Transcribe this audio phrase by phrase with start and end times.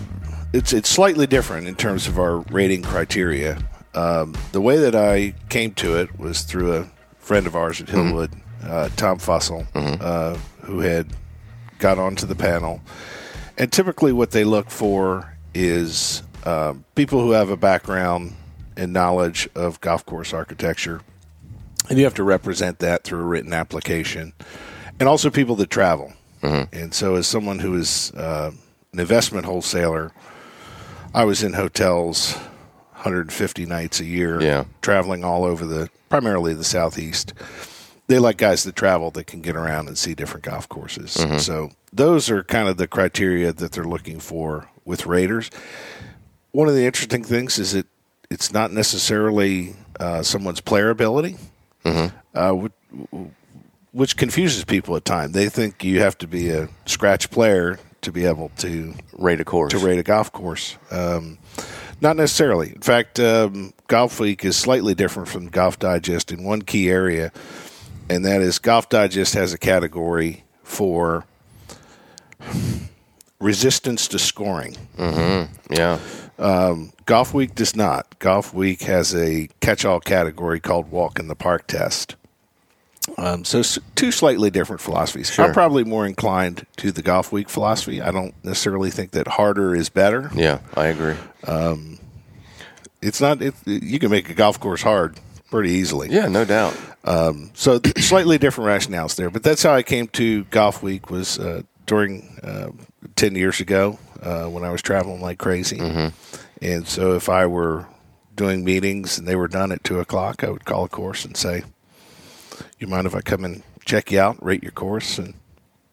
[0.52, 3.58] it's it's slightly different in terms of our rating criteria.
[3.94, 7.88] Um, the way that I came to it was through a friend of ours at
[7.88, 8.70] Hillwood, mm-hmm.
[8.70, 9.96] uh, Tom Fussell, mm-hmm.
[10.00, 10.34] uh,
[10.66, 11.08] who had
[11.78, 12.80] got onto the panel.
[13.58, 18.34] And typically, what they look for is um, people who have a background
[18.76, 21.00] and knowledge of golf course architecture,
[21.88, 24.32] and you have to represent that through a written application,
[24.98, 26.12] and also people that travel.
[26.42, 26.74] Mm-hmm.
[26.76, 28.52] And so, as someone who is uh,
[28.92, 30.12] an investment wholesaler,
[31.14, 32.36] I was in hotels
[32.92, 34.64] 150 nights a year, yeah.
[34.82, 37.32] traveling all over the primarily the southeast.
[38.08, 41.16] They like guys that travel that can get around and see different golf courses.
[41.16, 41.38] Mm-hmm.
[41.38, 45.50] So those are kind of the criteria that they're looking for with raters.
[46.52, 47.86] One of the interesting things is that
[48.30, 51.36] it's not necessarily uh, someone's player ability,
[51.86, 52.16] mm-hmm.
[52.34, 53.26] uh,
[53.92, 55.32] which confuses people at times.
[55.32, 59.44] They think you have to be a scratch player to be able to rate a
[59.44, 60.76] course to rate a golf course.
[60.90, 61.38] Um,
[62.00, 62.68] not necessarily.
[62.68, 67.32] In fact, um, Golfweek is slightly different from Golf Digest in one key area,
[68.10, 71.24] and that is Golf Digest has a category for
[73.40, 74.76] resistance to scoring.
[74.98, 75.72] Mm-hmm.
[75.72, 75.98] Yeah.
[76.38, 78.18] Um, Golfweek does not.
[78.18, 82.16] Golfweek has a catch-all category called Walk in the Park Test.
[83.18, 83.62] Um, so
[83.94, 85.30] two slightly different philosophies.
[85.30, 85.44] Sure.
[85.44, 88.02] I'm probably more inclined to the Golfweek philosophy.
[88.02, 90.30] I don't necessarily think that harder is better.
[90.34, 91.14] Yeah, I agree.
[91.44, 91.98] Um,
[93.00, 93.40] it's not.
[93.40, 95.20] It, you can make a golf course hard
[95.50, 96.08] pretty easily.
[96.10, 96.76] Yeah, no doubt.
[97.04, 101.08] Um, so slightly different rationales there, but that's how I came to Golfweek.
[101.08, 102.70] Was uh, during uh,
[103.14, 106.36] ten years ago uh, when I was traveling like crazy, mm-hmm.
[106.62, 107.86] and so if I were
[108.34, 111.36] doing meetings and they were done at two o'clock, I would call a course and
[111.36, 111.62] say
[112.78, 115.18] you mind if I come and check you out, rate your course?
[115.18, 115.34] And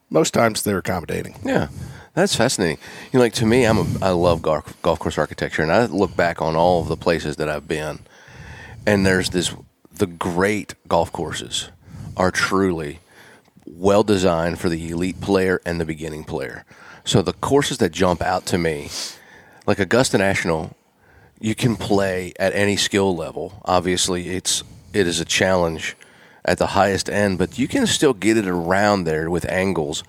[0.10, 1.40] most times they're accommodating.
[1.44, 1.70] Yeah.
[2.14, 2.78] That's fascinating.
[3.12, 5.86] You know, like to me, I'm a, I love golf, golf course architecture, and I
[5.86, 8.00] look back on all of the places that I've been,
[8.86, 9.56] and there's this
[9.92, 11.70] the great golf courses
[12.16, 13.00] are truly
[13.66, 16.66] well designed for the elite player and the beginning player.
[17.06, 18.90] So the courses that jump out to me,
[19.68, 20.76] like Augusta National,
[21.40, 23.62] you can play at any skill level.
[23.66, 24.64] Obviously, it's
[24.94, 25.98] it is a challenge
[26.46, 30.04] at the highest end, but you can still get it around there with angles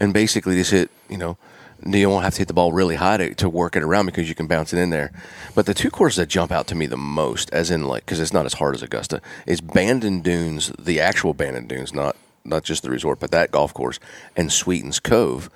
[0.00, 1.36] and basically just hit, you know,
[1.84, 4.28] You won't have to hit the ball really high to, to work it around because
[4.28, 5.12] you can bounce it in there.
[5.54, 8.20] But the two courses that jump out to me the most, as in like, because
[8.20, 12.16] it's not as hard as Augusta, is Bandon Dunes, the actual Bandon Dunes, not
[12.48, 13.98] not just the resort, but that golf course,
[14.36, 15.50] and Sweetens Cove,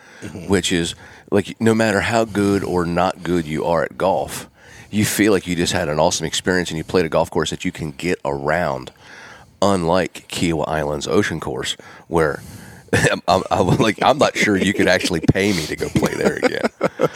[0.48, 0.94] which is
[1.30, 4.48] like no matter how good or not good you are at golf,
[4.90, 7.50] you feel like you just had an awesome experience and you played a golf course
[7.50, 8.92] that you can get around,
[9.60, 11.76] unlike Kiawah Island's Ocean Course,
[12.08, 12.42] where
[12.92, 16.14] I'm, I'm, I'm like I'm not sure you could actually pay me to go play
[16.14, 16.68] there again.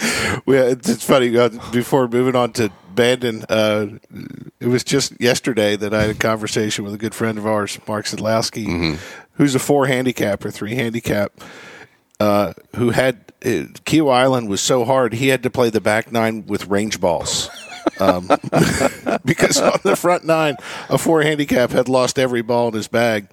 [0.46, 1.37] Yeah, it's, it's funny.
[1.37, 3.87] Uh, before moving on to Bandon, uh,
[4.59, 7.79] it was just yesterday that I had a conversation with a good friend of ours,
[7.87, 8.99] Mark Sadlowski,
[9.35, 11.33] who's a four handicap or three handicap,
[12.19, 16.11] uh, who had uh, Kiawah Island was so hard he had to play the back
[16.11, 17.49] nine with range balls.
[18.01, 18.27] um,
[19.25, 20.57] because on the front nine,
[20.89, 23.33] a four handicap had lost every ball in his bag.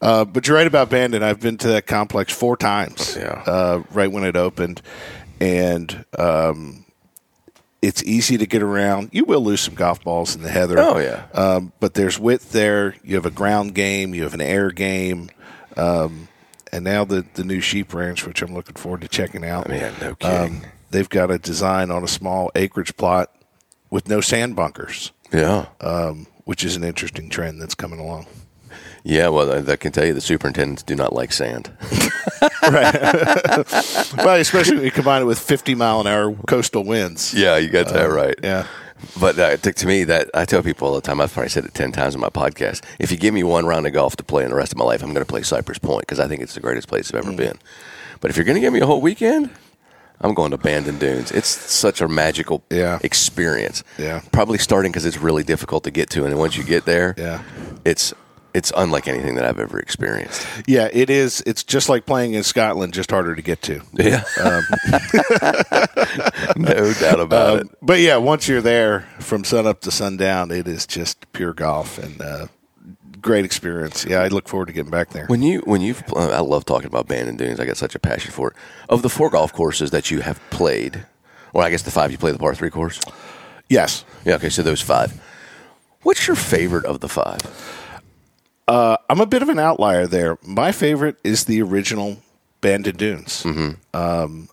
[0.00, 1.22] Uh, but you're right about Bandon.
[1.22, 3.16] I've been to that complex four times.
[3.16, 3.42] Yeah.
[3.46, 4.82] Uh, right when it opened,
[5.40, 6.84] and um,
[7.82, 9.10] it's easy to get around.
[9.12, 10.78] You will lose some golf balls in the heather.
[10.78, 11.26] Oh, yeah.
[11.34, 12.94] Um, but there's width there.
[13.02, 14.14] You have a ground game.
[14.14, 15.30] You have an air game.
[15.76, 16.28] Um,
[16.72, 19.68] and now the the new sheep ranch, which I'm looking forward to checking out.
[19.68, 20.62] Man, no kidding.
[20.62, 23.30] Um, they've got a design on a small acreage plot
[23.90, 28.26] with no sand bunkers, Yeah, um, which is an interesting trend that's coming along.
[29.04, 29.28] Yeah.
[29.28, 31.70] Well, I, I can tell you the superintendents do not like sand.
[32.62, 32.94] Right.
[34.16, 37.34] well, especially when you combine it with 50 mile an hour coastal winds.
[37.34, 38.34] Yeah, you got that right.
[38.42, 38.66] Yeah.
[39.18, 41.20] But uh, to, to me, that I tell people all the time.
[41.20, 42.84] I've probably said it ten times in my podcast.
[43.00, 44.84] If you give me one round of golf to play in the rest of my
[44.84, 47.18] life, I'm going to play Cypress Point because I think it's the greatest place I've
[47.24, 47.58] ever been.
[48.20, 49.50] But if you're going to give me a whole weekend,
[50.20, 51.32] I'm going to Bandon Dunes.
[51.32, 53.00] It's such a magical Yeah.
[53.02, 53.82] experience.
[53.98, 54.20] Yeah.
[54.30, 57.14] Probably starting because it's really difficult to get to, and then once you get there,
[57.18, 57.42] Yeah.
[57.84, 58.14] it's
[58.54, 60.46] it's unlike anything that I've ever experienced.
[60.66, 61.42] Yeah, it is.
[61.46, 63.80] It's just like playing in Scotland, just harder to get to.
[63.92, 64.22] Yeah,
[66.56, 67.62] no doubt about it.
[67.62, 71.52] Um, but yeah, once you're there from sun up to sundown, it is just pure
[71.52, 72.46] golf and uh,
[73.20, 74.04] great experience.
[74.04, 75.26] Yeah, I look forward to getting back there.
[75.26, 77.60] When you when you've uh, I love talking about Bandon Dunes.
[77.60, 78.56] I got such a passion for it.
[78.88, 81.06] Of the four golf courses that you have played,
[81.52, 83.00] or I guess the five you play the par three course.
[83.68, 85.18] Yes, Yeah, okay, so those five.
[86.02, 87.40] What's your favorite of the five?
[88.68, 90.38] I'm a bit of an outlier there.
[90.42, 92.18] My favorite is the original
[92.60, 93.44] Bandon Dunes.
[93.94, 94.48] Um,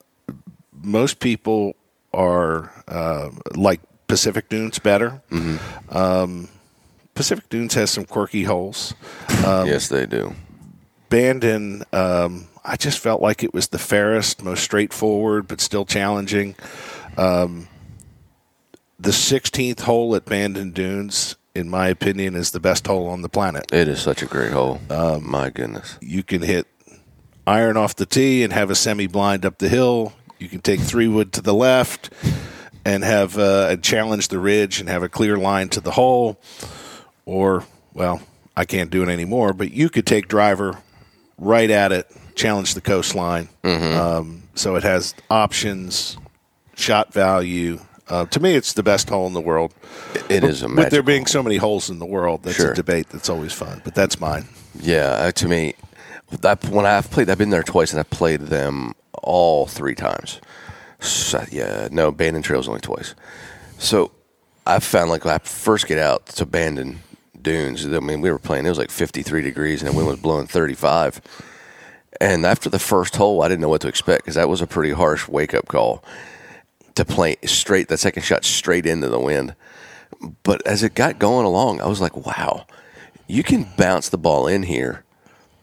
[0.81, 1.75] most people
[2.13, 5.21] are uh, like Pacific Dunes better.
[5.89, 6.49] Um,
[7.15, 8.93] Pacific Dunes has some quirky holes.
[9.67, 10.33] yes, they do.
[11.09, 16.55] Bandon, um, I just felt like it was the fairest, most straightforward, but still challenging.
[17.17, 17.67] Um,
[18.99, 23.29] the 16th hole at Bandon Dunes, in my opinion, is the best hole on the
[23.29, 23.71] planet.
[23.73, 24.79] It is such a great hole.
[25.21, 25.97] My goodness.
[26.01, 26.67] You can hit
[27.47, 30.13] iron off the tee and have a semi blind up the hill.
[30.37, 32.09] You can take three wood to the left
[32.85, 36.39] and have uh, challenge the ridge and have a clear line to the hole.
[37.25, 38.21] Or, well,
[38.55, 40.77] I can't do it anymore, but you could take driver
[41.37, 43.49] right at it, challenge the coastline.
[43.93, 46.17] Um, so it has options,
[46.75, 47.79] shot value.
[48.09, 49.73] Uh, to me, it's the best hole in the world.
[50.29, 52.71] It is a With there being so many holes in the world, that's Sure.
[52.71, 53.81] a debate that's always fun.
[53.83, 54.47] But that's mine.
[54.79, 55.75] Yeah, uh, to me,
[56.41, 60.39] that when I've played, I've been there twice, and I've played them all three times.
[60.99, 63.13] So, yeah, no, Bandon Trails only twice.
[63.77, 64.11] So
[64.65, 66.99] I found like when I first get out to Bandon
[67.41, 67.85] Dunes.
[67.85, 70.47] I mean, we were playing; it was like fifty-three degrees, and the wind was blowing
[70.47, 71.21] thirty-five.
[72.19, 74.67] And after the first hole, I didn't know what to expect because that was a
[74.67, 76.03] pretty harsh wake-up call
[76.99, 79.55] to play straight that second shot straight into the wind.
[80.43, 82.65] But as it got going along, I was like, wow,
[83.27, 85.03] you can bounce the ball in here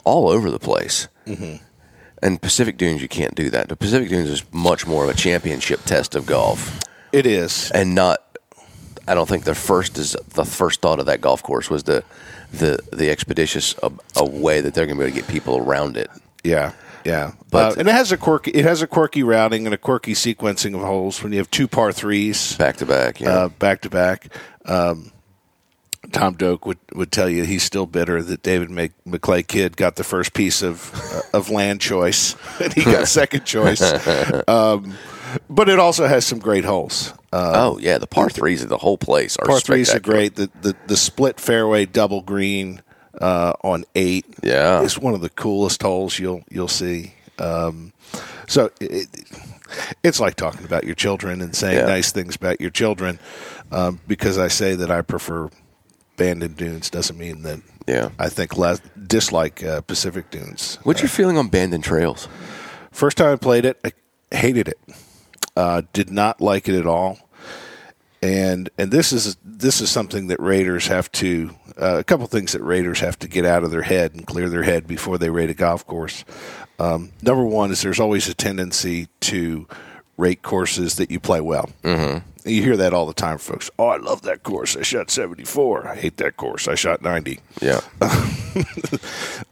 [0.05, 1.09] all over the place.
[1.27, 1.63] Mm-hmm.
[2.23, 3.69] And Pacific Dunes, you can't do that.
[3.69, 6.81] The Pacific Dunes is much more of a championship test of golf,
[7.13, 7.71] It is.
[7.73, 8.23] and not.
[9.09, 12.03] I don't think the first is the first thought of that golf course was the
[12.53, 15.59] the the expeditious a, a way that they're going to be able to get people
[15.59, 16.11] around it.
[16.43, 16.73] Yeah,
[17.07, 17.33] yeah.
[17.51, 20.13] But- uh, and it has a quirky it has a quirky routing and a quirky
[20.15, 23.31] sequencing of holes when you have two par threes Back to back, yeah.
[23.31, 24.29] uh, back to back.
[24.65, 25.13] Um,
[26.13, 29.97] Tom Doak would, would tell you he's still bitter that David Mc, McLay Kidd got
[29.97, 33.83] the first piece of uh, of land choice and he got second choice.
[34.49, 34.95] Um,
[35.51, 37.13] but it also has some great holes.
[37.33, 40.37] Uh, oh yeah, the par threes of the whole place are par threes are great.
[40.37, 42.81] The, the the split fairway double green
[43.21, 44.83] uh, on eight Yeah.
[44.83, 47.15] it's one of the coolest holes you'll you'll see.
[47.39, 47.93] Um,
[48.47, 49.09] so it,
[50.03, 51.87] it's like talking about your children and saying Yeah.
[51.87, 53.19] nice things about your children.
[53.73, 55.51] Um, because I say that I prefer
[56.17, 58.11] Bandon Dunes doesn't mean that Yeah.
[58.19, 60.79] I think less dislike uh, Pacific Dunes.
[60.85, 62.29] What's your feeling on Bandon Trails?
[62.93, 63.93] First time I played it, I,
[64.35, 64.79] hated it.
[65.57, 67.19] Uh, did not like it at all.
[68.23, 72.53] And and this is this is something that raters have to uh, a couple things
[72.53, 75.31] that raters have to get out of their head and clear their head before they
[75.31, 76.25] rate a golf course.
[76.79, 79.67] Um, number one is there's always a tendency to
[80.17, 81.71] rate courses that you play well.
[81.83, 82.49] Mm-hmm.
[82.49, 83.71] You hear that all the time, folks.
[83.79, 84.77] Oh, I love that course.
[84.77, 85.89] I shot 74.
[85.89, 86.69] I hate that course.
[86.69, 87.41] I shot 90.
[87.61, 87.81] Yeah.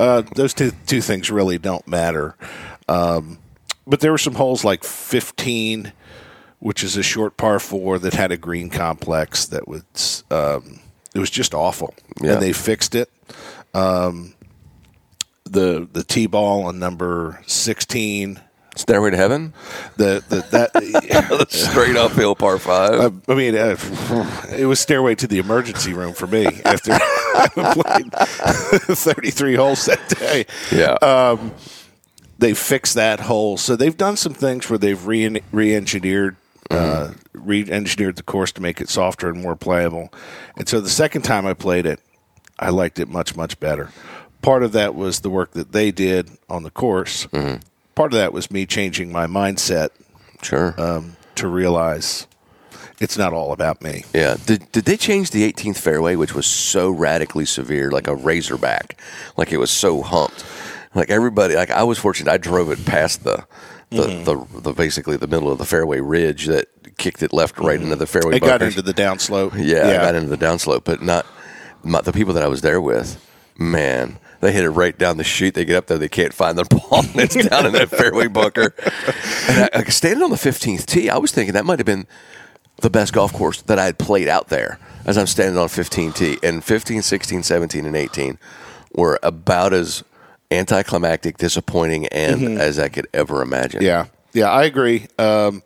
[0.00, 2.34] Uh, those two two things really don't matter.
[2.88, 3.38] Um,
[3.86, 5.92] but there were some holes like 15,
[6.58, 10.80] which is a short par four that had a green complex that was um,
[11.14, 12.34] it was just awful, Yeah.
[12.34, 13.10] and they fixed it.
[13.72, 14.34] Um,
[15.44, 18.40] the the tee ball on number 16.
[18.76, 19.54] Stairway to Heaven?
[19.98, 23.14] The, the that Straight uphill par five.
[23.28, 23.76] I, I mean, uh,
[24.56, 26.90] it was stairway to the emergency room for me after
[27.36, 30.46] I played 33 holes that day.
[30.72, 30.94] yeah.
[31.00, 31.36] uh,
[32.40, 36.36] They fixed that hole, so they've done some things where they've re re-engineered
[36.70, 40.12] uh, re-engineered the course to make it softer and more playable.
[40.56, 42.00] And so the second time I played it,
[42.58, 43.90] I liked it much much better.
[44.42, 47.26] Part of that was the work that they did on the course.
[47.94, 49.90] Part of that was me changing my mindset
[50.42, 50.78] sure.
[50.80, 52.26] um, to realize
[53.00, 54.04] it's not all about me.
[54.14, 54.36] Yeah.
[54.46, 59.00] Did did they change the 18th fairway, which was so radically severe, like a razorback,
[59.36, 60.44] like it was so humped,
[60.94, 61.54] like everybody.
[61.54, 63.46] Like I was fortunate, I drove it past the.
[63.90, 64.24] The, Mm-hmm.
[64.56, 67.94] the, the basically the middle of the fairway ridge that kicked it left right into
[67.96, 68.36] the fairway.
[68.36, 69.52] It got into the downslope.
[69.58, 71.26] yeah, I got into the downslope, but not
[71.82, 73.20] my, the people that I was there with.
[73.56, 75.54] Man, they hit it right down the chute.
[75.54, 77.00] They get up there, they can't find the ball.
[77.04, 78.74] and It's down in that fairway bunker.
[79.48, 82.06] And I, I standing on the 15th tee, I was thinking that might have been
[82.78, 86.12] the best golf course that I had played out there as I'm standing on 15
[86.12, 86.38] tee.
[86.42, 88.38] And 15, 16, 17, and 18
[88.94, 90.02] were about as
[90.54, 93.82] anticlimactic, disappointing, and as I could ever imagine.
[93.82, 95.06] Yeah, yeah, I agree.
[95.18, 95.62] Um,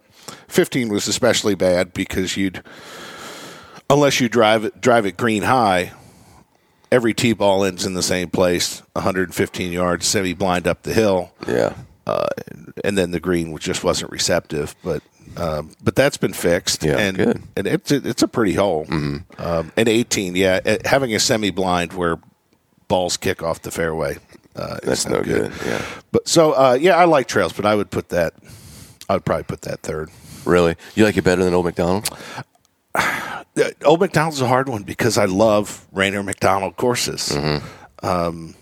[0.47, 2.63] Fifteen was especially bad because you'd,
[3.91, 5.93] unless you drive it drive it green high,
[6.93, 11.33] every tee ball ends in the same place, 115 yards, semi blind up the hill,
[11.47, 11.75] Yeah.
[12.85, 14.75] and then the green just wasn't receptive.
[14.83, 15.03] But
[15.37, 16.83] um, but that's been fixed.
[16.85, 17.43] Yeah, and good.
[17.57, 18.87] and it's it's a pretty hole.
[18.91, 22.19] Um, and 18, yeah, eh, having a semi blind where
[22.89, 24.17] balls kick off the fairway.
[24.59, 25.53] Uh, That's no good.
[25.65, 25.83] Yeah.
[26.11, 28.35] But so uh, yeah, I like trails, but I would put that.
[29.09, 30.11] I would probably put that third.
[30.45, 30.77] Really?
[30.95, 32.09] You like it better than Old Macdonald?
[32.95, 33.43] Uh,
[33.85, 37.37] Old Macdonald's a hard one because I love Raynor Macdonald courses.
[38.03, 38.55] Um,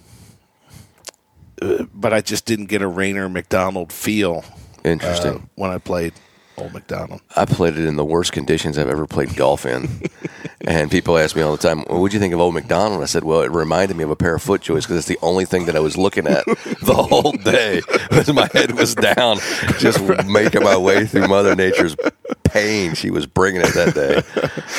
[1.63, 4.45] uh, but I just didn't get a Raynor Macdonald feel
[4.85, 5.35] Interesting.
[5.35, 6.13] uh, when I played
[6.59, 7.21] Old Macdonald.
[7.35, 9.89] I played it in the worst conditions I've ever played golf in.
[10.61, 13.03] and people ask me all the time, well, what'd you think of Old Macdonald?
[13.03, 15.45] I said, well, it reminded me of a pair of FootJoys because it's the only
[15.45, 17.83] thing that I was looking at the whole day.
[18.11, 19.39] Was my head was down,
[19.79, 21.97] just making my way through Mother Nature's
[22.45, 22.95] pain.
[22.95, 24.23] She was bringing it that day.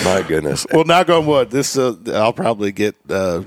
[0.03, 0.65] My goodness.
[0.71, 1.51] Well, knock on wood.
[1.51, 3.43] This uh, I'll probably get uh,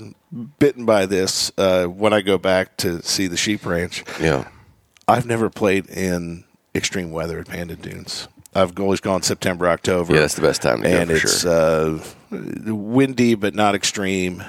[0.59, 4.03] bitten by this uh, when I go back to see the sheep ranch.
[4.19, 4.47] Yeah.
[5.07, 8.27] I've never played in extreme weather at Bandon Dunes.
[8.53, 10.13] I've always gone September, October.
[10.13, 11.51] Yeah, that's the best time to go and for it's sure.
[11.51, 12.03] uh,
[12.73, 14.43] windy but not extreme.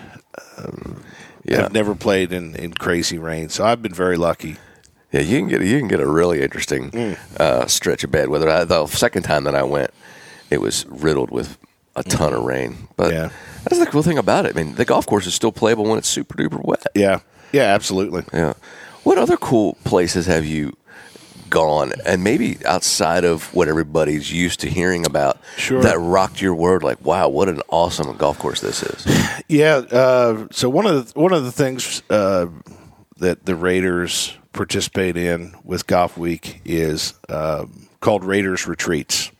[1.44, 1.64] yeah.
[1.64, 4.56] I've never played in, in crazy rain, so I've been very lucky.
[5.12, 7.18] Yeah, you can get you can get a really interesting Mm.
[7.38, 8.48] uh, stretch of bad weather.
[8.48, 9.90] I, the second time that I went,
[10.50, 11.58] it was riddled with
[11.94, 12.88] a ton of rain.
[12.96, 13.14] But Mm.
[13.14, 13.28] Yeah.
[13.64, 14.56] that's the cool thing about it.
[14.56, 16.84] I mean, the golf course is still playable when it's super duper wet.
[16.94, 17.20] Yeah,
[17.52, 18.24] yeah, absolutely.
[18.32, 18.54] Yeah.
[19.02, 20.74] What other cool places have you
[21.52, 25.82] gone, and maybe outside of what everybody's used to hearing about, Sure.
[25.82, 26.82] that rocked your world?
[26.82, 29.06] Like, wow, what an awesome golf course this is.
[29.48, 29.76] Yeah.
[29.76, 32.46] Uh, so one of the, one of the things uh,
[33.18, 39.30] that the raters participate in with Golfweek is um, called Raters Retreats,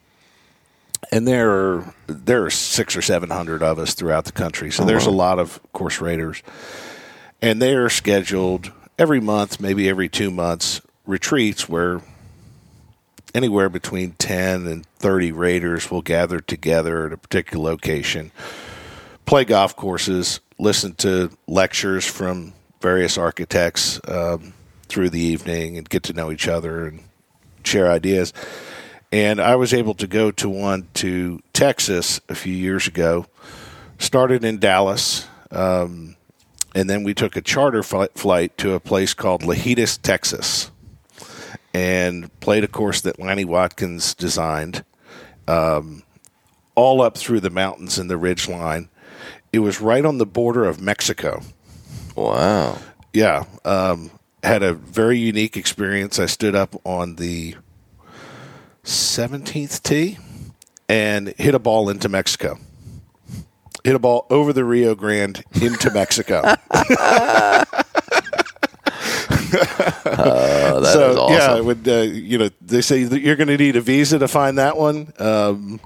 [1.10, 4.70] and there are there are six or seven hundred of us throughout the country.
[4.70, 6.42] So there's a lot of course raters,
[7.40, 12.00] and they are scheduled every month, maybe every two months, retreats where
[13.34, 18.30] anywhere between 10 and 30 raters will gather together at a particular location
[19.26, 24.52] play golf courses, listen to lectures from various architects um,
[24.88, 27.02] through the evening, and get to know each other and
[27.64, 28.32] share ideas.
[29.10, 33.26] And I was able to go to one to Texas a few years ago.
[33.98, 36.16] Started in Dallas, um,
[36.74, 40.71] and then we took a charter fli- flight to a place called Lajitas, Texas,
[41.74, 44.84] and played a course that Lanny Wadkins designed
[46.74, 48.88] all up through the mountains and the ridge line.
[49.52, 51.42] It was right on the border of Mexico.
[52.16, 52.78] Wow.
[53.12, 54.10] Yeah, um,
[54.42, 56.18] had a very unique experience.
[56.18, 57.56] I stood up on the
[58.84, 60.18] 17th tee
[60.88, 62.58] and hit a ball into Mexico.
[63.84, 66.42] Hit a ball over the Rio Grande into Mexico.
[69.52, 71.36] Uh, that is so awesome.
[71.36, 74.28] yeah, would uh, you know they say that you're going to need a visa to
[74.28, 75.12] find that one.
[75.18, 75.80] Um,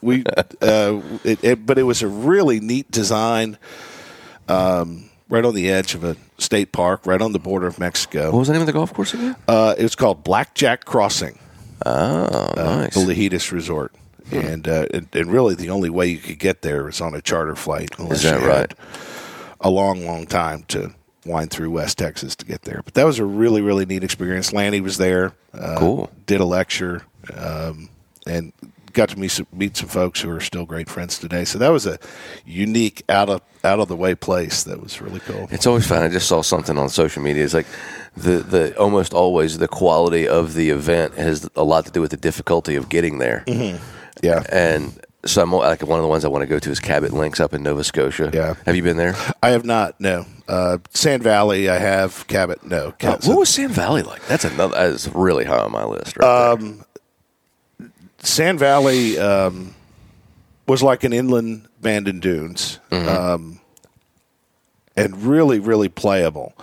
[0.00, 3.56] we, uh, it, it, but it was a really neat design,
[4.48, 8.30] um, right on the edge of a state park, right on the border of Mexico.
[8.32, 9.36] What was the name of the golf course again?
[9.46, 11.38] Uh, it was called Blackjack Crossing,
[11.86, 12.94] Oh, nice.
[12.94, 13.92] the Lajitas Resort.
[14.30, 17.20] And, uh, and and really the only way you could get there was on a
[17.20, 17.90] charter flight.
[17.98, 18.72] Unless that you right?
[19.60, 22.82] A long, long time to wind through West Texas to get there.
[22.84, 24.52] But that was a really, really neat experience.
[24.52, 25.32] Lanny was there.
[25.52, 26.10] Uh, Cool.
[26.26, 27.88] Did a lecture um,
[28.26, 28.52] and
[28.92, 31.44] got to meet some, meet some folks who are still great friends today.
[31.44, 31.98] So that was a
[32.44, 34.64] unique, out of out of the way place.
[34.64, 35.48] That was really cool.
[35.50, 36.02] It's always fun.
[36.02, 37.44] I just saw something on social media.
[37.44, 37.66] It's like
[38.16, 42.10] the the almost always the quality of the event has a lot to do with
[42.10, 43.44] the difficulty of getting there.
[44.22, 44.44] Yeah.
[44.50, 47.12] And so I'm like one of the ones I want to go to is Cabot
[47.12, 48.30] Links up in Nova Scotia.
[48.32, 48.54] Yeah.
[48.66, 49.14] Have you been there?
[49.42, 50.00] I have not.
[50.00, 50.26] No.
[50.48, 51.68] Uh, Sand Valley.
[51.68, 52.64] I have Cabot.
[52.64, 52.88] No.
[52.88, 54.24] Uh, Cabot, what was Sand Valley like?
[54.26, 54.74] That's another.
[54.74, 56.16] That is really high on my list.
[56.16, 57.88] Right there.
[58.18, 59.74] Sand Valley um,
[60.68, 63.60] was like an inland Bandon Dunes, um,
[64.96, 66.54] and really, really playable,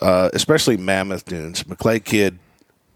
[0.00, 1.64] uh, especially Mammoth Dunes.
[1.64, 2.38] McLay Kidd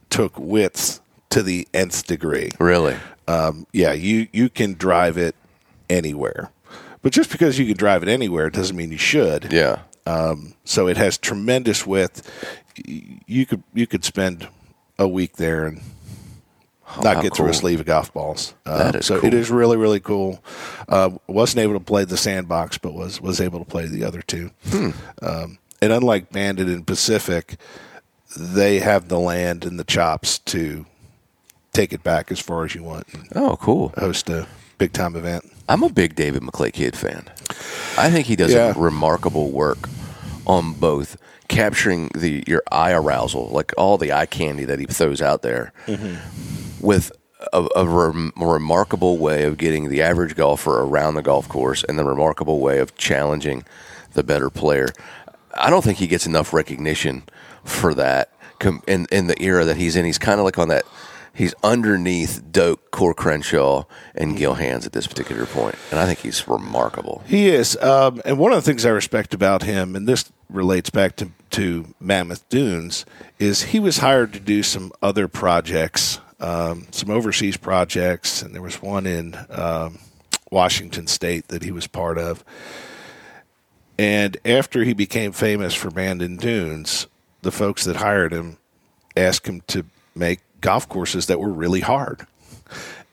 [0.09, 2.51] took width to the nth degree.
[2.59, 2.97] Really?
[3.29, 5.35] Um, yeah, you you can drive it
[5.91, 6.51] anywhere,
[7.03, 9.53] but just because you can drive it anywhere doesn't mean you should.
[9.53, 9.81] Yeah.
[10.07, 12.31] Um, so it has tremendous width.
[12.85, 14.49] You could you could spend
[14.99, 15.81] a week there and
[17.03, 18.55] not how get through a sleeve of golf balls.
[18.65, 19.27] Uh, That is so cool.
[19.29, 20.43] it is really really cool.
[20.89, 24.23] Uh, wasn't able to play the sandbox, but was was able to play the other
[24.23, 24.51] two.
[24.69, 24.91] Hmm.
[25.21, 27.57] Um, and unlike Bandon and Pacific,
[28.37, 30.87] they have the land and the chops to
[31.77, 33.93] take it back as far as you want Oh, cool.
[33.99, 34.47] host a
[34.79, 35.45] big time event.
[35.69, 37.25] I'm a big David McLay Kidd fan.
[37.99, 38.73] I think he does Yeah.
[38.77, 39.89] remarkable work
[40.47, 41.17] on both
[41.49, 45.73] capturing the your eye arousal, like all the eye candy that he throws out there,
[45.87, 46.17] mm-hmm.
[46.87, 47.13] with
[47.53, 51.99] a, a rem- remarkable way of getting the average golfer around the golf course, and
[51.99, 53.65] the remarkable way of challenging
[54.15, 54.89] the better player.
[55.55, 57.23] I don't think he gets enough recognition
[57.65, 60.05] for that com- in in the era that he's in.
[60.05, 60.85] He's kind of like on that.
[61.37, 66.21] He's underneath Doak, Coore Crenshaw, and Gil Hanse at this particular point, and I think
[66.21, 67.23] he's remarkable.
[67.27, 70.89] He is, um, and one of the things I respect about him, and this relates
[70.89, 73.05] back to, to Mammoth Dunes,
[73.39, 78.63] is he was hired to do some other projects, um, some overseas projects, and there
[78.63, 79.99] was one in um,
[80.51, 82.43] Washington State that he was part of.
[83.99, 87.09] And after he became famous for Bandon Dunes,
[87.43, 88.57] the folks that hired him
[89.15, 92.27] asked him to make golf courses that were really hard.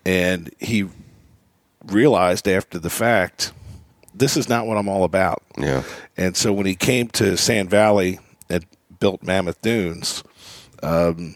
[0.06, 0.88] And he
[1.86, 3.52] realized after the fact,
[4.14, 5.44] this is not what I'm all about.
[5.58, 5.84] Yeah.
[6.18, 8.66] And so when he came to Sand Valley and
[9.00, 10.24] built Mammoth Dunes,
[10.82, 11.36] um,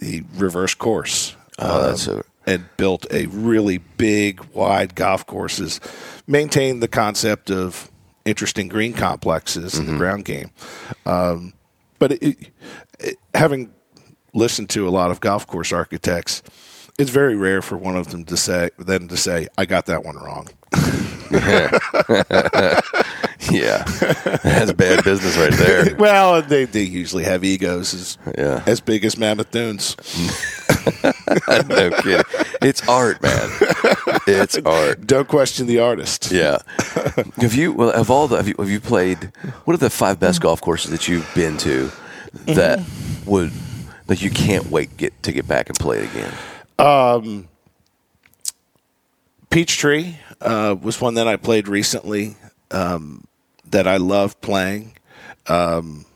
[0.00, 1.36] he reversed course.
[1.58, 5.80] Oh, that's um, and built a really big, wide golf courses,
[6.26, 7.90] maintained the concept of
[8.24, 10.50] interesting green complexes in the ground game.
[11.06, 11.52] Um,
[11.98, 12.50] but it,
[12.98, 13.72] it, having
[14.34, 16.42] listened to a lot of golf course architects,
[16.98, 20.04] it's very rare for one of them to say them to say, "I got that
[20.04, 20.48] one wrong."
[23.50, 23.82] Yeah,
[24.42, 25.94] that's bad business right there.
[26.02, 28.62] Well, they, they usually have egos as Yeah.
[28.66, 29.96] as big as Mammoth Dunes.
[31.68, 32.24] no kidding.
[32.62, 33.48] It's art, man.
[34.26, 35.06] It's art.
[35.06, 36.32] Don't question the artist.
[36.32, 36.58] Yeah.
[37.36, 37.72] Have you?
[37.72, 39.32] Well, of all the, have you, have you played?
[39.64, 40.44] What are the five best mm.
[40.44, 41.90] golf courses that you've been to
[42.46, 43.26] that mm.
[43.26, 43.52] would
[44.06, 46.32] that you can't wait get to get back and play it again?
[49.50, 52.36] Peachtree uh, was one that I played recently
[52.70, 53.26] um,
[53.70, 54.94] that I love playing.
[55.46, 56.06] Um,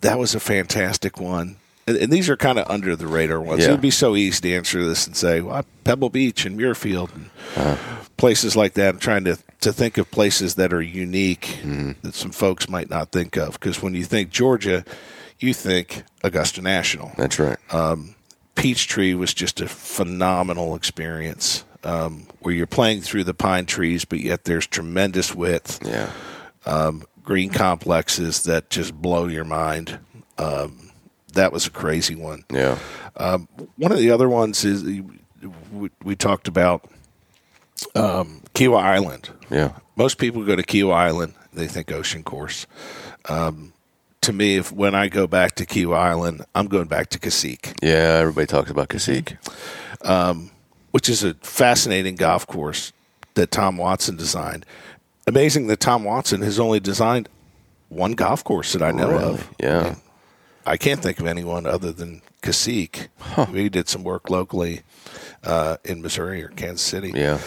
[0.00, 1.56] that was a fantastic one.
[1.86, 3.62] And, and these are kind of under the radar ones.
[3.62, 3.68] Yeah.
[3.68, 7.10] It would be so easy to answer this and say, well, Pebble Beach and Muirfield
[7.14, 7.78] and
[8.16, 8.94] places like that.
[8.94, 11.58] I'm trying to, to think of places that are unique
[12.02, 13.54] that some folks might not think of.
[13.54, 14.84] Because when you think Georgia,
[15.40, 17.12] you think Augusta National.
[17.16, 17.58] That's right.
[18.60, 24.20] Peachtree was just a phenomenal experience um, where you're playing through the pine trees, but
[24.20, 26.10] yet there's tremendous width, yeah.
[26.66, 29.98] um, green complexes that just blow your mind.
[30.36, 30.90] Um,
[31.32, 32.44] that was a crazy one.
[32.52, 32.78] Yeah.
[33.16, 34.84] Um, one of the other ones is
[35.72, 36.84] we, we talked about
[37.94, 39.30] um, Kiawah Island.
[39.48, 39.72] Yeah.
[39.96, 42.66] Most people go to Kiawah Island, they think ocean course.
[43.28, 43.72] Um,
[44.22, 47.72] to me, if when I go back to Kiawah Island, I'm going back to Cassique,
[47.82, 49.36] Yeah, everybody talks about Cassique.
[50.90, 52.92] which is a fascinating golf course
[53.34, 54.66] that Tom Watson designed.
[55.26, 57.28] Amazing that Tom Watson has only designed
[57.88, 59.24] one golf course that I know Really?
[59.34, 59.50] of.
[59.60, 59.94] Yeah.
[60.66, 63.08] I can't think of anyone other than Cassique.
[63.52, 64.82] We did some work locally
[65.44, 67.12] uh, in Missouri or Kansas City.
[67.14, 67.38] Yeah.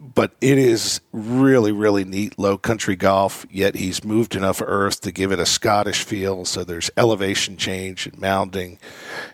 [0.00, 5.10] But it is really, really neat low country golf, yet he's moved enough earth to
[5.12, 6.44] give it a Scottish feel.
[6.44, 8.78] So there's elevation change and mounding.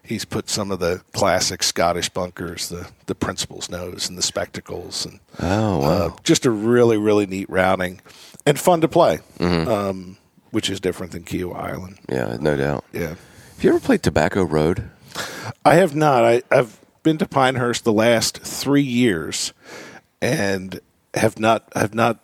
[0.03, 5.05] He's put some of the classic Scottish bunkers, the, the principal's nose and the spectacles.
[5.05, 5.89] And Oh, wow.
[5.89, 8.01] uh, just a really, really neat routing
[8.47, 10.17] and fun to play, um,
[10.51, 11.99] which is different than Kiawah Island.
[12.09, 12.85] yeah, no doubt.
[12.93, 13.09] Yeah.
[13.09, 14.91] Have you ever played Tobacco Road?
[15.65, 16.25] I have not.
[16.25, 19.53] I, I've been to Pinehurst the last three years,
[20.25, 20.81] and
[21.15, 22.19] have not have not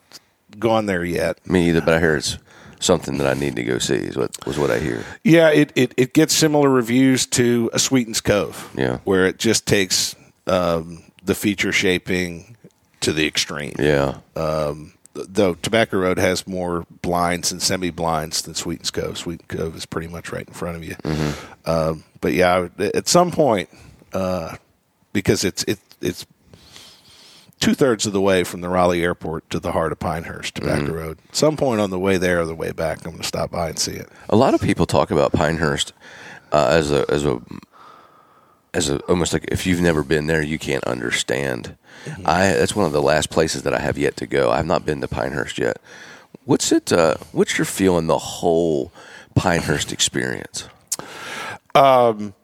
[0.59, 1.47] gone there yet.
[1.47, 2.39] Me either, but I hear it's
[2.81, 3.95] something that I need to go see.
[3.95, 5.05] Is what was what I hear.
[5.23, 8.71] Yeah, it, it, it gets similar reviews to a Sweetens Cove.
[8.77, 8.99] Yeah.
[9.05, 12.57] where it just takes um, the feature shaping
[13.01, 13.75] to the extreme.
[13.79, 14.19] Yeah.
[15.13, 19.19] Though Tobacco Road has more blinds and semi blinds than Sweetens Cove.
[19.19, 20.95] Sweetens Cove is pretty much right in front of you.
[21.67, 23.69] Um, but yeah, at some point,
[24.13, 24.57] uh,
[25.13, 26.25] because it's it, it's
[27.61, 30.93] two thirds of the way from the Raleigh Airport to the heart of Pinehurst, Tobacco
[30.93, 31.19] Road.
[31.31, 33.69] Some point on the way there or the way back, I'm going to stop by
[33.69, 34.09] and see it.
[34.29, 35.93] A lot of people talk about Pinehurst
[36.53, 37.41] uh, as a as a
[38.73, 41.77] as a almost like if you've never been there, you can't understand.
[42.25, 44.51] I that's one of the last places that I have yet to go.
[44.51, 45.79] I have not been to Pinehurst yet.
[46.45, 46.93] What's it?
[46.93, 48.93] Uh, what's your feeling the whole
[49.35, 50.69] Pinehurst experience?
[51.75, 52.35] Um,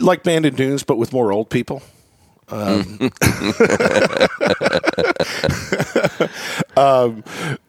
[0.00, 1.82] like Bandon Dunes, but with more old people.
[2.52, 2.98] Um,
[6.76, 7.24] um,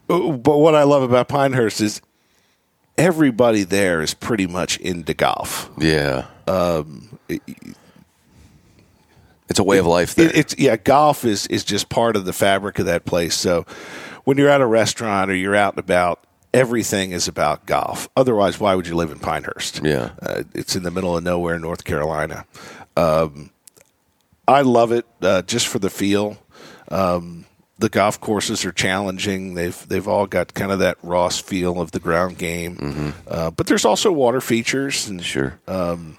[0.07, 2.01] but what I love about Pinehurst is
[2.97, 5.69] everybody there is pretty much into golf.
[5.77, 6.25] Yeah.
[6.47, 7.17] Um,
[9.49, 10.27] it's a way of life there.
[10.27, 13.35] It, it's yeah, golf is is just part of the fabric of that place.
[13.35, 13.65] So
[14.25, 18.09] when you're at a restaurant or you're out and about, everything is about golf.
[18.17, 19.81] Otherwise, why would you live in Pinehurst?
[19.83, 20.09] Yeah.
[20.21, 22.45] uh, it's in the middle of nowhere, North Carolina.
[22.97, 23.49] Um,
[24.47, 26.37] I love it uh, just for the feel.
[26.89, 27.45] Um,
[27.79, 29.55] the golf courses are challenging.
[29.55, 33.67] They've they've all got kind of that Ross feel of the ground game, uh, but
[33.67, 35.59] there's also water features and sure.
[35.67, 36.17] and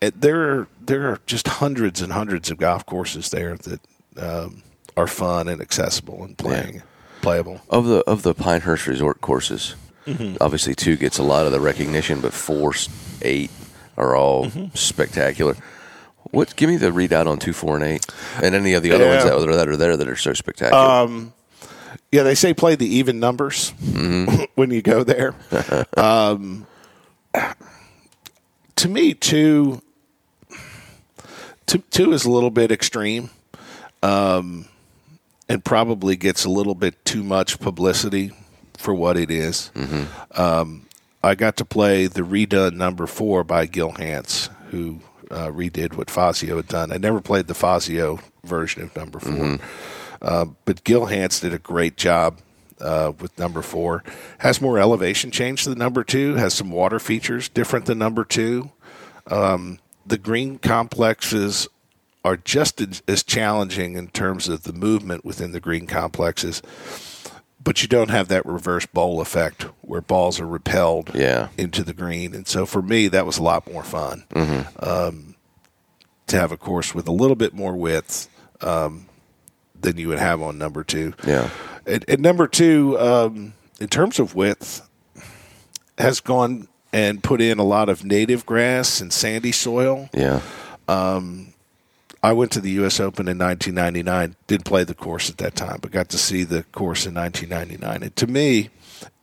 [0.00, 3.80] there are there are just hundreds and hundreds of golf courses there that
[4.18, 4.62] um,
[4.96, 6.82] are fun and accessible and playing
[7.22, 7.60] playable.
[7.70, 9.74] of the of the Pinehurst Resort courses,
[10.06, 10.36] Mm-hmm.
[10.40, 12.72] obviously two gets a lot of the recognition, but four,
[13.22, 13.50] eight
[13.96, 14.74] are all Mm-hmm.
[14.74, 15.56] spectacular.
[16.30, 16.54] What?
[16.56, 18.06] Give me the readout on two, four, and eight,
[18.42, 20.80] and any of the other ones that are, that are there that are so spectacular.
[22.12, 23.70] Yeah, they say play the even numbers
[24.54, 25.34] when you go there.
[25.96, 26.66] um,
[28.76, 29.80] to me, two,
[31.66, 33.30] two, two is a little bit extreme,
[34.02, 34.66] um,
[35.48, 38.32] and probably gets a little bit too much publicity
[38.76, 39.70] for what it is.
[40.32, 40.86] Um,
[41.22, 46.10] I got to play the redone number four by Gil Hanse, who uh, redid what
[46.10, 46.92] Fazio had done.
[46.92, 49.58] I never played the Fazio version of number 4
[50.22, 52.38] uh, but Gil Hanse did a great job
[52.80, 54.02] uh, with number four.
[54.38, 56.34] Has more elevation change than number two.
[56.34, 58.70] Has some water features different than number two.
[59.26, 61.68] Um, the green complexes
[62.24, 66.60] are just as, as challenging in terms of the movement within the green complexes,
[67.62, 71.48] but you don't have that reverse bowl effect where balls are repelled Yeah.
[71.58, 72.34] into the green.
[72.34, 74.24] And so for me, that was a lot more fun
[74.80, 75.34] um,
[76.26, 78.28] to have a course with a little bit more width
[78.62, 79.06] um,
[79.78, 81.12] than you would have on number two.
[81.26, 81.50] yeah,
[81.86, 84.86] And, and number two, um, in terms of width,
[85.98, 90.08] has gone and put in a lot of native grass and sandy soil.
[90.14, 90.40] yeah,
[92.22, 93.00] I went to the U.S.
[93.00, 94.36] Open in 1999.
[94.46, 98.02] Didn't play the course at that time, but got to see the course in 1999.
[98.02, 98.68] And to me,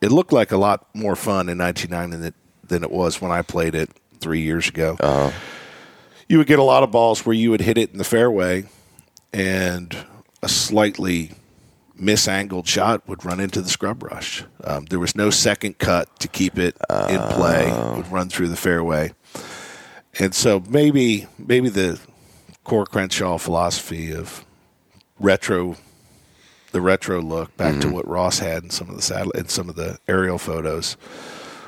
[0.01, 2.33] it looked like a lot more fun in 1999
[2.67, 4.97] than it, was when I played it three years ago.
[6.27, 8.65] You would get a lot of balls where you would hit it in the fairway,
[9.31, 9.95] and
[10.41, 11.31] a slightly
[11.95, 14.43] misangled shot would run into the scrub brush.
[14.63, 16.75] Um, there was no second cut to keep it
[17.09, 17.69] in play.
[17.69, 19.13] It would run through the fairway,
[20.19, 21.99] and so maybe maybe the
[22.67, 24.45] Coore Crenshaw philosophy of
[25.19, 25.77] retro,
[26.73, 27.91] the retro look back to mm-hmm.
[27.91, 30.97] what Ross had in some of the satellite in some of the aerial photos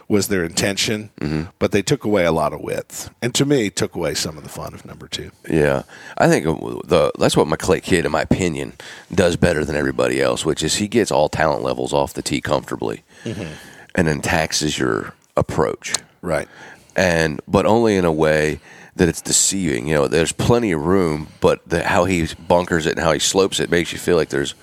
[0.10, 1.44] was their intention, mm-hmm.
[1.58, 4.44] but they took away a lot of width, and to me, took away some of
[4.44, 5.32] the fun of number two.
[5.50, 5.84] Yeah,
[6.18, 8.74] I think uh, the that's what my McLay Kidd, in my opinion,
[9.14, 12.42] does better than everybody else, which is he gets all talent levels off the tee
[12.42, 13.54] comfortably, mm-hmm.
[13.96, 16.50] and then taxes your approach, Right.
[16.94, 18.60] and but only in a way
[18.95, 19.88] that it's deceiving.
[19.88, 23.19] You know, there's plenty of room, but the, how he bunkers it and how he
[23.19, 24.56] slopes it makes you feel like there's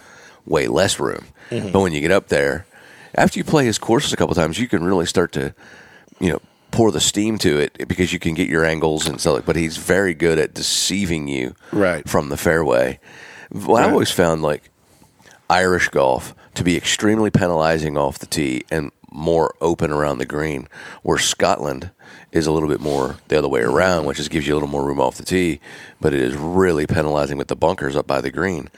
[0.45, 1.27] way less room.
[1.51, 1.71] Mm-hmm.
[1.73, 2.67] But when you get up there,
[3.15, 5.55] after you play his courses a couple times, you can really start to,
[6.21, 9.35] you know, pour the steam to it because you can get your angles and stuff.
[9.37, 12.07] Like, but he's very good at deceiving you Right.
[12.09, 12.99] from the fairway.
[13.55, 13.85] I Right.
[13.91, 14.71] always found like
[15.49, 20.69] Irish golf to be extremely penalizing off the tee and more open around the green,
[21.03, 21.91] where Scotland
[22.33, 24.69] is a little bit more the other way around, which just gives you a little
[24.69, 25.61] more room off the tee,
[26.01, 28.69] but it is really penalizing with the bunkers up by the green.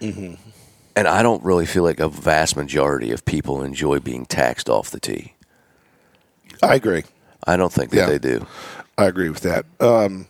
[0.00, 4.90] And I don't really feel like a vast majority of people enjoy being taxed off
[4.90, 5.34] the tee.
[6.62, 7.04] I agree.
[7.46, 8.06] I don't think that Yeah.
[8.06, 8.46] they do.
[8.96, 9.64] I agree with that.
[9.80, 10.26] Um,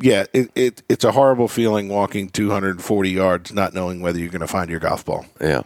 [0.00, 4.40] yeah, it, it it's a horrible feeling walking 240 yards, not knowing whether you're going
[4.40, 5.26] to find your golf ball.
[5.40, 5.62] Yeah,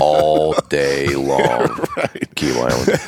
[0.00, 1.68] all day long.
[2.36, 2.98] Kiawah Island.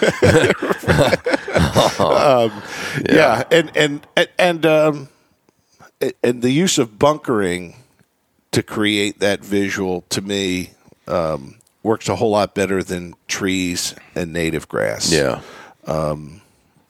[3.10, 5.08] Yeah, and and and and, um,
[6.22, 7.74] and the use of bunkering
[8.52, 10.70] to create that visual to me
[11.06, 15.12] um, works a whole lot better than trees and native grass.
[15.12, 15.40] Yeah,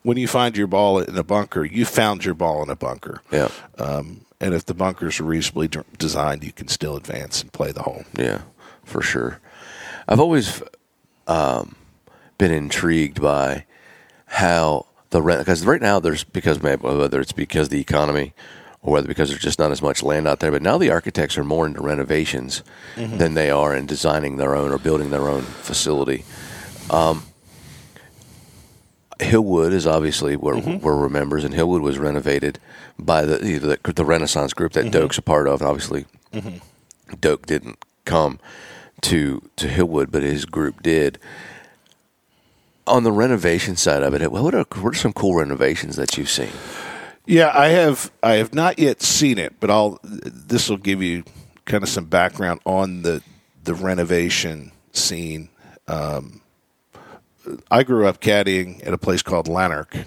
[0.02, 3.20] when you find your ball in a bunker, you found your ball in a bunker.
[3.32, 7.52] yeah, Um, and if the bunkers are reasonably d- designed, you can still advance and
[7.52, 8.04] play the hole.
[8.16, 8.42] yeah,
[8.84, 9.40] for sure.
[10.08, 10.62] I've always
[11.26, 11.74] um,
[12.38, 13.64] been intrigued by
[14.26, 18.32] how the rent because right now there's because maybe whether it's because the economy
[18.82, 20.50] or whether because there's just not as much land out there.
[20.52, 22.62] But now the architects are more into renovations
[22.96, 26.24] than they are in designing their own or building their own facility.
[26.90, 27.24] Um,
[29.18, 30.78] Hillwood is obviously where mm-hmm.
[30.78, 32.58] we're remembers, and Hillwood was renovated
[32.98, 34.96] by the the, the Renaissance group that mm-hmm.
[34.96, 35.60] Doak's a part of.
[35.60, 36.58] And obviously, mm-hmm.
[37.20, 38.38] Doak didn't come
[39.02, 41.18] to to Hillwood, but his group did.
[42.86, 46.30] On the renovation side of it, what are, what are some cool renovations that you've
[46.30, 46.48] seen?
[47.26, 48.10] Yeah, I have.
[48.22, 49.98] I have not yet seen it, but I'll.
[50.02, 51.24] This will give you
[51.66, 53.22] kind of some background on the
[53.64, 55.50] the renovation scene.
[55.86, 56.40] Um,
[57.70, 60.06] I grew up caddying at a place called Llanerch,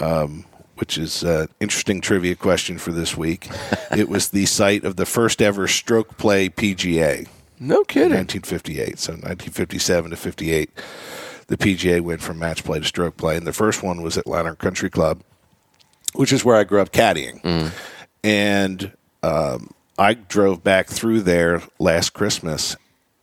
[0.00, 0.44] um,
[0.76, 3.48] which is an interesting trivia question for this week.
[3.96, 7.28] it was the site of the first ever stroke play PGA.
[7.58, 8.12] No kidding.
[8.12, 8.98] 1958.
[8.98, 10.70] So 1957 to 58,
[11.46, 14.26] the PGA went from match play to stroke play, and the first one was at
[14.26, 15.22] Llanerch Country Club,
[16.14, 17.40] which is where I grew up caddying.
[18.22, 22.76] And um, I drove back through there last Christmas,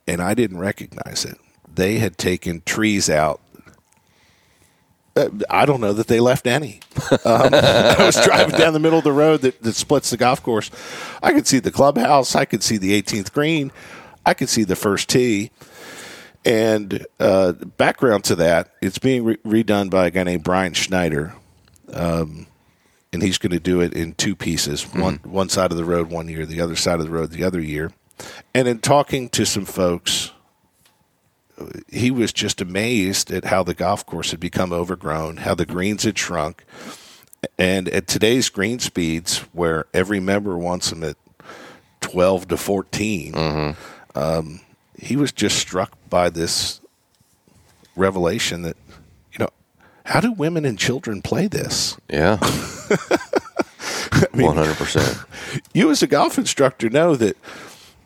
[0.08, 1.38] and I didn't recognize it.
[1.74, 3.42] They had taken trees out.
[5.16, 6.80] Uh, I don't know that they left any.
[7.12, 10.42] Um, I was driving down the middle of the road that, that splits the golf
[10.42, 10.72] course.
[11.22, 12.36] I could see the clubhouse.
[12.36, 13.72] I could see the 18th green.
[14.26, 15.52] I could see the first tee.
[16.46, 21.34] And uh, background to that, it's being re- redone by a guy named Brian Schneider,
[21.94, 22.48] um,
[23.14, 26.10] and he's going to do it in two pieces: one one side of the road
[26.10, 27.94] one year, the other side of the road the other year.
[28.54, 30.33] And in talking to some folks,
[31.92, 36.04] he was just amazed at how the golf course had become overgrown, how the greens
[36.04, 36.64] had shrunk,
[37.58, 41.18] and at today's green speeds, where every member wants them at
[42.02, 43.76] twelve to 14
[44.16, 44.60] um,
[45.00, 46.82] he was just struck by this
[47.96, 48.78] revelation that
[49.32, 49.50] you know
[50.06, 52.38] how do women and children play this Yeah.
[54.34, 55.18] One hundred percent.
[55.74, 57.38] you as a golf instructor know that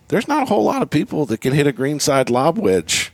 [0.07, 3.11] there's not a whole lot of people that can hit a greenside lob wedge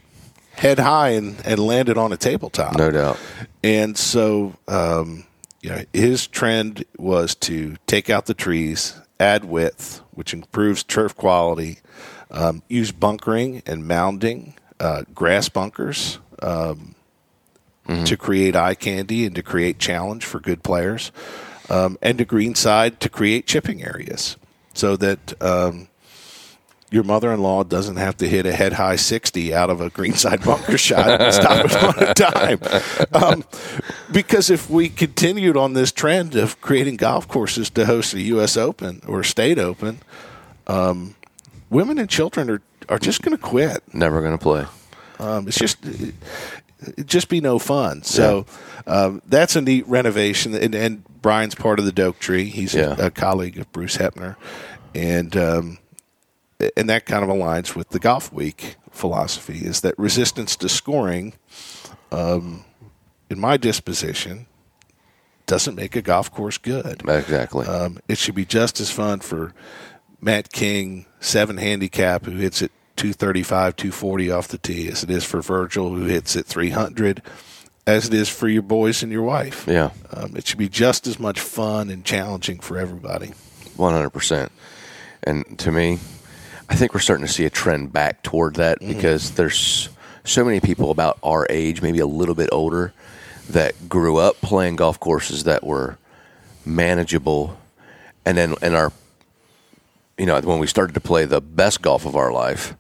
[0.54, 3.18] head high and, and land it on a tabletop No doubt.
[3.63, 5.26] and so um,
[5.62, 11.16] you know his trend was to take out the trees add width which improves turf
[11.16, 11.80] quality
[12.32, 16.96] um, use bunkering and mounding uh, grass bunkers um,
[18.06, 21.12] to create eye candy and to create challenge for good players
[21.70, 24.38] um, and to greenside to create chipping areas
[24.74, 25.88] so that um,
[26.94, 30.78] your mother-in-law doesn't have to hit a head high 60 out of a greenside bunker
[30.78, 32.60] shot and stop it on a dime.
[33.12, 33.44] Um,
[34.12, 38.56] because if we continued on this trend of creating golf courses to host a U.S.
[38.58, 40.02] Open or state open,
[40.68, 41.16] um,
[41.72, 43.82] women and children are, are just going to quit.
[43.92, 44.66] Never going to play.
[45.20, 48.04] Um, it's just it'd just be no fun.
[48.04, 48.46] So
[48.86, 52.46] um, that's a neat renovation, and, and Brian's part of the Doak Tree.
[52.46, 52.96] He's Yeah.
[53.00, 54.36] a, a colleague of Bruce Hepner,
[54.94, 55.78] and um,
[56.78, 61.34] and that kind of aligns with the Golfweek philosophy: is that resistance to scoring
[62.12, 62.65] um,
[63.30, 64.45] in my disposition,
[65.45, 67.02] doesn't make a golf course good.
[67.08, 67.65] Exactly.
[67.65, 69.54] Um, it should be just as fun for
[70.21, 75.23] Matt King, seven handicap, who hits it 235, 240 off the tee, as it is
[75.26, 77.21] for Virgil, who hits it 300,
[77.88, 79.65] as it is for your boys and your wife.
[79.67, 79.89] yeah.
[80.12, 83.34] Um, it should be just as much fun and challenging for everybody.
[83.76, 84.52] One hundred percent.
[85.23, 85.99] And to me,
[86.74, 88.94] I think we're starting to see a trend back toward that mm-hmm.
[88.94, 89.90] because there's
[90.24, 92.94] so many people about our age, maybe a little bit older,
[93.52, 96.00] that grew up playing golf courses that were
[96.66, 97.60] manageable,
[98.26, 98.92] and then and our,
[100.18, 102.76] you know, when we started to play the best golf of our life,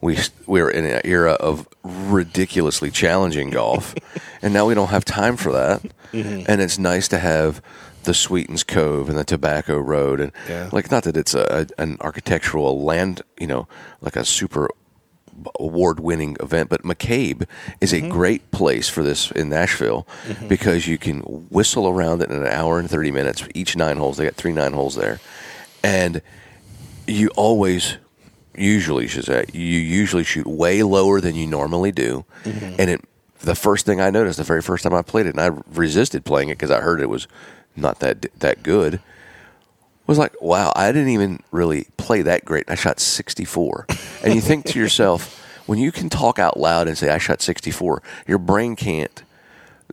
[0.00, 3.94] we we were in an era of ridiculously challenging golf,
[4.42, 5.80] and now we don't have time for that.
[6.12, 6.42] Mm-hmm.
[6.48, 7.62] And it's nice to have
[8.08, 10.70] the Sweetens Cove and the Tobacco Road, and Yeah.
[10.72, 13.68] like not that it's a, a an architectural land, you know,
[14.00, 14.70] like a super
[15.60, 17.46] award-winning event, but McCabe
[17.82, 18.08] is a mm-hmm.
[18.08, 20.48] great place for this in Nashville mm-hmm.
[20.48, 23.46] because you can whistle around it in an hour and thirty minutes.
[23.54, 25.20] Each nine holes, they got three nine holes there,
[25.84, 26.22] and
[27.06, 27.98] you always
[28.56, 32.74] usually should say you usually shoot way lower than you normally do mm-hmm.
[32.76, 33.00] and it
[33.40, 36.24] the first thing i noticed the very first time i played it and i resisted
[36.24, 37.28] playing it because i heard it was
[37.76, 39.00] not that that good.
[40.06, 42.70] Was like wow i didn't even really play that great.
[42.70, 43.86] I shot 64
[44.24, 47.42] and you think to yourself when you can talk out loud and say i shot
[47.42, 49.22] 64 your brain can't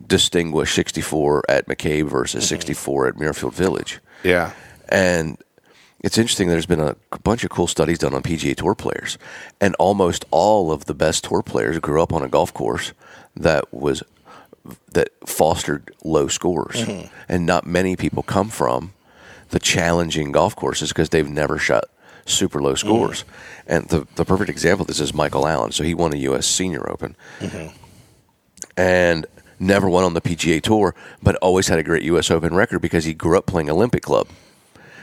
[0.07, 2.55] distinguish 64 at mccabe versus mm-hmm.
[2.55, 3.99] 64 at muirfield village.
[4.23, 4.53] Yeah.
[4.87, 5.37] and
[6.05, 6.49] it's interesting.
[6.49, 9.17] There's been a bunch of cool studies done on PGA Tour players,
[9.59, 12.93] and almost all of the best tour players grew up on a golf course
[13.35, 14.03] that was
[14.93, 17.07] that fostered low scores, mm-hmm.
[17.29, 18.93] and not many people come from
[19.49, 21.85] the challenging golf courses because they've never shot
[22.25, 22.87] super low mm-hmm.
[22.87, 23.25] scores.
[23.67, 25.71] And the the perfect example of this is Michael Allen.
[25.71, 26.47] So he won a U.S.
[26.47, 27.75] Senior Open, mm-hmm.
[28.77, 29.25] and
[29.59, 32.31] never won on the PGA Tour, but always had a great U.S.
[32.31, 34.27] Open record because he grew up playing Olympic Club,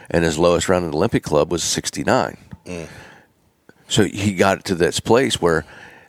[0.09, 2.37] and his lowest round in Olympic Club was 69.
[2.65, 2.87] Mm.
[3.87, 5.65] So he got to this place where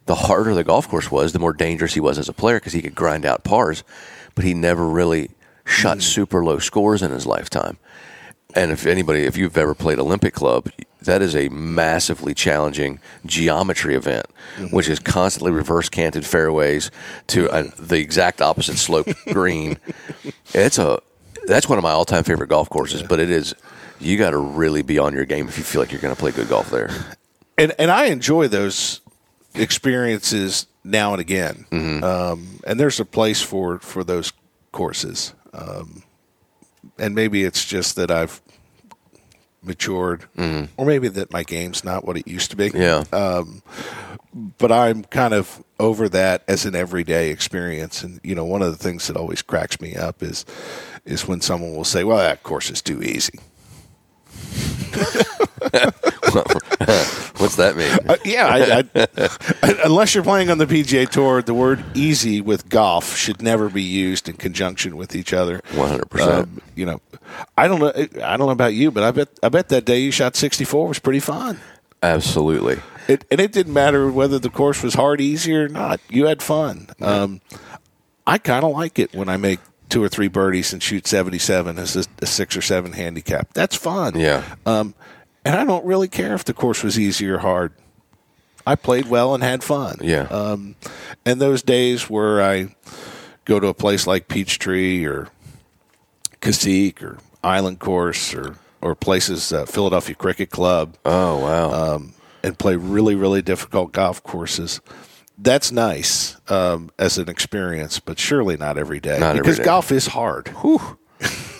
[0.07, 2.73] the harder the golf course was, the more dangerous he was as a player because
[2.73, 3.85] he could grind out pars,
[4.35, 5.31] but he never really
[5.64, 6.03] shot mm.
[6.03, 7.79] super low scores in his lifetime.
[8.55, 10.71] And if anybody, if you've ever played Olympic Club,
[11.03, 14.75] that is a massively challenging geometry event, mm-hmm.
[14.75, 16.90] which is constantly reverse canted fairways
[17.29, 19.79] to a, the exact opposite slope green.
[20.53, 21.01] It's a
[21.47, 23.55] that's one of my all time favorite golf courses, but it is
[24.01, 26.21] you got to really be on your game if you feel like you're going to
[26.21, 26.90] play good golf there.
[27.59, 29.01] and and I enjoy those
[29.55, 31.67] experiences now and again.
[32.05, 34.33] Um, and there's a place for for those
[34.73, 35.35] courses.
[35.53, 36.03] Um,
[36.99, 38.40] and maybe it's just that I've
[39.62, 40.27] matured,
[40.77, 42.71] or maybe that my game's not what it used to be.
[42.75, 43.05] Yeah.
[44.59, 48.03] But I'm kind of over that as an everyday experience.
[48.03, 50.45] And you know, one of the things that always cracks me up is
[51.05, 53.38] is when someone will say, "Well, that course is too easy."
[57.38, 57.97] What's that mean?
[58.09, 58.85] Uh, yeah, I,
[59.62, 63.68] I, unless you're playing on the PGA Tour, the word "easy" with golf should never
[63.68, 65.61] be used in conjunction with each other.
[65.70, 66.20] 100%.
[66.20, 67.01] Um, you know,
[67.57, 67.92] I don't know.
[67.94, 70.88] I don't know about you, but I bet I bet that day you shot 64
[70.88, 71.61] was pretty fun.
[72.03, 72.81] Absolutely.
[73.09, 76.01] It, and it didn't matter whether the course was hard, easy, or not.
[76.09, 76.88] You had fun.
[77.01, 77.40] Um,
[78.27, 81.79] I kind of like it when I make two or three birdies and shoot 77
[81.79, 83.53] as a, a six or seven handicap.
[83.55, 84.18] That's fun.
[84.18, 84.42] Yeah.
[84.66, 84.94] Um,
[85.44, 87.72] and I don't really care if the course was easy or hard.
[88.66, 89.98] I played well and had fun.
[90.00, 90.22] Yeah.
[90.30, 90.76] Um,
[91.26, 92.74] and those days where I
[93.44, 95.28] go to a place like Peachtree or
[96.40, 101.72] Cassique or Island Course or or places uh, Philadelphia Cricket Club Oh wow.
[101.96, 104.80] um, and play really really difficult golf courses.
[105.37, 109.64] That's nice um, as an experience, but surely not every day Not every because day.
[109.64, 110.48] golf is hard.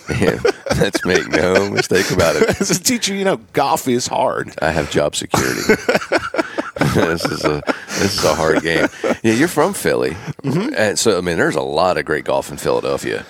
[0.79, 2.61] Let's make no mistake about it.
[2.61, 4.55] As a teacher, you know golf is hard.
[4.61, 5.61] I have job security.
[6.95, 8.89] this is a this is a hard game.
[9.23, 10.11] Yeah, you're from Philly,
[10.43, 10.75] Mm-hmm.
[10.77, 13.25] and so I mean, there's a lot of great golf in Philadelphia.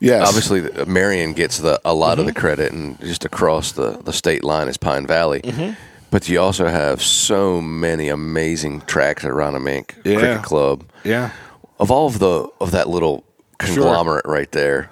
[0.00, 2.40] Yes, Obviously, uh, Merion gets the a lot of the mm-hmm.
[2.40, 5.40] credit, and just across the, the state line is Pine Valley.
[5.40, 5.72] Mm-hmm.
[6.10, 10.18] But you also have so many amazing tracks at Aronimink Yeah.
[10.18, 10.84] Cricket Club.
[11.04, 11.30] Yeah.
[11.78, 13.24] Of all of the of that little
[13.58, 14.90] conglomerate right there,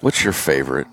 [0.00, 0.86] what's your favorite?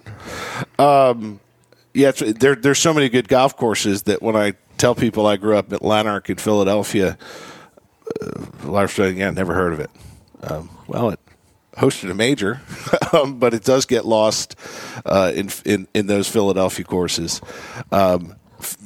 [1.93, 5.38] Yeah, it's, there, there's so many good golf courses that when I tell people I
[5.38, 7.18] grew up at Llanerch in Philadelphia,
[8.22, 9.89] uh, a lot of saying, yeah, never heard of it.
[10.43, 11.20] Um, well, it
[11.78, 12.60] hosted a major,
[13.14, 14.58] um, but it does get lost
[15.06, 17.39] uh, in, in in those Philadelphia courses.
[17.93, 18.78] Um, F-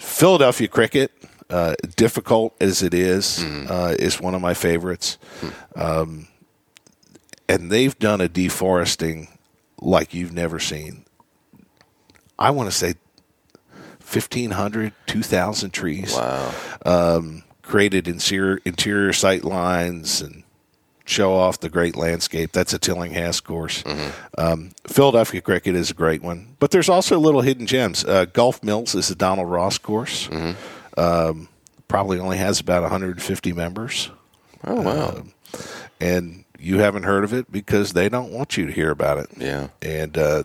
[0.00, 1.12] Philadelphia cricket,
[1.50, 5.18] uh, difficult as it is, uh, is one of my favorites.
[5.76, 6.28] Um,
[7.46, 9.28] and they've done a deforesting
[9.84, 11.04] like you've never seen.
[12.38, 12.94] I want to say
[14.00, 16.14] 1,500, 2,000 trees.
[16.14, 16.54] Wow.
[16.84, 20.42] Um, created interior, interior sight lines and
[21.04, 22.52] show off the great landscape.
[22.52, 23.82] That's a Tillinghast course.
[23.82, 24.10] Mm-hmm.
[24.38, 28.04] Um, Philadelphia Cricket is a great one, but there's also little hidden gems.
[28.04, 30.28] Uh, Gulph Mills is a Donald Ross course.
[30.28, 31.00] Mm-hmm.
[31.00, 31.48] Um,
[31.88, 34.10] probably only has about 150 members.
[34.64, 35.08] Oh wow.
[35.08, 35.32] Um,
[36.00, 39.28] and you haven't heard of it because they don't want you to hear about it.
[39.36, 39.68] Yeah.
[39.82, 40.44] And uh,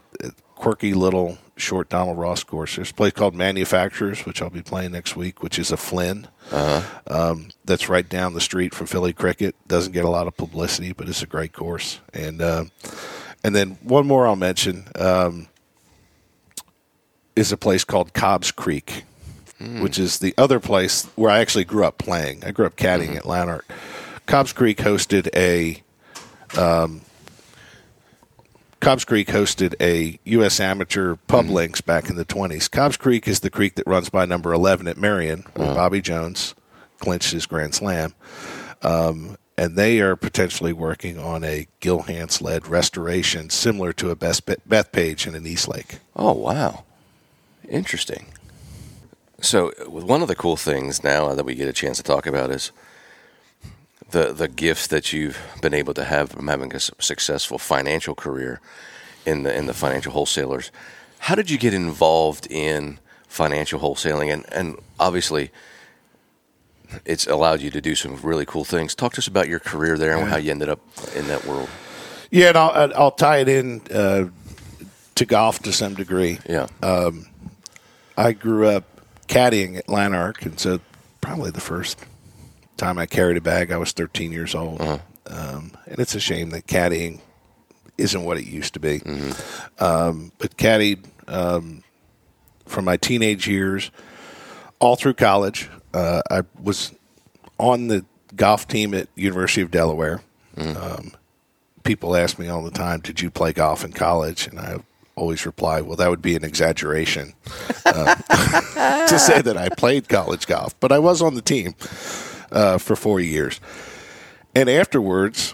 [0.55, 2.75] quirky little short Donald Ross course.
[2.75, 6.27] There's a place called Manufacturers, which I'll be playing next week, which is a Flynn.
[6.51, 6.81] Uh-huh.
[7.07, 9.55] Um, that's right down the street from Philly Cricket.
[9.67, 11.99] Doesn't get a lot of publicity, but it's a great course.
[12.13, 12.65] And uh,
[13.43, 15.47] and then one more I'll mention um,
[17.35, 19.03] is a place called Cobb's Creek,
[19.81, 22.43] which is the other place where I actually grew up playing.
[22.43, 23.63] I grew up caddying at Llanerch.
[24.25, 25.81] Cobb's Creek hosted a
[26.57, 27.01] um,
[28.79, 30.59] Cobbs Creek hosted a U.S.
[30.59, 32.71] amateur pub links back in the 20s.
[32.71, 36.55] Cobbs Creek is the creek that runs by number 11 at Merion, where Bobby Jones
[36.99, 38.13] clinched his Grand Slam.
[38.81, 44.15] Um, and they are potentially working on a Gil Hanse led restoration similar to a
[44.15, 45.99] Bethpage in an East Lake.
[46.15, 46.85] Oh wow.
[47.67, 48.27] Interesting.
[49.41, 52.51] So one of the cool things now that we get a chance to talk about
[52.51, 52.71] is
[54.11, 58.59] the the gifts that you've been able to have from having a successful financial career
[59.25, 60.71] in the in the financial wholesalers.
[61.19, 64.33] How did you get involved in financial wholesaling?
[64.33, 65.51] And and obviously,
[67.05, 68.95] it's allowed you to do some really cool things.
[68.95, 70.79] Talk to us about your career there and how you ended up
[71.15, 71.69] in that world.
[72.31, 74.29] Yeah, and I'll, I'll tie it in uh,
[75.15, 76.39] to golf to some degree.
[76.47, 76.67] Yeah.
[78.19, 78.83] I grew up
[79.29, 80.81] caddying at Llanerch, and so
[81.21, 82.03] probably the first
[82.79, 84.81] time I carried a bag, I was 13 years old.
[85.27, 87.19] Um, and it's a shame that caddying
[87.97, 89.01] isn't what it used to be.
[89.79, 91.83] Um, but caddied um,
[92.65, 93.91] from my teenage years
[94.79, 95.69] all through college.
[95.93, 96.93] Uh, I was
[97.57, 98.05] on the
[98.35, 100.21] golf team at University of Delaware.
[100.57, 101.11] Um,
[101.83, 104.77] people ask me all the time, "Did you play golf in college?" And I
[105.15, 107.33] always reply, "Well, that would be an exaggeration
[107.85, 108.15] uh,
[109.07, 111.75] to say that I played college golf, but I was on the team
[112.51, 113.59] uh, for four years."
[114.55, 115.53] And afterwards,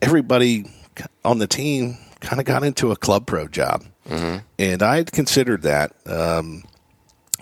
[0.00, 0.64] everybody
[1.24, 3.84] on the team kind of got into a club pro job,
[4.58, 5.92] and I had considered that.
[6.06, 6.64] Um,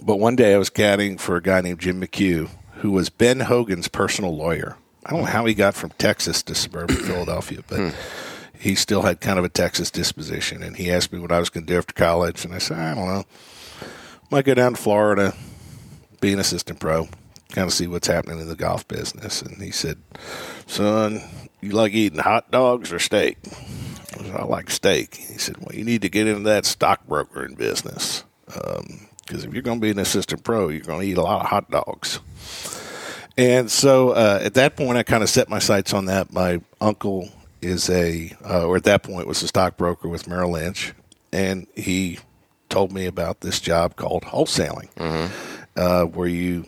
[0.02, 3.40] but one day I was caddying for a guy named Jim McHugh, who was Ben
[3.40, 4.76] Hogan's personal lawyer.
[5.04, 7.94] I don't know how he got from Texas to suburban Philadelphia, but
[8.58, 10.62] he still had kind of a Texas disposition.
[10.62, 12.78] And he asked me what I was going to do after college, and I said,
[12.78, 13.24] I don't know.
[14.30, 15.34] Might go down to Florida,
[16.20, 17.08] be an assistant pro,
[17.50, 19.42] kind of see what's happening in the golf business.
[19.42, 19.98] And he said,
[20.66, 21.20] Son,
[21.60, 23.38] you like eating hot dogs or steak?
[23.44, 25.16] I, said, I like steak.
[25.16, 28.24] He said, Well, you need to get into that stockbrokering business.
[28.46, 31.42] Because if you're going to be an assistant pro, you're going to eat a lot
[31.42, 32.20] of hot dogs.
[33.36, 36.32] And so uh, at that point, I kind of set my sights on that.
[36.32, 37.28] My uncle
[37.62, 40.92] is a, uh, or at that point, was a stockbroker with Merrill Lynch,
[41.32, 42.18] and he
[42.68, 44.88] told me about this job called wholesaling,
[45.76, 46.64] uh, where you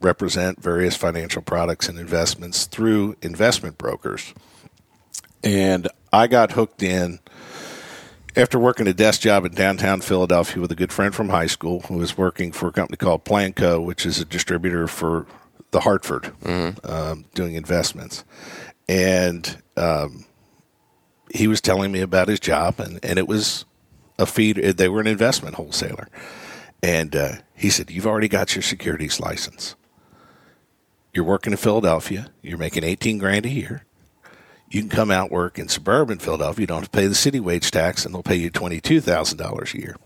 [0.00, 4.34] represent various financial products and investments through investment brokers.
[5.42, 7.20] And I got hooked in
[8.36, 11.80] after working a desk job in downtown Philadelphia with a good friend from high school
[11.80, 15.26] who was working for a company called Planco, which is a distributor for
[15.70, 16.32] the Hartford,
[16.84, 18.24] um, doing investments.
[18.88, 20.24] And um,
[21.32, 23.64] he was telling me about his job, and, and it was
[24.18, 24.56] a feed.
[24.56, 26.08] They were an investment wholesaler.
[26.82, 29.76] And uh, he said, You've already got your securities license.
[31.12, 32.30] You're working in Philadelphia.
[32.42, 33.84] You're making 18 grand a year
[34.70, 36.62] you can come out work in suburban Philadelphia.
[36.62, 39.00] You don't have to pay the city wage tax, and they'll pay you twenty two
[39.00, 39.96] thousand dollars a year.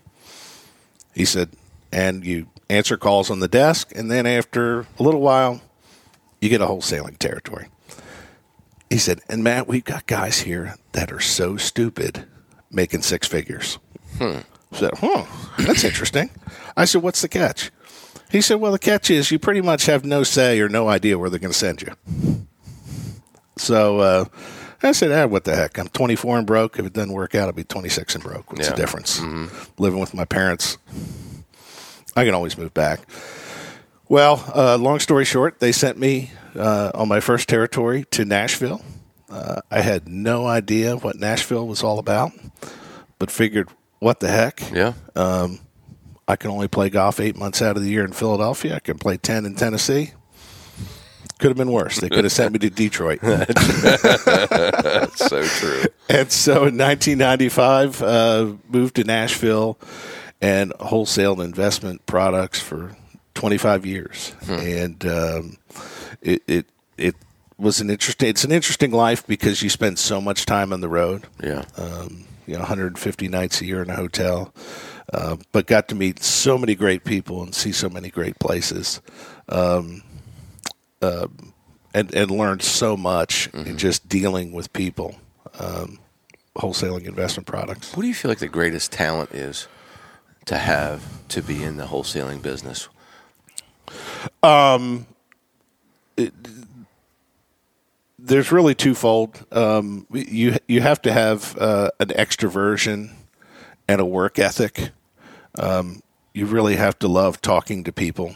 [1.14, 1.50] He said,
[1.92, 5.60] and you answer calls on the desk, and then after a little while,
[6.40, 7.68] you get a wholesaling territory.
[8.90, 12.24] He said, and Matt, we've got guys here that are so stupid,
[12.70, 13.78] making six figures.
[14.18, 14.38] Hmm.
[14.72, 15.24] I said, huh,
[15.58, 16.30] that's interesting.
[16.76, 17.70] I said, what's the catch?
[18.34, 21.16] He said, well, the catch is you pretty much have no say or no idea
[21.16, 21.92] where they're going to send you.
[23.56, 24.24] So uh,
[24.82, 25.78] I said, ah, what the heck?
[25.78, 26.76] I'm 24 and broke.
[26.80, 28.50] If it doesn't work out, I'll be 26 and broke.
[28.52, 28.70] What's Yeah.
[28.74, 29.20] the difference?
[29.78, 30.78] Living with my parents,
[32.16, 33.02] I can always move back.
[34.08, 38.82] Well, uh, long story short, they sent me uh, on my first territory to Nashville.
[39.30, 42.32] Uh, I had no idea what Nashville was all about,
[43.20, 43.68] but figured,
[44.00, 44.60] what the heck?
[44.72, 44.94] Yeah.
[46.26, 48.76] I can only play golf eight months out of the year in Philadelphia.
[48.76, 50.12] I can play 10 in Tennessee.
[51.38, 51.98] Could have been worse.
[52.00, 53.20] They could have sent me to Detroit.
[53.22, 53.58] That's
[55.28, 55.82] so true.
[56.08, 59.78] and so in 1995, uh, moved to Nashville
[60.40, 62.96] and wholesaled investment products for
[63.34, 64.34] 25 years.
[64.48, 65.56] And um,
[66.22, 66.66] it, it
[66.96, 67.16] it
[67.58, 68.28] was an interesting.
[68.28, 71.26] It's an interesting life because you spend so much time on the road.
[71.42, 71.64] Yeah.
[71.76, 74.52] Um, you know, 150 nights a year in a hotel,
[75.12, 79.00] uh, but got to meet so many great people and see so many great places.
[79.48, 80.02] Um,
[81.02, 81.28] uh,
[81.92, 85.14] and, and learned so much in just dealing with people,
[85.60, 85.98] um,
[86.56, 87.94] wholesaling investment products.
[87.94, 89.68] What do you feel like the greatest talent is
[90.46, 92.88] to have to be in the wholesaling business?
[94.42, 95.06] Um,
[98.18, 99.44] There's really twofold.
[99.52, 103.10] Um, you you have to have uh, an extroversion
[103.88, 104.90] and a work ethic.
[105.58, 108.34] Um, you really have to love talking to people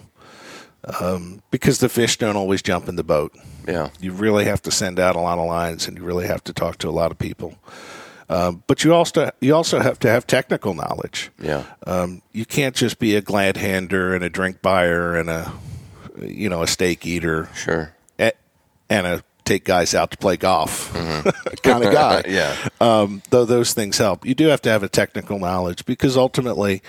[1.00, 3.32] um, because the fish don't always jump in the boat.
[3.66, 3.90] Yeah.
[4.00, 6.52] You really have to send out a lot of lines, and you really have to
[6.52, 7.56] talk to a lot of people.
[8.30, 11.30] Um, but you also you also have to have technical knowledge.
[11.40, 11.64] Yeah.
[11.86, 15.52] Um, you can't just be a glad hander and a drink buyer and a
[16.20, 17.94] you know a steak eater Sure.
[18.18, 21.28] and a take guys out to play golf mm-hmm.
[21.62, 22.22] kind of guy.
[22.28, 22.54] Yeah.
[22.80, 26.82] Um, though those things help, you do have to have a technical knowledge because ultimately,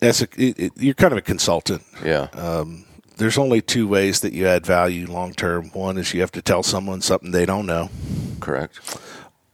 [0.00, 1.82] as a, it, it, you're kind of a consultant.
[2.04, 2.28] Yeah.
[2.32, 2.86] Um,
[3.18, 5.70] there's only two ways that you add value long term.
[5.70, 7.90] One is you have to tell someone something they don't know,
[8.40, 8.80] Correct.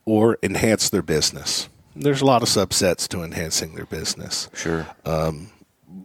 [0.04, 1.68] or enhance their business.
[1.96, 4.48] There's a lot of subsets to enhancing their business.
[4.54, 4.86] Sure.
[5.04, 5.50] Um,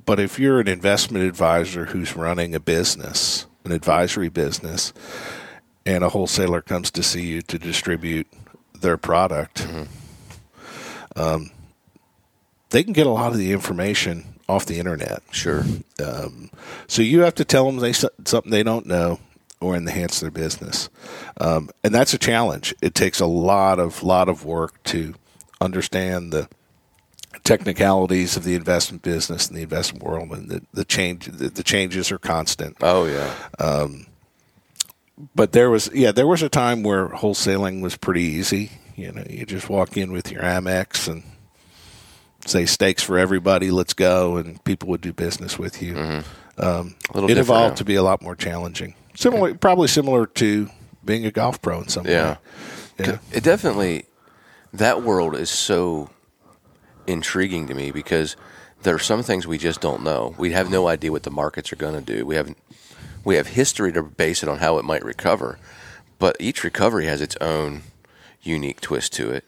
[0.06, 4.94] but if you're an investment advisor who's running a business, an advisory business,
[5.86, 8.28] and a wholesaler comes to see you to distribute
[8.80, 9.68] their product,
[11.16, 11.52] um,
[12.70, 15.22] they can get a lot of the information off the internet.
[15.32, 15.64] sure.
[16.04, 16.50] Um,
[16.88, 19.20] So you have to tell them they something they don't know
[19.62, 20.90] or enhance their business,
[21.40, 22.76] um, and that's a challenge.
[22.82, 25.14] It takes a lot of lot of work to
[25.62, 26.50] understand the
[27.44, 31.64] technicalities of the investment business and the investment world, and the, the change the, the
[31.64, 32.78] changes are constant.
[32.82, 33.34] Oh yeah.
[35.36, 38.72] But there was yeah there was a time where wholesaling was pretty easy.
[38.96, 41.24] You know, you just walk in with your Amex and
[42.46, 45.96] say stakes for everybody, let's go, and people would do business with you.
[46.58, 47.76] Um, A little it evolved now.
[47.78, 48.94] to be a lot more challenging.
[49.16, 50.70] Similar, probably similar to
[51.06, 52.32] being a golf pro in some Yeah.
[52.32, 52.38] way.
[53.00, 53.18] Yeah.
[53.32, 54.06] It definitely
[54.74, 56.10] that world is so
[57.08, 58.36] intriguing to me because
[58.84, 60.36] there are some things we just don't know.
[60.38, 62.26] We have no idea what the markets are going to do.
[62.26, 62.54] We have
[63.24, 65.58] we have history to base it on how it might recover,
[66.20, 67.84] but each recovery has its own
[68.42, 69.46] unique twist to it.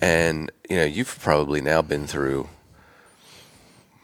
[0.00, 2.48] And you know, you've probably now been through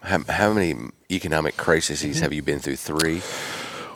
[0.05, 2.75] how, how many economic crises have you been through?
[2.75, 3.21] Three.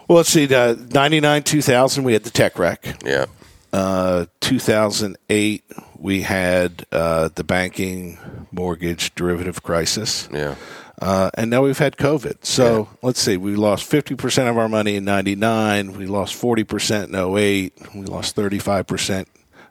[0.07, 0.53] Well, let's see.
[0.53, 2.97] Uh, 99, 2000, we had the tech wreck.
[3.05, 3.25] Yeah.
[3.71, 5.63] Uh, 2008,
[5.99, 8.17] we had uh, the banking
[8.51, 10.29] mortgage derivative crisis.
[10.31, 10.55] Yeah.
[11.01, 12.45] Uh, and now we've had COVID.
[12.45, 15.93] So let's see, we lost 50% of our money in 99.
[15.97, 17.95] We lost 40% in 08.
[17.95, 19.25] We lost 35%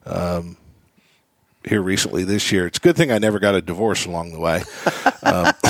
[0.07, 0.57] um,
[1.69, 2.67] here recently this year.
[2.67, 4.63] It's a good thing I never got a divorce along the way.
[5.21, 5.53] Um,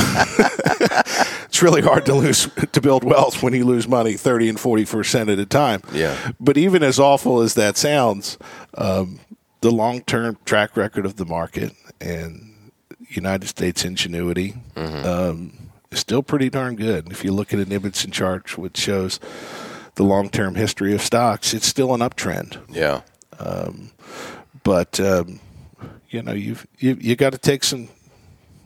[1.47, 5.33] it's really hard to lose to build wealth when you lose money 30 and 40%
[5.33, 5.81] at a time.
[5.91, 6.33] Yeah.
[6.39, 8.39] But even as awful as that sounds,
[8.77, 9.19] um,
[9.61, 12.55] the long term track record of the market and
[13.09, 17.11] United States ingenuity um, is still pretty darn good.
[17.11, 19.19] If you look at an Ibbotson chart, which shows
[19.95, 22.59] the long term history of stocks, it's still an uptrend.
[22.69, 23.03] Yeah.
[24.63, 25.41] But um,
[26.11, 27.89] you know, you've, you you got to take some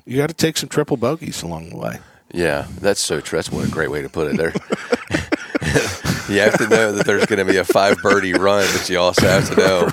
[0.04, 1.98] you got to take some triple bogeys along the way.
[2.32, 3.38] Yeah, that's so true.
[3.38, 4.36] That's what a great way to put it.
[4.36, 4.52] There,
[6.28, 8.98] you have to know that there's going to be a five birdie run, but you
[8.98, 9.88] also have to know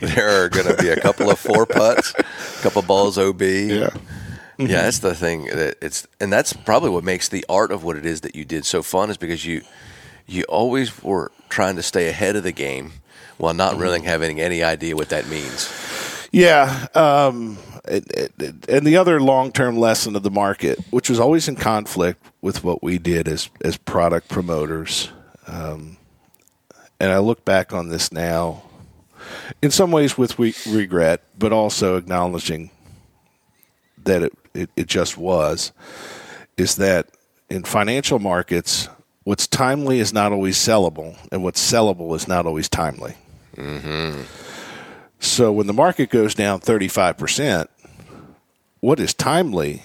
[0.14, 3.40] there are going to be a couple of four putts, a couple balls OB.
[3.40, 3.90] Yeah,
[4.58, 7.96] yeah, that's the thing that it's, and that's probably what makes the art of what
[7.96, 9.62] it is that you did so fun is because you,
[10.26, 12.92] you always were trying to stay ahead of the game
[13.38, 15.70] while not really having any idea what that means.
[16.32, 21.18] Yeah, um, it, it, it- and the other long-term lesson of the market, which was
[21.20, 25.10] always in conflict with what we did as as product promoters,
[25.46, 25.96] um,
[27.00, 28.62] and I look back on this now,
[29.60, 32.70] in some ways with re- regret, but also acknowledging
[34.04, 35.72] that it, it, it just was,
[36.56, 37.08] is that
[37.50, 38.88] in financial markets,
[39.24, 43.14] what's timely is not always sellable, and what's sellable is not always timely.
[45.20, 47.66] So when the market goes down 35%,
[48.82, 49.84] what is timely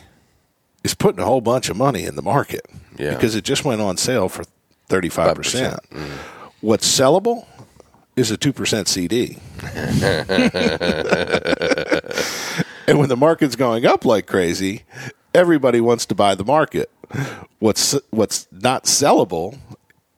[0.84, 2.66] is putting a whole bunch of money in the market
[2.98, 3.14] Yeah.
[3.14, 4.44] because it just went on sale for
[4.90, 5.36] 35%.
[5.36, 6.10] percent mm.
[6.60, 7.46] What's sellable
[8.16, 9.38] is a 2% CD.
[12.88, 14.84] and when the market's going up like crazy,
[15.36, 16.90] everybody wants to buy the market.
[17.60, 19.60] What's what's not sellable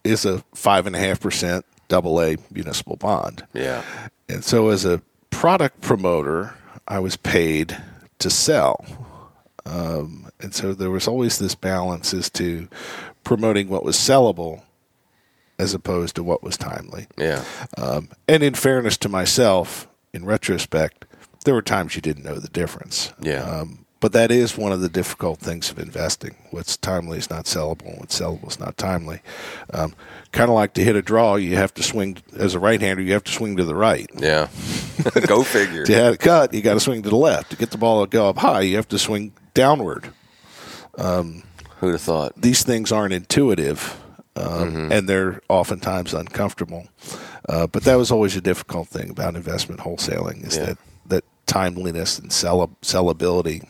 [0.03, 3.45] is a five and a half percent double A municipal bond.
[3.53, 3.83] Yeah.
[4.29, 6.55] And so as a product promoter,
[6.87, 7.77] I was paid
[8.19, 8.85] to sell.
[9.65, 12.67] Um, and so there was always this balance as to
[13.23, 14.63] promoting what was sellable
[15.57, 17.07] as opposed to what was timely.
[17.17, 17.43] Yeah.
[17.77, 21.05] Um, and in fairness to myself, in retrospect,
[21.45, 23.13] there were times you didn't know the difference.
[23.21, 23.43] Yeah.
[23.43, 26.35] Um, but that is one of the difficult things of investing.
[26.51, 27.87] What's timely is not sellable.
[27.89, 29.21] And what's sellable is not timely.
[29.73, 29.93] Um,
[30.31, 33.01] kind of like to hit a draw, you have to swing as a right-hander.
[33.01, 34.09] You have to swing to the right.
[34.17, 34.47] Yeah.
[35.27, 35.85] Go figure.
[35.85, 37.51] to have a cut, you got to swing to the left.
[37.51, 40.09] To get the ball to go up high, you have to swing downward.
[40.97, 42.33] Who'd have thought?
[42.41, 43.99] These things aren't intuitive,
[44.35, 44.91] um, Mm-hmm.
[44.91, 46.87] and they're oftentimes uncomfortable.
[47.47, 50.65] Uh, but that was always a difficult thing about investment wholesaling is Yeah.
[50.65, 50.77] that
[51.07, 53.65] that timeliness and sell- sellability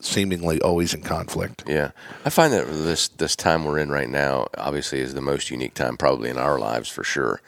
[0.00, 1.64] seemingly always in conflict.
[1.66, 1.90] Yeah,
[2.24, 5.74] I find that this this time we're in right now, obviously, is the most unique
[5.74, 7.40] time probably in our lives for sure.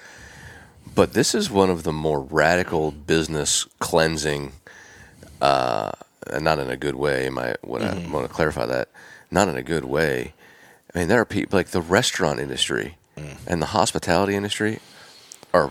[0.95, 4.53] But this is one of the more radical business cleansing,
[5.41, 5.93] uh,
[6.31, 7.29] and not in a good way.
[7.31, 8.89] My what I want to clarify that,
[9.31, 10.35] not in a good way.
[10.95, 12.99] I mean, there are people like the restaurant industry
[13.47, 14.79] and the hospitality industry
[15.55, 15.71] are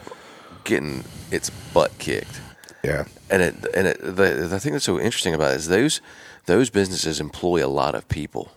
[0.64, 2.40] getting its butt kicked
[2.84, 3.06] Yeah.
[3.30, 6.02] and it and it, the the thing that's so interesting about it is those
[6.46, 8.52] those businesses employ a lot of people.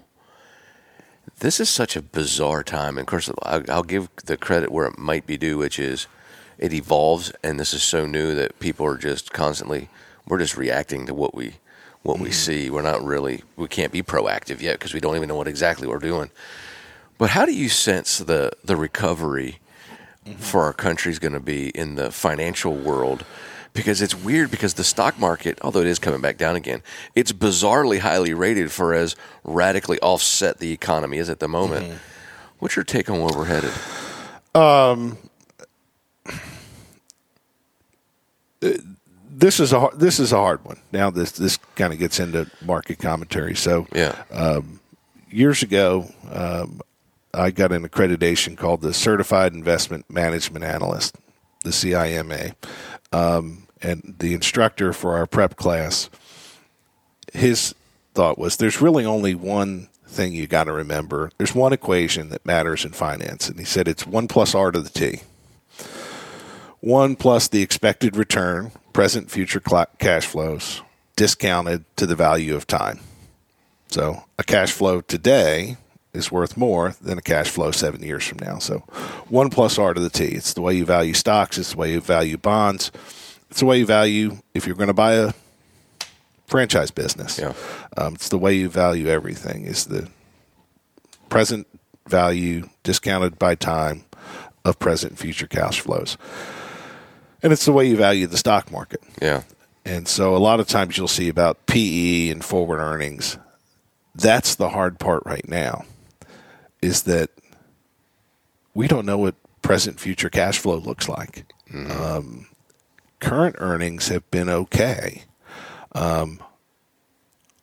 [1.40, 4.86] This is such a bizarre time, and of course, I'll, I'll give the credit where
[4.86, 6.06] it might be due, which is
[6.58, 9.88] it evolves, and this is so new that people are just constantly
[10.26, 11.54] we're just reacting to what we
[12.02, 12.32] what we mm-hmm.
[12.32, 12.70] see.
[12.70, 15.86] We're not really we can't be proactive yet because we don't even know what exactly
[15.86, 16.30] we're doing.
[17.18, 19.58] But how do you sense the the recovery
[20.24, 20.38] mm-hmm.
[20.38, 23.24] for our country is going to be in the financial world?
[23.74, 26.80] Because it's weird because the stock market, although it is coming back down again,
[27.16, 31.98] it's bizarrely highly rated for as radically offset the economy is at the moment.
[32.60, 33.72] What's your take on where we're headed?
[34.54, 35.18] Um,
[39.36, 40.78] This is a this is a hard one.
[40.92, 43.56] Now this this kind of gets into market commentary.
[43.56, 44.60] So Yeah.
[45.28, 46.80] years ago, um,
[47.34, 51.16] I got an accreditation called the Certified Investment Management Analyst,
[51.64, 52.54] the CIMA.
[53.12, 56.08] Um, and the instructor for our prep class,
[57.32, 57.74] his
[58.14, 61.30] thought was there's really only one thing you got to remember.
[61.38, 63.48] There's one equation that matters in finance.
[63.48, 65.20] And he said it's 1 plus R to the T.
[66.80, 69.60] 1 plus the expected return, present, future
[69.98, 70.82] cash flows,
[71.16, 73.00] discounted to the value of time.
[73.88, 75.76] So a cash flow today
[76.12, 78.58] is worth more than a cash flow seven years from now.
[78.58, 78.80] So
[79.28, 80.24] one plus R to the T.
[80.26, 81.58] It's the way you value stocks.
[81.58, 82.92] It's the way you value bonds.
[83.54, 85.32] It's the way you value if you're going to buy a
[86.48, 87.38] franchise business.
[87.38, 87.52] Yeah.
[87.96, 89.64] Um, it's the way you value everything.
[89.64, 90.08] Is the
[91.28, 91.68] present
[92.08, 94.06] value discounted by time
[94.64, 96.18] of present and future cash flows.
[97.44, 99.00] And it's the way you value the stock market.
[99.22, 99.44] Yeah.
[99.84, 103.38] And so a lot of times you'll see about PE and forward earnings.
[104.16, 105.84] That's the hard part right now
[106.82, 107.30] is that
[108.74, 111.44] we don't know what present future cash flow looks like.
[111.72, 112.48] Um,
[113.24, 115.24] current earnings have been okay.
[115.92, 116.42] Um,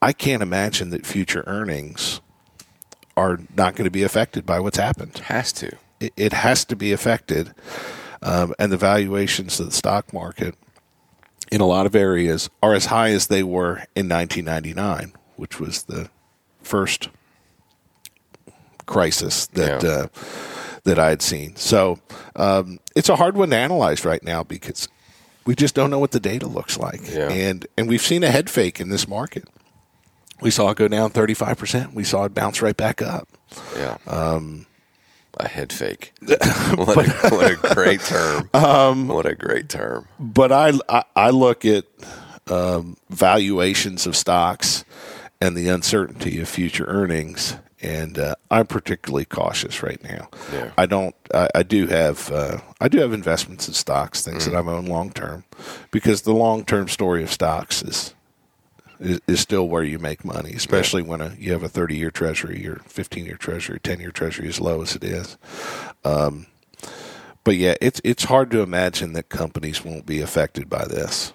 [0.02, 2.22] I can't imagine that future earnings
[3.16, 5.76] are not going to be affected by what's happened Has to.
[6.00, 7.54] it, it has to be affected.
[8.24, 10.56] Um, and the valuations of the stock market
[11.52, 15.84] in a lot of areas are as high as they were in 1999, which was
[15.84, 16.10] the
[16.64, 17.10] first
[18.86, 19.90] crisis that Yeah.
[19.90, 20.08] uh,
[20.84, 21.56] that I had seen.
[21.58, 22.00] So
[22.36, 24.88] um, it's a hard one to analyze right now because
[25.46, 27.30] we just don't know what the data looks like, Yeah.
[27.30, 29.46] and and we've seen a head fake in this market.
[30.42, 31.94] We saw it go down 35 percent.
[31.94, 33.28] We saw it bounce right back up.
[33.76, 33.98] Yeah.
[34.08, 34.66] Um,
[35.38, 36.14] a head fake.
[36.26, 38.50] what, a, what a great term.
[39.08, 40.08] what a great term.
[40.20, 41.86] but I, I, I look at
[42.48, 44.84] um, valuations of stocks
[45.40, 50.30] and the uncertainty of future earnings, and uh, I'm particularly cautious right now.
[50.54, 50.72] Yeah.
[50.78, 51.16] I don't.
[51.34, 52.32] I, I do have.
[52.32, 55.44] Uh, I do have investments in stocks, things that I've owned long term,
[55.92, 58.14] because the long term story of stocks is.
[59.00, 62.12] Is, is still where you make money, especially when a, you have a 30 year
[62.12, 65.38] treasury your 15 year treasury, 10 year treasury as low as it is.
[66.06, 66.46] Um,
[67.44, 71.34] but yeah, it's it's hard to imagine that companies won't be affected by this,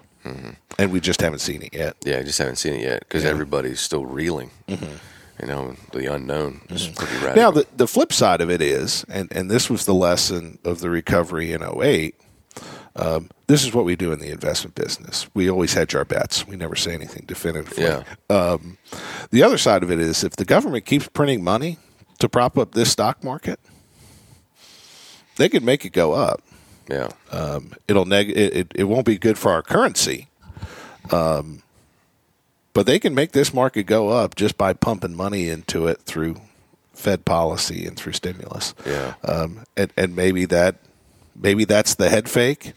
[0.79, 1.97] and we just haven't seen it yet.
[2.05, 4.51] Yeah, I just haven't seen it yet because everybody's still reeling.
[5.41, 7.35] You know, the unknown is pretty radical.
[7.35, 10.79] Now, the, the flip side of it is, and, and this was the lesson of
[10.79, 12.15] the recovery in 08,
[12.95, 15.27] um, this is what we do in the investment business.
[15.35, 16.47] We always hedge our bets.
[16.47, 17.83] We never say anything definitively.
[17.83, 18.03] Yeah.
[18.31, 18.79] Um,
[19.29, 21.77] the other side of it is if the government keeps printing money
[22.17, 23.59] to prop up this stock market,
[25.35, 26.41] they could make it go up.
[26.89, 27.09] yeah.
[27.31, 30.29] Um, it'll neg- it, it, it won't be good for our currency.
[31.11, 31.61] Um,
[32.77, 36.35] but they can make this market go up just by pumping money into it through
[36.93, 38.75] Fed policy and through stimulus.
[38.85, 39.15] Yeah.
[39.23, 40.75] Um, and, and maybe that
[41.35, 42.73] maybe that's the head fake.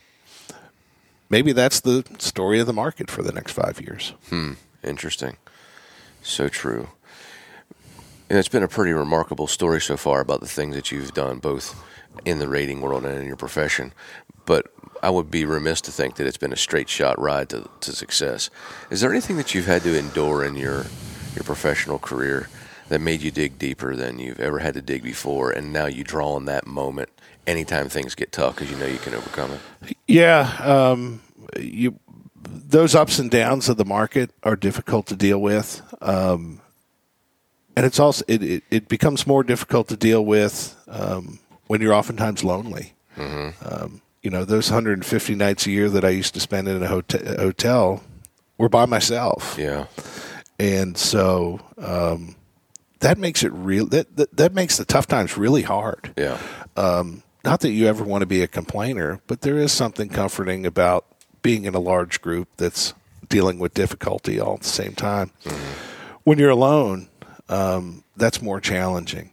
[1.28, 4.14] Maybe that's the story of the market for the next five years.
[4.30, 4.52] Hmm.
[4.82, 5.36] Interesting.
[6.22, 6.88] So true.
[8.30, 11.40] And it's been a pretty remarkable story so far about the things that you've done,
[11.40, 11.78] both
[12.24, 13.92] in the rating world and in your profession.
[14.46, 14.72] But
[15.02, 17.92] I would be remiss to think that it's been a straight shot ride to, to
[17.92, 18.50] success.
[18.90, 20.86] Is there anything that you've had to endure in your
[21.34, 22.48] your professional career
[22.88, 26.04] that made you dig deeper than you've ever had to dig before, and now you
[26.04, 27.08] draw on that moment
[27.46, 29.96] anytime things get tough because you know you can overcome it?
[30.06, 31.22] Yeah, um,
[31.58, 31.98] you
[32.42, 36.60] those ups and downs of the market are difficult to deal with, um,
[37.76, 41.38] and it's also it, it, it becomes more difficult to deal with um,
[41.68, 42.92] when you're oftentimes lonely.
[43.16, 46.86] Um, you know, those 150 nights a year that I used to spend in a
[46.86, 48.02] hotel, hotel
[48.58, 49.86] were by myself, Yeah.
[50.58, 52.36] and so um,
[53.00, 53.86] that makes it real.
[53.86, 56.38] That, that that makes the tough times really hard Yeah.
[56.76, 60.66] um, not that you ever want to be a complainer, but there is something comforting
[60.66, 61.06] about
[61.40, 62.92] being in a large group that's
[63.30, 65.30] dealing with difficulty all at the same time.
[66.24, 67.08] When you're alone,
[67.48, 69.32] um, that's more challenging.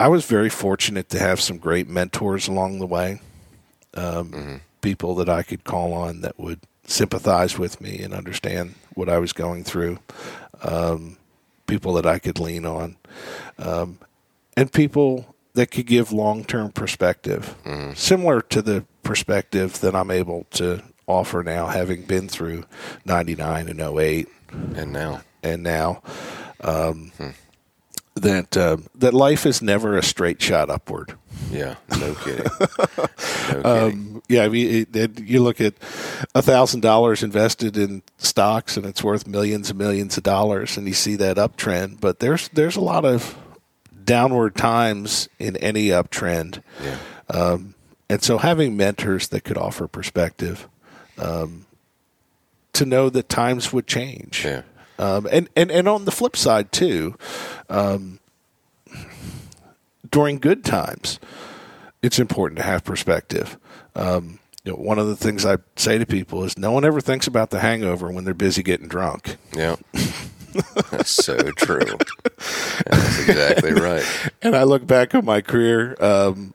[0.00, 3.20] I was very fortunate to have some great mentors along the way,
[3.96, 9.08] um, people that I could call on that would sympathize with me and understand what
[9.08, 9.98] I was going through,
[10.62, 11.16] um,
[11.66, 12.96] people that I could lean on,
[13.58, 13.98] um,
[14.56, 17.54] and people that could give long term perspective,
[17.94, 22.64] similar to the perspective that I'm able to offer now, having been through
[23.04, 24.28] 99 and 08
[24.74, 25.22] And now.
[25.42, 26.02] and now.
[26.60, 27.12] Um,
[28.14, 31.14] That uh, that life is never a straight shot upward.
[31.50, 31.76] Yeah.
[31.98, 32.46] No kidding.
[33.48, 33.66] No kidding.
[33.66, 35.74] Um, yeah, I mean, it, it, you look at
[36.34, 40.88] a thousand dollars invested in stocks, and it's worth millions and millions of dollars, and
[40.88, 42.00] you see that uptrend.
[42.00, 43.36] But there's there's a lot of
[44.04, 46.98] downward times in any uptrend, yeah.
[47.30, 47.74] um,
[48.10, 50.68] and so having mentors that could offer perspective,
[51.18, 51.66] um,
[52.72, 54.62] to know that times would change, Yeah.
[54.98, 57.14] um, and and and on the flip side too,
[57.70, 58.18] um,
[60.16, 61.20] during good times,
[62.00, 63.58] it's important to have perspective.
[63.94, 67.02] Um, you know, one of the things I say to people is no one ever
[67.02, 69.36] thinks about the hangover when they're busy getting drunk.
[69.54, 69.76] Yeah.
[70.90, 71.98] That's so true.
[72.86, 74.04] That's exactly right.
[74.40, 76.54] And I look back on my career um,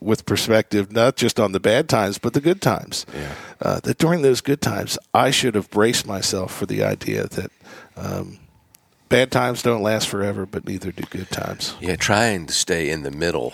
[0.00, 3.06] with perspective, not just on the bad times, but the good times.
[3.14, 3.34] Yeah.
[3.62, 7.52] Uh, that during those good times, I should have braced myself for the idea that
[7.96, 8.40] um,
[9.08, 11.74] bad times don't last forever, but neither do good times.
[11.80, 13.52] Yeah, trying to stay in the middle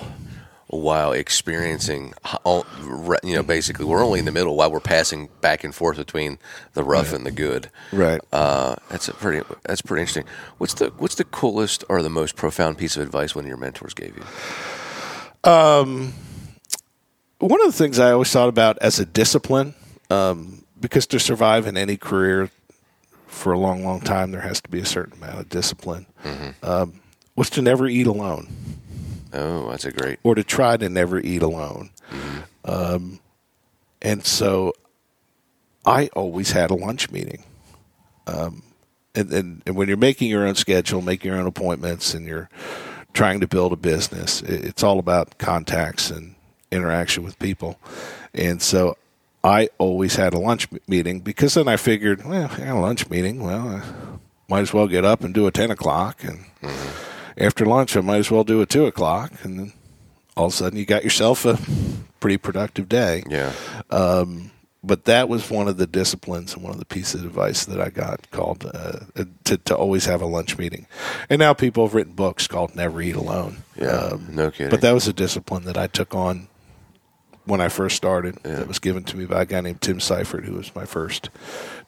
[0.68, 4.80] while experiencing, h- all- re- you know, basically we're only in the middle while we're
[4.80, 6.38] passing back and forth between
[6.72, 7.68] the rough and the good.
[7.92, 8.20] Right.
[8.32, 9.46] Uh, that's a pretty.
[9.64, 10.24] That's pretty interesting.
[10.58, 13.58] What's the What's the coolest or the most profound piece of advice one of your
[13.58, 15.50] mentors gave you?
[15.50, 16.14] Um,
[17.38, 19.74] one of the things I always thought about as a discipline,
[20.08, 22.50] um, because to survive in any career
[23.32, 26.06] for a long, long time, there has to be a certain amount of discipline,
[26.62, 27.00] um,
[27.34, 28.48] was to never eat alone
[29.32, 30.18] Oh, that's a great.
[30.22, 31.90] or to try to never eat alone.
[32.64, 33.18] Um,
[34.00, 34.72] and so
[35.84, 37.44] I always had a lunch meeting.
[38.26, 38.62] Um,
[39.14, 42.48] and, and, and when you're making your own schedule, making your own appointments, and you're
[43.14, 46.34] trying to build a business, it, it's all about contacts and
[46.70, 47.78] interaction with people.
[48.34, 48.96] And so
[49.44, 53.10] I always had a lunch meeting because then I figured, well, I got a lunch
[53.10, 53.42] meeting.
[53.42, 53.82] Well, I
[54.48, 56.22] might as well get up and do a 10 o'clock.
[56.22, 56.44] And
[57.36, 59.32] after lunch, I might as well do a 2 o'clock.
[59.42, 59.72] And then
[60.36, 61.58] all of a sudden, you got yourself a
[62.20, 63.52] pretty productive day Yeah.
[64.84, 67.80] but that was one of the disciplines and one of the pieces of advice that
[67.80, 70.86] I got called uh, to, to always have a lunch meeting.
[71.28, 73.58] And now people have written books called Never Eat Alone.
[73.76, 74.16] Yeah.
[74.28, 74.66] no kidding.
[74.66, 76.48] Um, But that was a discipline that I took on
[77.44, 78.36] when I first started.
[78.42, 81.30] That was given to me by a guy named Tim Seifert, who was my first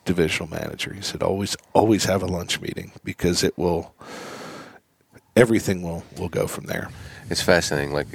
[0.05, 0.93] divisional manager.
[0.93, 3.95] He said, "Always, always have a lunch meeting because it will,
[5.37, 6.91] everything will will go from there."
[7.31, 7.93] it's fascinating.
[7.93, 8.07] Like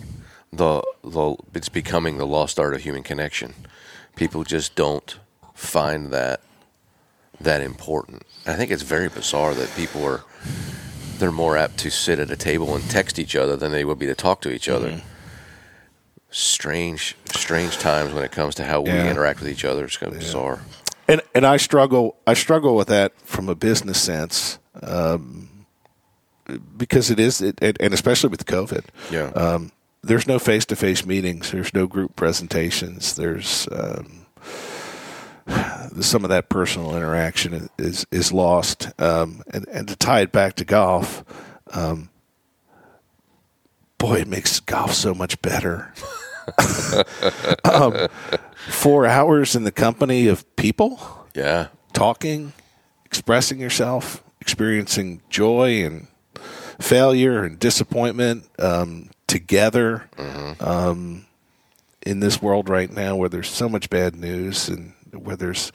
[0.52, 3.54] the the it's becoming the lost art of human connection.
[4.16, 5.18] People just don't
[5.54, 6.42] find that
[7.40, 8.24] that important.
[8.46, 10.24] I think it's very bizarre that people are
[11.18, 14.00] they're more apt to sit at a table and text each other than they would
[14.00, 14.90] be to talk to each other.
[14.90, 15.08] Mm-hmm.
[16.32, 19.86] Strange, strange times when it comes to how we interact with each other.
[19.86, 20.62] It's kind of bizarre.
[21.08, 25.66] and and I struggle I struggle with that from a business sense um,
[26.78, 28.86] because it is it, and especially with COVID.
[29.12, 29.30] Yeah.
[29.30, 29.72] Um,
[30.04, 31.52] there's no face to face meetings.
[31.52, 33.16] There's no group presentations.
[33.16, 34.26] There's um,
[36.02, 38.90] some of that personal interaction is is lost.
[39.02, 41.24] Um, and and to tie it back to golf,
[41.74, 42.10] um,
[44.00, 45.94] boy, it makes golf so much better.
[47.64, 48.08] um,
[48.70, 51.00] four hours in the company of people
[51.36, 51.68] Yeah.
[51.94, 52.54] talking,
[53.06, 56.08] expressing yourself, experiencing joy and
[56.80, 60.10] failure and disappointment um, together
[60.60, 61.26] um,
[62.06, 65.72] in this world right now where there's so much bad news and where there's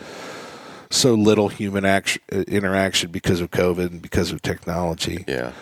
[0.91, 5.25] so little human action, uh, interaction because of COVID and because of technology.
[5.29, 5.53] Yeah.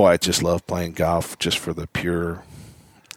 [0.00, 2.42] Boy, I just love playing golf just for the pure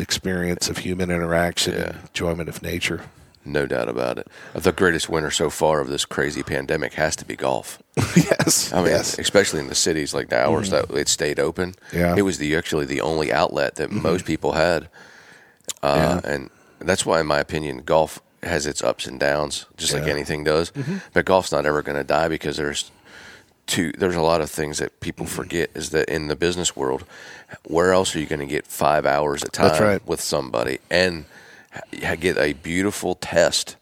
[0.02, 1.96] experience of human interaction Yeah.
[2.08, 3.04] enjoyment of nature.
[3.46, 4.28] No doubt about it.
[4.54, 7.82] The greatest winner so far of this crazy pandemic has to be golf.
[8.18, 8.74] yes.
[8.74, 9.18] I mean, yes.
[9.18, 10.92] especially in the cities like the hours mm-hmm.
[10.92, 11.76] that it stayed open.
[11.94, 12.16] Yeah.
[12.18, 14.02] It was the actually the only outlet that mm-hmm.
[14.02, 14.90] most people had.
[15.82, 20.04] Uh, And that's why, in my opinion, golf has its ups and downs, just like
[20.04, 20.72] anything does.
[20.72, 20.98] Mm-hmm.
[21.14, 22.92] But golf's not ever going to die because there's
[23.68, 23.92] two.
[23.94, 25.36] There's a lot of things that people mm-hmm.
[25.36, 27.06] forget is that in the business world,
[27.66, 30.08] where else are you going to get five hours at time right.
[30.08, 31.26] with somebody and
[32.20, 33.76] get a beautiful test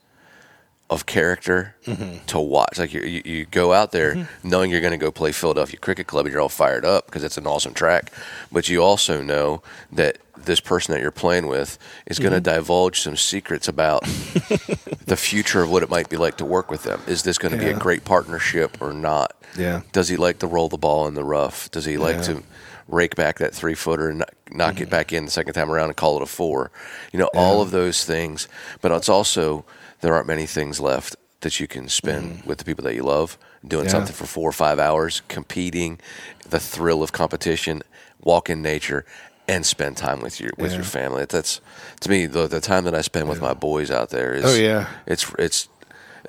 [0.91, 2.23] of character mm-hmm.
[2.25, 2.77] to watch.
[2.77, 4.49] Like you, you, you go out there mm-hmm.
[4.49, 7.23] knowing you're going to go play Philadelphia Cricket Club and you're all fired up because
[7.23, 8.11] it's an awesome track,
[8.51, 11.77] but you also know that this person that you're playing with
[12.07, 12.57] is going to mm-hmm.
[12.57, 14.03] divulge some secrets about
[15.05, 16.99] the future of what it might be like to work with them.
[17.07, 19.33] Is this going to be a great partnership or not?
[19.57, 19.81] Yeah.
[19.93, 21.71] Does he like to roll the ball in the rough?
[21.71, 22.21] Does he like Yeah.
[22.23, 22.43] to
[22.87, 25.87] rake back that three footer and knock- knock it back in the second time around
[25.87, 26.71] and call it a four?
[27.13, 28.49] You know, all of those things.
[28.81, 29.63] But it's also,
[30.01, 33.37] there aren't many things left that you can spend with the people that you love,
[33.67, 33.91] doing Yeah.
[33.91, 35.99] something for four or five hours, competing,
[36.47, 37.81] the thrill of competition,
[38.21, 39.05] walk in nature.
[39.47, 41.25] And spend time with your with your family.
[41.25, 41.59] That's
[42.01, 44.53] to me the the time that I spend with my boys out there is Oh,
[44.55, 44.87] yeah.
[45.05, 45.67] it's it's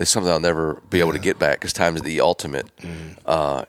[0.01, 3.11] it's something I'll never be able to get back because time is the ultimate Mm-hmm.
[3.27, 3.65] uh,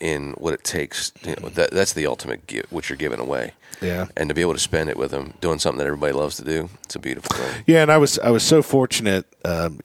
[0.00, 1.12] in what it takes.
[1.24, 3.52] You know, that that's the ultimate gift, what you're giving away.
[3.80, 4.06] Yeah.
[4.16, 6.44] and to be able to spend it with them, doing something that everybody loves to
[6.44, 7.62] do, it's a beautiful thing.
[7.68, 9.78] Yeah, and I was I was so fortunate, um,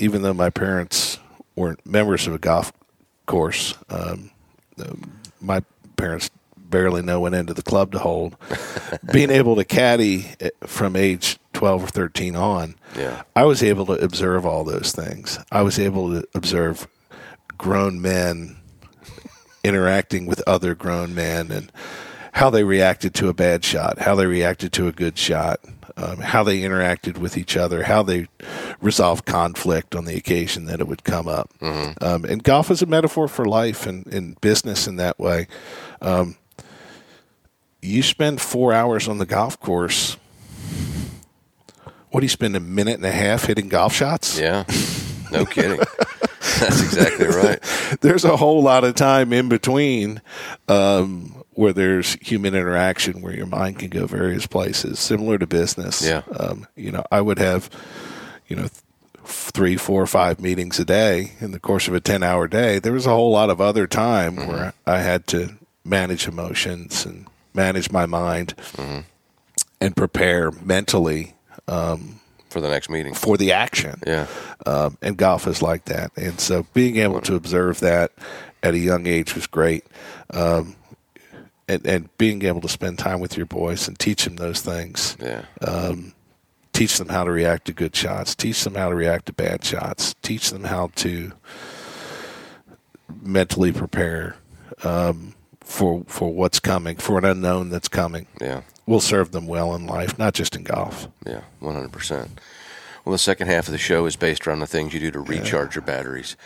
[0.00, 1.20] even though my parents
[1.54, 2.72] weren't members of a golf
[3.26, 3.74] course.
[3.88, 4.30] Um,
[5.40, 5.62] my
[5.96, 8.36] parents barely know when into the club to hold.
[9.12, 13.22] Being able to caddy eh, from age twelve or thirteen on, Yeah.
[13.36, 15.38] I was able to observe all those things.
[15.52, 16.88] I was able to observe
[17.56, 18.56] grown men
[19.66, 21.72] interacting with other grown men and
[22.32, 25.58] how they reacted to a bad shot, how they reacted to a good shot,
[25.96, 28.28] um, how they interacted with each other, how they
[28.80, 31.50] resolved conflict on the occasion that it would come up.
[32.02, 35.48] Um, and golf is a metaphor for life and, and business in that way.
[36.02, 36.36] Um,
[37.80, 40.18] you spend four hours on the golf course.
[42.10, 44.38] What do you spend a minute and a half hitting golf shots?
[44.38, 44.64] Yeah,
[45.32, 45.80] no kidding.
[46.60, 47.60] That's exactly right.
[48.00, 50.20] there's a whole lot of time in between
[50.68, 56.06] um, where there's human interaction where your mind can go various places, similar to business.
[56.06, 56.22] Yeah.
[56.38, 57.70] Um, you know, I would have,
[58.48, 58.82] you know, th-
[59.24, 62.78] three, four, five meetings a day in the course of a 10 hour day.
[62.78, 65.54] There was a whole lot of other time where I had to
[65.84, 68.54] manage emotions and manage my mind
[69.80, 71.34] and prepare mentally
[72.56, 73.12] For the next meeting.
[73.12, 74.26] for the action Yeah,
[74.64, 76.10] um, and golf is like that.
[76.16, 78.12] And so being able to observe that
[78.62, 79.84] at a young age was great.
[80.30, 80.74] Um,
[81.68, 85.18] and, and being able to spend time with your boys and teach them those things,
[85.20, 85.44] yeah,
[86.72, 89.62] teach them how to react to good shots, teach them how to react to bad
[89.62, 91.32] shots, teach them how to
[93.20, 94.36] mentally prepare
[94.82, 98.62] um, for for what's coming, for an unknown that's coming, yeah.
[98.86, 101.08] Will serve them well in life, not just in golf.
[101.26, 102.40] Yeah, one hundred percent.
[103.04, 105.20] Well, the second half of the show is based around the things you do to
[105.20, 106.36] recharge your batteries.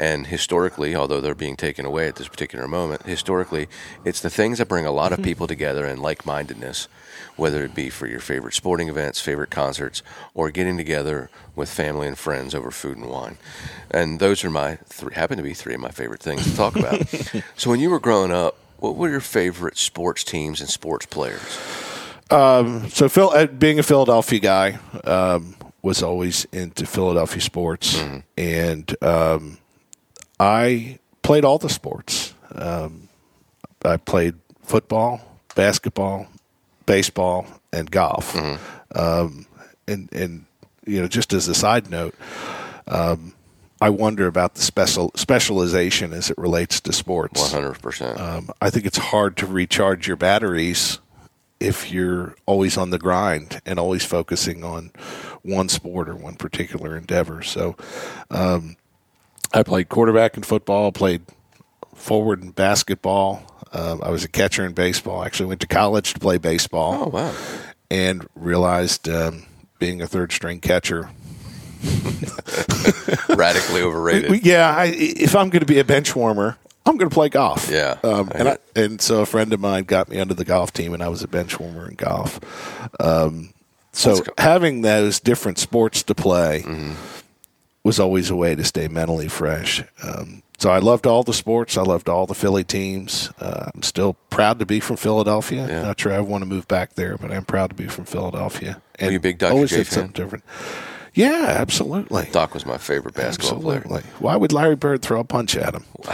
[0.00, 3.68] And historically, although they're being taken away at this particular moment, historically,
[4.04, 6.88] it's the things that bring a lot of people together in like mindedness,
[7.36, 10.02] whether it be for your favorite sporting events, favorite concerts,
[10.34, 13.38] or getting together with family and friends over food and wine.
[13.90, 16.76] And those are my three, happen to be three of my favorite things to talk
[16.76, 17.06] about.
[17.56, 21.87] so, when you were growing up, what were your favorite sports teams and sports players?
[22.88, 28.02] So Phil, uh, being a Philadelphia guy, um, was always into Philadelphia sports,
[28.36, 29.58] and um,
[30.38, 32.34] I played all the sports.
[32.54, 33.08] Um,
[33.84, 35.20] I played football,
[35.54, 36.26] basketball,
[36.86, 38.34] baseball, and golf.
[38.94, 39.46] Um,
[39.86, 40.44] and and
[40.86, 42.14] you know, just as a side note,
[42.86, 43.34] um,
[43.80, 47.40] I wonder about the special specialization as it relates to sports.
[47.40, 48.20] One hundred percent.
[48.20, 50.98] Um, I think it's hard to recharge your batteries
[51.60, 54.92] if you're always on the grind and always focusing on
[55.42, 57.42] one sport or one particular endeavor.
[57.42, 57.76] So,
[58.30, 58.76] um,
[59.52, 61.22] I played quarterback in football, played
[61.94, 63.42] forward in basketball.
[63.72, 65.20] Um, I was a catcher in baseball.
[65.22, 67.34] I actually went to college to play baseball Oh wow.
[67.90, 69.44] and realized um,
[69.78, 71.10] being a third string catcher.
[73.28, 74.44] Radically overrated.
[74.44, 76.56] Yeah, I, if I'm going to be a bench warmer,
[76.88, 77.70] I'm going to play golf.
[77.70, 77.98] Yeah.
[78.02, 80.94] um, and I, and so a friend of mine got me under the golf team,
[80.94, 82.40] and I was a bench warmer in golf.
[83.00, 83.52] Um,
[83.92, 84.22] so cool.
[84.22, 84.42] Mm-hmm.
[84.42, 86.64] having those different sports to play
[87.84, 89.82] was always a way to stay mentally fresh.
[90.02, 91.76] Um, so I loved all the sports.
[91.78, 93.30] I loved all the Philly teams.
[93.40, 95.68] Uh, I'm still proud to be from Philadelphia.
[95.68, 95.82] Yeah.
[95.82, 98.82] Not sure I want to move back there, but I'm proud to be from Philadelphia.
[98.96, 99.52] And you a big Dr.
[99.52, 99.84] always J fan?
[99.84, 100.44] something different.
[101.14, 102.28] Yeah, absolutely.
[102.32, 103.80] Doc was my favorite basketball player.
[104.18, 105.84] Why would Larry Bird throw a punch at him?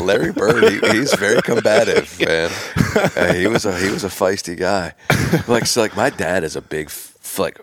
[0.00, 2.50] Larry Bird, he, he's very combative, man.
[2.94, 4.94] Uh, he was a he was a feisty guy.
[5.48, 6.90] Like so, like my dad is a big
[7.38, 7.60] like.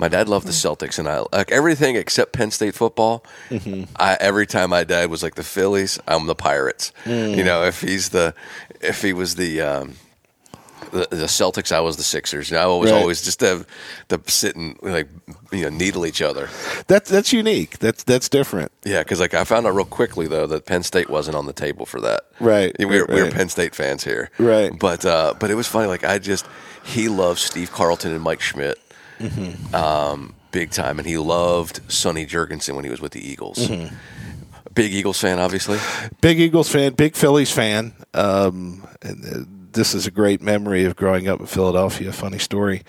[0.00, 3.24] My dad loved the Celtics, and I like everything except Penn State football.
[3.96, 6.92] I every time my dad was like the Phillies, I'm the Pirates.
[7.04, 8.32] You know, if he's the
[8.80, 9.94] if he was the um,
[10.90, 12.50] the, the Celtics, I was the Sixers.
[12.50, 13.00] And I was Right.
[13.00, 13.64] always just to
[14.08, 15.08] to sit and like
[15.52, 16.48] you know needle each other.
[16.86, 17.78] That's that's unique.
[17.78, 18.72] That's that's different.
[18.84, 21.52] Yeah, because like I found out real quickly though that Penn State wasn't on the
[21.52, 22.22] table for that.
[22.40, 23.30] Right, we were, right, we were.
[23.30, 24.30] Penn State fans here.
[24.38, 24.72] Right.
[24.78, 25.86] But uh, but it was funny.
[25.88, 26.46] Like I just
[26.84, 28.78] he loved Steve Carlton and Mike Schmidt,
[29.20, 29.74] Mm-hmm.
[29.74, 33.58] um, big time, and he loved Sonny Jurgensen when he was with the Eagles.
[33.58, 33.94] Mm-hmm.
[34.74, 35.78] Big Eagles fan, obviously.
[36.20, 37.92] Big Eagles fan, big Phillies fan.
[38.14, 42.12] Um, and uh, this is a great memory of growing up in Philadelphia.
[42.12, 42.82] Funny story.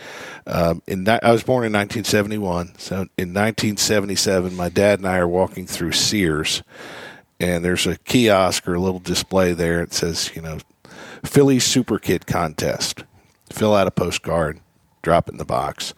[0.48, 2.74] Um, in I was born in 1971.
[2.78, 6.64] So in 1977, my dad and I are walking through Sears,
[7.40, 9.82] and there's a kiosk or a little display there.
[9.82, 10.60] It says, you know,
[11.24, 13.04] Philly Super Kid Contest.
[13.52, 14.60] Fill out a postcard,
[15.02, 15.94] drop it in the box.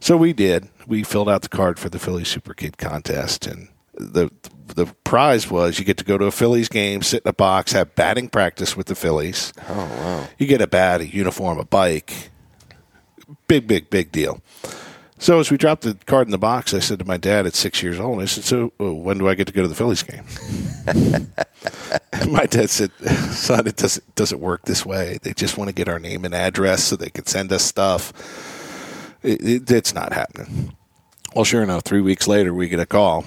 [0.00, 0.68] So we did.
[0.86, 3.68] We filled out the card for the Philly Super Kid Contest, and
[4.00, 4.30] the
[4.74, 7.72] the prize was you get to go to a Phillies game, sit in a box,
[7.72, 9.52] have batting practice with the Phillies.
[9.68, 10.28] Oh wow.
[10.38, 12.30] You get a bat, a uniform, a bike.
[13.46, 14.40] Big, big, big deal.
[15.18, 17.54] So as we dropped the card in the box, I said to my dad at
[17.54, 19.74] six years old, I said, "So uh, when do I get to go to the
[19.74, 20.24] Phillies game?"
[22.30, 22.90] My dad said,
[23.32, 25.18] "Son, it doesn't doesn't work this way.
[25.22, 28.12] They just want to get our name and address so they can send us stuff.
[29.22, 30.74] It, it, it's not happening."
[31.34, 33.24] Well, sure enough, three weeks later, we get a call.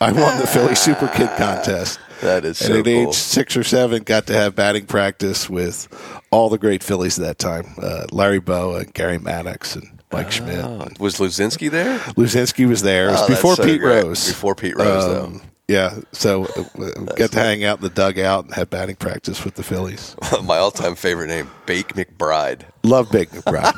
[0.00, 1.98] I won the Philly Super Kid contest.
[2.22, 3.08] That is and so at cool.
[3.08, 5.88] age six or seven, got to have batting practice with
[6.30, 10.30] all the great Phillies at that time: uh, Larry Bowa, and Gary Maddox, and Mike
[10.30, 10.62] Schmidt.
[10.64, 11.98] Oh, was Luzinski there?
[12.16, 13.08] Luzinski was there.
[13.08, 14.04] It was Oh, before so Pete great.
[14.04, 14.28] Rose.
[14.28, 15.40] Before Pete Rose, Um, though.
[15.68, 16.64] Yeah, so uh,
[17.16, 20.16] got to hang out in the dugout and have batting practice with the Phillies.
[20.42, 22.62] My all-time favorite name, Bake McBride.
[22.82, 23.76] Love Bake McBride.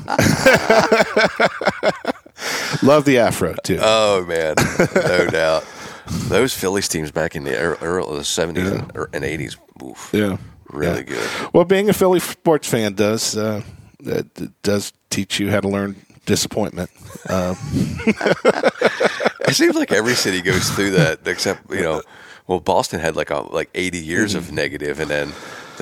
[2.83, 3.79] Love the afro too.
[3.81, 4.55] Oh man,
[4.95, 5.65] no doubt.
[6.29, 9.57] Those Phillies teams back in the early the seventies and, er, and eighties,
[10.13, 10.37] yeah,
[10.71, 11.03] really Yeah.
[11.03, 11.31] good.
[11.55, 13.63] Well, being a Philly sports fan does uh,
[14.63, 16.91] does teach you how to learn disappointment.
[17.29, 17.57] Um,
[19.49, 22.03] It seems like every city goes through that, except you know,
[22.47, 24.39] well, Boston had like a like eighty years Mm-hmm.
[24.39, 25.33] of negative, and then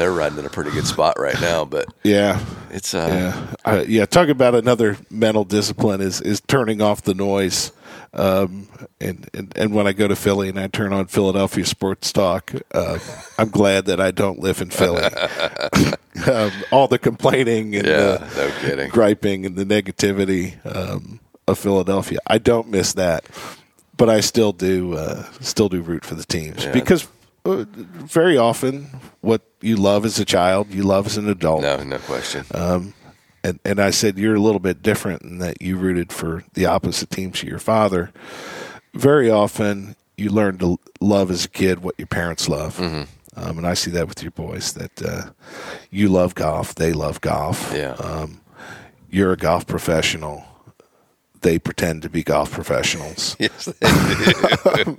[0.00, 1.66] they're riding in a pretty good spot right now.
[1.66, 4.06] But yeah, it's uh, yeah, uh, yeah.
[4.06, 7.72] Talk about another mental discipline is is turning off the noise.
[8.12, 8.66] Um,
[9.00, 12.50] and, and and when I go to Philly and I turn on Philadelphia sports talk,
[12.72, 12.98] uh,
[13.38, 15.04] I'm glad that I don't live in Philly.
[16.26, 18.90] um, all the complaining and yeah, the no kidding.
[18.90, 23.24] griping and the negativity um, of Philadelphia, I don't miss that.
[23.96, 26.72] But I still do uh, still do root for the teams Yeah.
[26.72, 27.06] because
[27.44, 28.88] very often
[29.20, 31.62] what you love as a child, you love as an adult.
[31.62, 32.44] No, no question.
[32.54, 32.94] Um,
[33.42, 36.66] and and I said you're a little bit different in that you rooted for the
[36.66, 38.12] opposite team to your father.
[38.94, 43.04] Very often, you learn to love as a kid what your parents love, Mm-hmm.
[43.40, 44.72] um, and I see that with your boys.
[44.74, 45.30] That uh,
[45.90, 47.72] you love golf, they love golf.
[47.74, 47.92] Yeah.
[47.94, 48.40] Um,
[49.10, 50.44] you're a golf professional.
[51.42, 53.36] They pretend to be golf professionals.
[53.38, 54.96] yes, they do.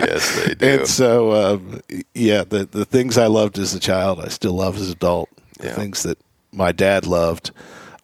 [0.00, 0.66] yes, they do.
[0.66, 1.80] And so, um,
[2.14, 5.28] yeah, the the things I loved as a child, I still love as an adult.
[5.58, 6.18] The things that
[6.52, 7.50] my dad loved,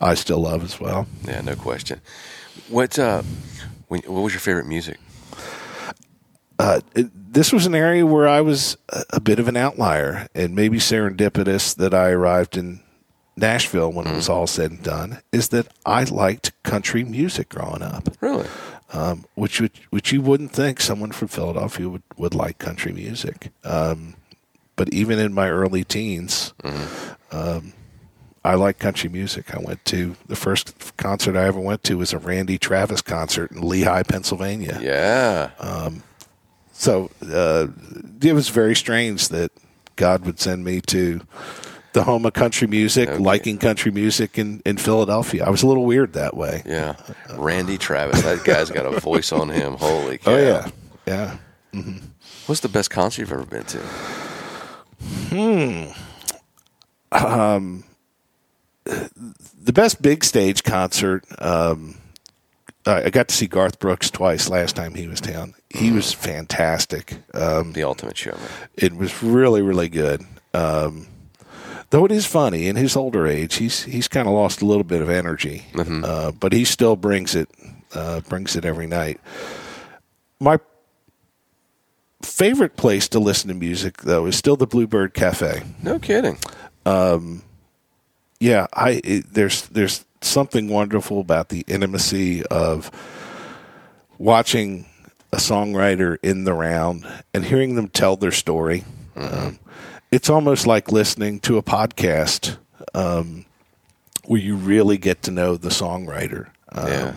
[0.00, 1.06] I still love as well.
[1.24, 2.00] yeah, no question.
[2.68, 3.22] What uh,
[3.88, 4.98] when, what was your favorite music?
[6.58, 10.28] uh, it, this was an area where I was a, a bit of an outlier,
[10.34, 12.80] and maybe serendipitous that I arrived in
[13.36, 15.22] Nashville when it was all said and done.
[15.32, 18.46] Is that I liked country music growing up, Really?
[18.92, 23.50] um, which would, which you wouldn't think someone from Philadelphia would, would like country music.
[23.64, 24.14] Um,
[24.76, 26.52] but even in my early teens,
[27.30, 27.72] um,
[28.44, 29.54] I like country music.
[29.54, 33.50] I went to the first concert I ever went to was a Randy Travis concert
[33.52, 34.78] in Lehigh, Pennsylvania.
[34.82, 35.50] Yeah.
[36.72, 37.68] So uh,
[38.20, 39.52] it was very strange that
[39.96, 41.20] God would send me to
[41.94, 43.18] the home of country music, Okay.
[43.22, 45.44] liking country music in, in Philadelphia.
[45.44, 46.62] I was a little weird that way.
[46.66, 46.94] yeah.
[47.36, 48.22] Randy Travis.
[48.22, 49.74] That guy's got a voice on him.
[49.74, 50.32] Holy cow.
[50.32, 50.70] Oh yeah,
[51.06, 51.36] yeah.
[52.46, 53.78] What's the best concert you've ever been to?
[55.30, 55.84] Hmm.
[57.12, 57.84] Um,
[58.84, 61.24] the best big stage concert.
[61.40, 61.96] Um,
[62.84, 65.54] I got to see Garth Brooks twice last time he was down.
[65.70, 67.14] He was fantastic.
[67.32, 68.40] Um, The Ultimate Showman.
[68.76, 70.22] it was really really good.
[70.52, 71.06] Um,
[71.92, 74.82] though it is funny in his older age, he's he's kind of lost a little
[74.84, 75.64] bit of energy,
[76.04, 77.48] uh, but he still brings it
[77.94, 79.20] uh, brings it every night.
[80.40, 80.58] My
[82.22, 85.62] favorite place to listen to music though is still the Bluebird Cafe.
[85.82, 86.38] No kidding.
[88.40, 92.90] Yeah, I it, there's there's something wonderful about the intimacy of
[94.18, 94.86] watching
[95.32, 98.84] a songwriter in the round and hearing them tell their story.
[99.16, 99.58] Um,
[100.12, 102.56] it's almost like listening to a podcast
[102.94, 103.44] um,
[104.26, 106.48] where you really get to know the songwriter.
[106.70, 107.14] Um, Yeah.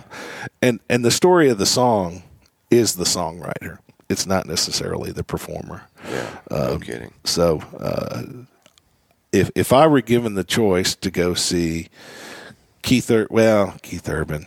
[0.61, 2.23] and and the story of the song
[2.71, 3.77] is the songwriter.
[4.09, 5.83] It's not necessarily the performer.
[6.09, 6.29] Yeah.
[6.51, 7.13] no kidding.
[7.23, 8.23] So uh,
[9.31, 11.89] if if I were given the choice to go see
[12.81, 14.45] Keith, Ur- well, Keith Urban,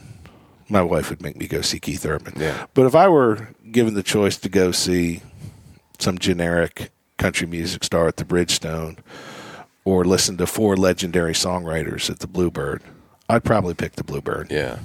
[0.68, 2.34] my wife would make me go see Keith Urban.
[2.36, 2.66] Yeah.
[2.74, 5.22] But if I were given the choice to go see
[5.98, 8.98] some generic country music star at the Bridgestone,
[9.84, 12.82] or listen to four legendary songwriters at the Bluebird,
[13.28, 14.50] I'd probably pick the Bluebird.
[14.50, 14.78] Yeah.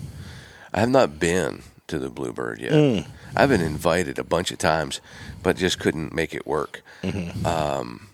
[0.74, 2.72] I have not been to the Bluebird yet.
[2.72, 3.08] Mm.
[3.36, 5.02] I've been invited a bunch of times,
[5.42, 6.84] but just couldn't make it work.
[7.04, 7.46] Mm-hmm.
[7.46, 8.10] Um,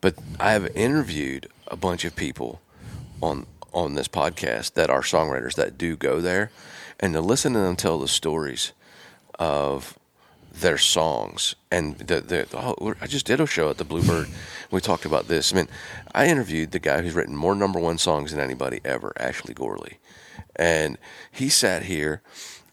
[0.00, 2.60] but I have interviewed a bunch of people
[3.22, 6.50] on on this podcast that are songwriters that do go there,
[7.00, 8.72] and to listen to them tell the stories
[9.38, 9.98] of
[10.54, 14.28] their songs and the, the oh, I just did a show at the Bluebird.
[14.70, 15.52] we talked about this.
[15.52, 15.68] I mean,
[16.14, 19.98] I interviewed the guy who's written more number one songs than anybody ever, Ashley Gorley,
[20.56, 20.96] and
[21.30, 22.22] he sat here,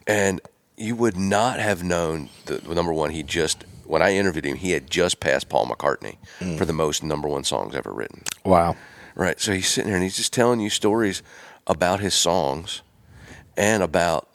[0.05, 0.41] and
[0.77, 3.11] you would not have known the, the number one.
[3.11, 6.57] He just when I interviewed him, he had just passed Paul McCartney mm.
[6.57, 8.23] for the most number one songs ever written.
[8.45, 8.77] Wow.
[9.15, 9.37] Right.
[9.39, 11.21] So he's sitting here and he's just telling you stories
[11.67, 12.83] about his songs
[13.57, 14.29] and about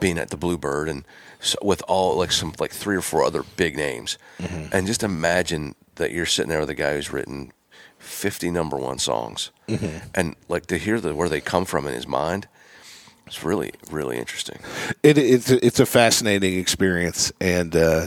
[0.00, 1.04] being at the Bluebird and
[1.46, 4.18] so with all like some like three or four other big names.
[4.72, 7.52] And just imagine that you're sitting there with a guy who's written
[7.98, 9.50] 50 number one songs
[10.14, 12.46] and like to hear the where they come from in his mind.
[13.26, 14.58] It's really really interesting.
[15.02, 18.06] It, it's a- it's a fascinating experience, and uh,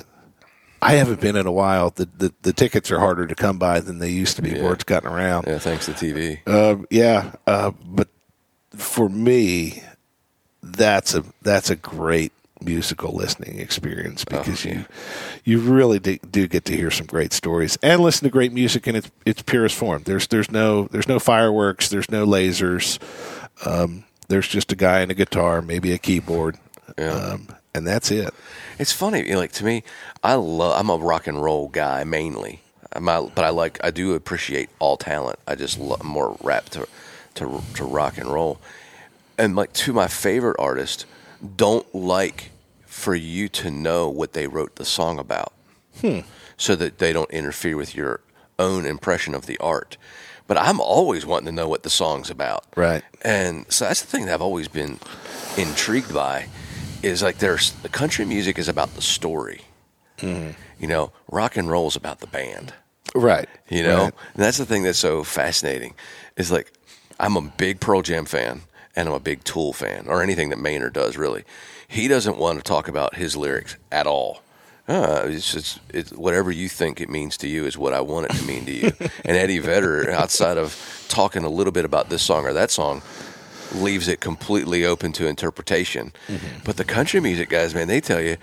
[0.82, 1.90] I haven't been in a while.
[1.90, 4.52] The, the the tickets are harder to come by than they used to be.
[4.52, 4.64] Yeah.
[4.64, 5.46] Word's gotten around.
[5.48, 6.48] Yeah, thanks to TV.
[6.48, 8.08] Um, yeah, uh, but
[8.78, 9.84] for me,
[10.64, 12.32] that's a that's a great
[12.62, 14.74] musical listening experience because yeah.
[14.74, 14.86] you
[15.46, 18.88] you really do, do get to hear some great stories and listen to great music
[18.88, 20.04] in its its purest form.
[20.04, 21.90] There's there's no there's no fireworks.
[21.90, 23.00] There's no lasers.
[23.66, 26.58] Um, there's just a guy and a guitar, maybe a keyboard,
[26.98, 27.12] Yeah.
[27.14, 28.34] um, and that's it.
[28.78, 29.84] It's funny, you know, like to me,
[30.24, 30.80] I love.
[30.80, 32.62] I'm a rock and roll guy mainly,
[32.94, 33.80] I'm a- but I like.
[33.84, 35.40] I do appreciate all talent.
[35.48, 36.88] I just love more rap to,
[37.36, 38.60] to to rock and roll,
[39.38, 41.06] and like to my favorite artist,
[41.56, 42.52] don't like
[42.86, 45.54] for you to know what they wrote the song about,
[46.02, 46.20] hmm.
[46.58, 48.22] so that they don't interfere with your
[48.58, 49.98] own impression of the art.
[50.48, 52.66] But I'm always wanting to know what the song's about.
[52.76, 53.04] Right.
[53.22, 55.00] And so that's the thing that I've always been
[55.58, 56.48] intrigued by
[57.04, 59.62] is like there's the country music is about the story.
[60.20, 60.50] Hmm.
[60.80, 62.74] You know, rock and roll is about the band.
[63.16, 63.48] Right.
[63.70, 64.14] You know, Right.
[64.34, 65.94] and that's the thing that's so fascinating
[66.36, 66.74] is like
[67.20, 68.62] I'm a big Pearl Jam fan
[69.00, 71.46] and I'm a big Tool fan or anything that Maynard does really.
[71.88, 74.42] He doesn't want to talk about his lyrics at all.
[74.88, 78.26] Uh, it's just it's whatever you think it means to you is what I want
[78.30, 78.92] it to mean to you.
[79.26, 80.76] and Eddie Vedder, outside of
[81.08, 83.02] talking a little bit about this song or that song,
[83.76, 86.12] leaves it completely open to interpretation.
[86.66, 88.36] But the country music guys, man, they tell you,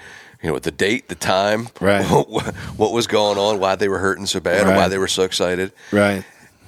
[0.43, 2.05] you know, the date, the time, Right.
[2.07, 2.47] what,
[2.77, 5.25] what was going on, why they were hurting so bad, or why they were so
[5.25, 5.73] excited.
[5.91, 6.25] Right.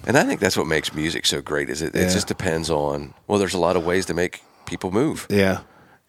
[0.08, 1.68] And I think that's what makes music so great.
[1.70, 1.94] Is it?
[1.94, 3.14] It just depends on.
[3.28, 5.26] Well, there's a lot of ways to make people move.
[5.30, 5.60] Yeah.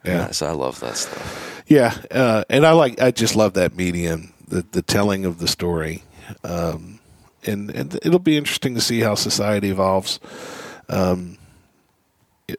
[0.06, 0.32] Yeah.
[0.32, 1.64] so I love that stuff.
[1.68, 5.48] Yeah, uh, and I like I just love that medium, the the telling of the
[5.48, 6.04] story,
[6.44, 7.00] um,
[7.46, 10.20] and and it'll be interesting to see how society evolves.
[10.88, 11.38] Um,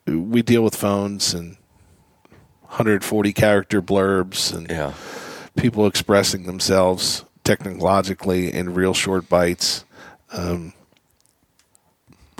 [0.07, 1.57] we deal with phones and
[2.65, 4.93] 140 character blurbs and Yeah.
[5.57, 9.85] people expressing themselves technologically in real short bites.
[10.33, 10.73] Um,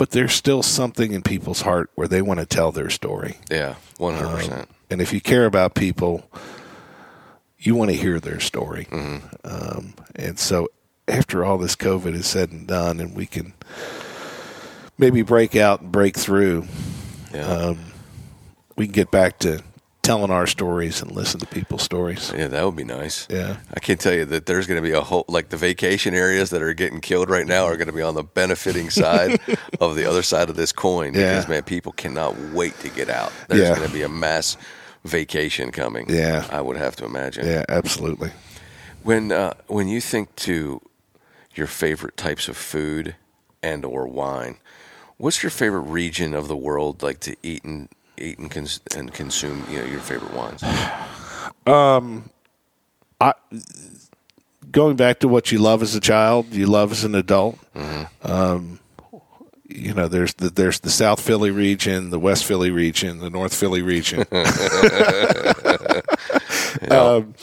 [0.01, 3.37] but there's still something in people's heart where they want to tell their story.
[3.51, 3.75] Yeah.
[3.99, 4.69] One hundred percent.
[4.89, 6.27] And if you care about people,
[7.59, 8.87] you want to hear their story.
[8.89, 9.27] Mm-hmm.
[9.43, 10.69] Um, and so,
[11.07, 13.53] after all this COVID is said and done, and we can
[14.97, 16.65] maybe break out and break through,
[17.31, 17.45] Yeah.
[17.45, 17.91] um,
[18.75, 19.61] we can get back to
[20.01, 22.33] telling our stories and listen to people's stories.
[22.35, 23.27] yeah, that would be nice.
[23.29, 23.57] Yeah.
[23.73, 26.49] I can tell you that there's going to be a whole like the vacation areas
[26.49, 29.39] that are getting killed right now are going to be on the benefiting side
[29.79, 31.29] of the other side of this coin Yeah.
[31.33, 33.31] because man, people cannot wait to get out.
[33.47, 33.75] There's Yeah.
[33.75, 34.57] going to be a mass
[35.05, 36.07] vacation coming.
[36.09, 36.47] Yeah.
[36.51, 37.45] I would have to imagine.
[37.45, 38.31] Yeah, absolutely.
[39.03, 40.81] When uh, when you think to
[41.55, 43.15] your favorite types of food
[43.63, 44.57] and or wine,
[45.17, 47.89] what's your favorite region of the world like to eat and
[48.21, 49.65] eat and, cons- and consume?
[49.69, 50.63] You know, your favorite wines.
[54.71, 57.59] Going back to what you love as a child, you love as an adult.
[57.75, 58.31] Mm-hmm.
[58.31, 58.79] Um,
[59.67, 63.53] you know, there's the there's the South Philly region, the West Philly region, the North
[63.53, 64.25] Philly region.
[66.91, 67.33] um,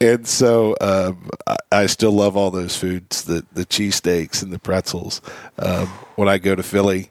[0.00, 4.58] and so um, I, I still love all those foods, the the cheesesteaks and the
[4.58, 5.20] pretzels.
[5.58, 5.86] Um,
[6.16, 7.10] when I go to Philly,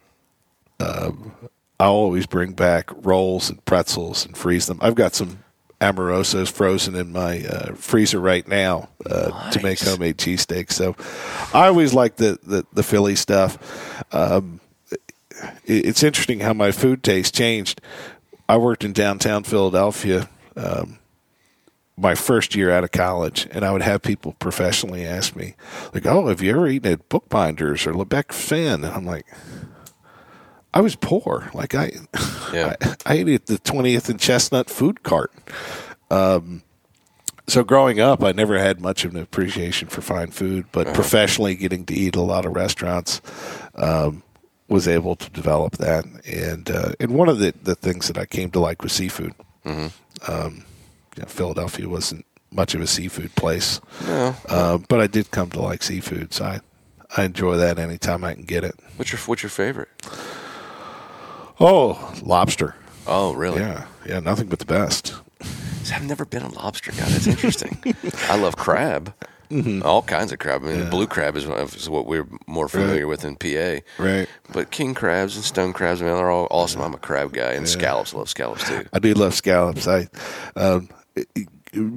[0.80, 1.32] um,
[1.80, 4.80] I always bring back rolls and pretzels and freeze them.
[4.82, 5.44] I've got some
[5.80, 10.74] Amorosos frozen in my uh, freezer right now uh, to make homemade cheesesteaks.
[10.74, 10.96] So
[11.54, 14.04] I always like the, the, the Philly stuff.
[14.14, 14.60] Um,
[15.64, 17.80] it, it's interesting how my food taste changed.
[18.50, 20.28] I worked in downtown Philadelphia
[20.58, 21.00] um,
[21.96, 25.56] my first year out of college, and I would have people professionally ask me,
[25.94, 29.26] like, "Oh, have you ever eaten at Bookbinders or Le Bec-Fin?" And I'm like,
[30.74, 31.50] I was poor.
[31.54, 31.92] Like I,
[32.54, 32.76] Yeah.
[32.82, 35.32] I, I ate at the 20th and Chestnut food cart.
[36.12, 36.64] Um,
[37.48, 41.56] so growing up, I never had much of an appreciation for fine food, but professionally
[41.56, 43.22] getting to eat a lot of restaurants,
[43.76, 44.22] um,
[44.68, 46.06] was able to develop that.
[46.32, 49.34] And, uh, and one of the, the things that I came to like was seafood.
[49.66, 49.92] Um,
[51.16, 54.36] you know, Philadelphia wasn't much of a seafood place, No.
[54.48, 56.34] uh, but I did come to like seafood.
[56.34, 56.60] So I,
[57.18, 58.76] I enjoy that anytime I can get it.
[58.96, 59.90] What's your What's your favorite?
[61.60, 62.76] Oh, lobster.
[63.08, 63.60] Oh, really?
[63.60, 65.16] Yeah, yeah, nothing but the best.
[65.84, 67.10] See, I've never been a lobster guy.
[67.10, 67.78] That's interesting.
[68.30, 69.14] I love crab.
[69.50, 69.82] Mm-hmm.
[69.84, 70.62] All kinds of crab.
[70.64, 73.84] I mean, blue crab is what, is what we're more familiar with in PA.
[73.98, 74.30] Right.
[74.54, 76.82] But king crabs and stone crabs, I mean, they're all awesome.
[76.82, 78.14] I'm a crab guy, and scallops.
[78.14, 78.86] Love scallops too.
[78.94, 79.88] I do love scallops.
[79.88, 80.08] I,
[80.56, 80.90] um,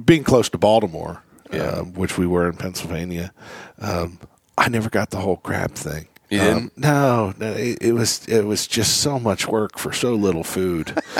[0.03, 1.21] being close to Baltimore,
[1.51, 1.61] Yeah.
[1.81, 3.31] um, which we were in Pennsylvania,
[3.79, 4.19] um,
[4.57, 6.07] I never got the whole crab thing.
[6.33, 6.77] You Um, didn't?
[6.77, 7.51] no, no.
[7.53, 10.93] It, it was it was just so much work for so little food.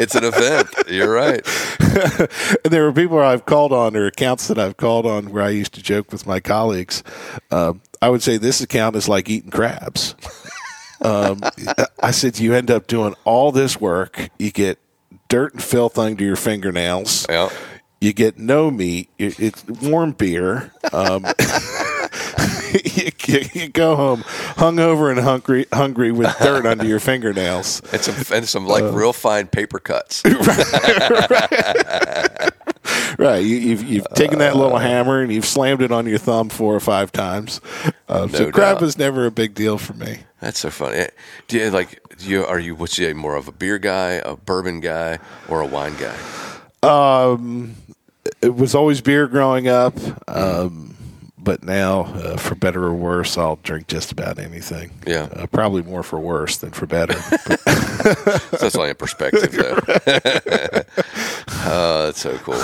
[0.00, 0.68] It's an event.
[0.88, 1.44] You're right.
[1.80, 2.28] and
[2.72, 5.74] there were people I've called on or accounts that I've called on where I used
[5.74, 7.02] to joke with my colleagues.
[7.50, 10.14] Um, I would say this account is like eating crabs.
[11.02, 11.40] um,
[12.00, 14.78] I said you end up doing all this work, you get
[15.28, 17.26] dirt and filth under your fingernails.
[17.28, 17.48] Yeah.
[18.00, 19.08] You get no meat.
[19.18, 20.70] It's warm beer.
[20.92, 21.24] Um,
[22.72, 23.10] you,
[23.62, 24.22] you, go home
[24.56, 27.80] hungover and hungry, hungry with dirt under your fingernails.
[27.92, 30.22] And some and some like real fine paper cuts.
[33.18, 33.44] Right.
[33.44, 36.74] You, you've you've taken that little hammer and you've slammed it on your thumb four
[36.74, 37.60] or five times.
[38.08, 38.80] So No crab doubt.
[38.80, 40.20] was never a big deal for me.
[40.40, 41.06] That's so funny.
[41.48, 42.00] Do you like?
[42.18, 45.18] Do you are you what's you more of a beer guy, a bourbon guy,
[45.48, 46.16] or a wine guy?
[46.82, 47.74] Um,
[48.40, 49.94] It was always beer growing up,
[50.28, 50.94] um,
[51.42, 54.90] but now, uh, for better or worse, I'll drink just about anything.
[55.06, 55.28] Yeah.
[55.32, 57.18] Uh, probably more for worse than for better.
[57.98, 59.76] So that's only a perspective, though.
[61.66, 62.60] oh, that's so cool.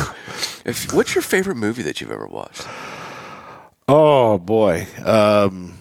[0.65, 2.67] If, what's your favorite movie that you've ever watched?
[3.89, 5.75] oh boy, um,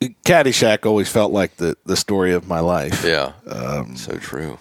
[0.00, 3.04] Caddyshack always felt like the the story of my life.
[3.04, 4.58] Yeah, Um, so true.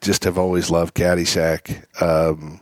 [0.00, 1.84] just have always loved Caddyshack.
[2.02, 2.60] Um,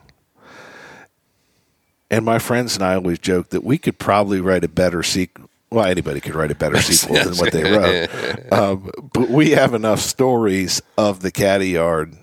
[2.11, 5.51] and my friends and I always joke that we could probably write a better sequel.
[5.71, 8.53] Well, anybody could write a better sequel than what they wrote.
[8.53, 12.17] Um, but we have enough stories of the Caddy Yard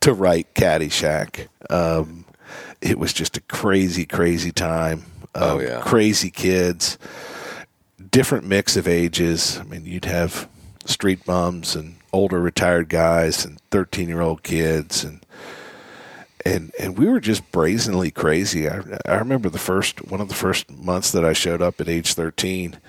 [0.00, 1.48] to write Caddyshack.
[1.68, 2.24] Um,
[2.80, 5.02] it was just a crazy, crazy time.
[5.34, 5.80] Oh, Um, yeah.
[5.80, 6.96] Crazy kids,
[8.10, 9.58] different mix of ages.
[9.58, 10.48] I mean, you'd have
[10.84, 15.24] street bums and older retired guys and 13 year old kids and
[16.48, 18.68] and and we were just brazenly crazy.
[18.68, 21.88] I, I remember the first one of the first months that I showed up at
[21.88, 22.80] age 13.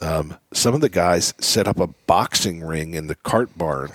[0.00, 3.92] Um, some of the guys set up a boxing ring in the cart barn.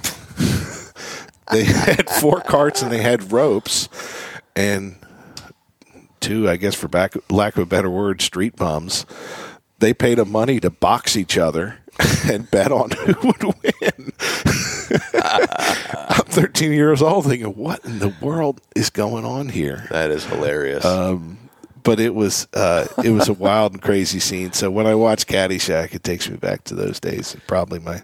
[1.52, 3.90] they had four carts and they had ropes
[4.56, 4.96] and
[6.20, 9.06] two, I guess, for back, lack of a better word, street bums.
[9.80, 11.80] They paid them money to box each other
[12.30, 14.14] and bet on who would win.
[15.22, 19.88] I'm 13 years old, thinking, what in the world is going on here?
[19.90, 20.86] That is hilarious.
[20.86, 21.38] Um,
[21.84, 24.52] but it was uh, it was a wild and crazy scene.
[24.54, 27.36] So when I watch Caddyshack, it takes me back to those days.
[27.48, 28.04] Probably my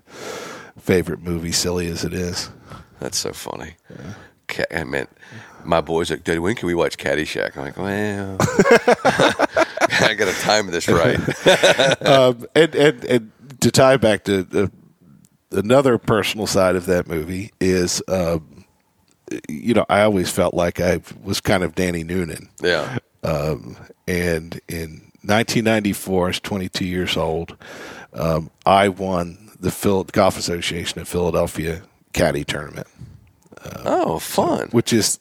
[0.77, 2.49] favorite movie, silly as it is.
[2.99, 3.75] That's so funny.
[4.47, 5.09] Ca- I meant
[5.63, 7.57] my boys like, Daddy, when can we watch Caddyshack?
[7.57, 8.37] I'm like, well,
[10.01, 11.19] I got to time this right.
[12.05, 13.31] um, and, and and
[13.65, 14.71] to tie back to the,
[15.51, 18.63] another personal side of that movie is, um,
[19.49, 22.49] you know, I always felt like I was kind of Danny Noonan.
[22.61, 22.99] yeah.
[23.23, 23.75] Um,
[24.07, 27.57] and in 1994, I was 22 years old.
[28.13, 31.81] Um, I won the Phil- Golf Association of Philadelphia
[32.13, 32.85] Caddy Tournament,
[33.83, 34.67] Oh, fun.
[34.73, 35.17] which is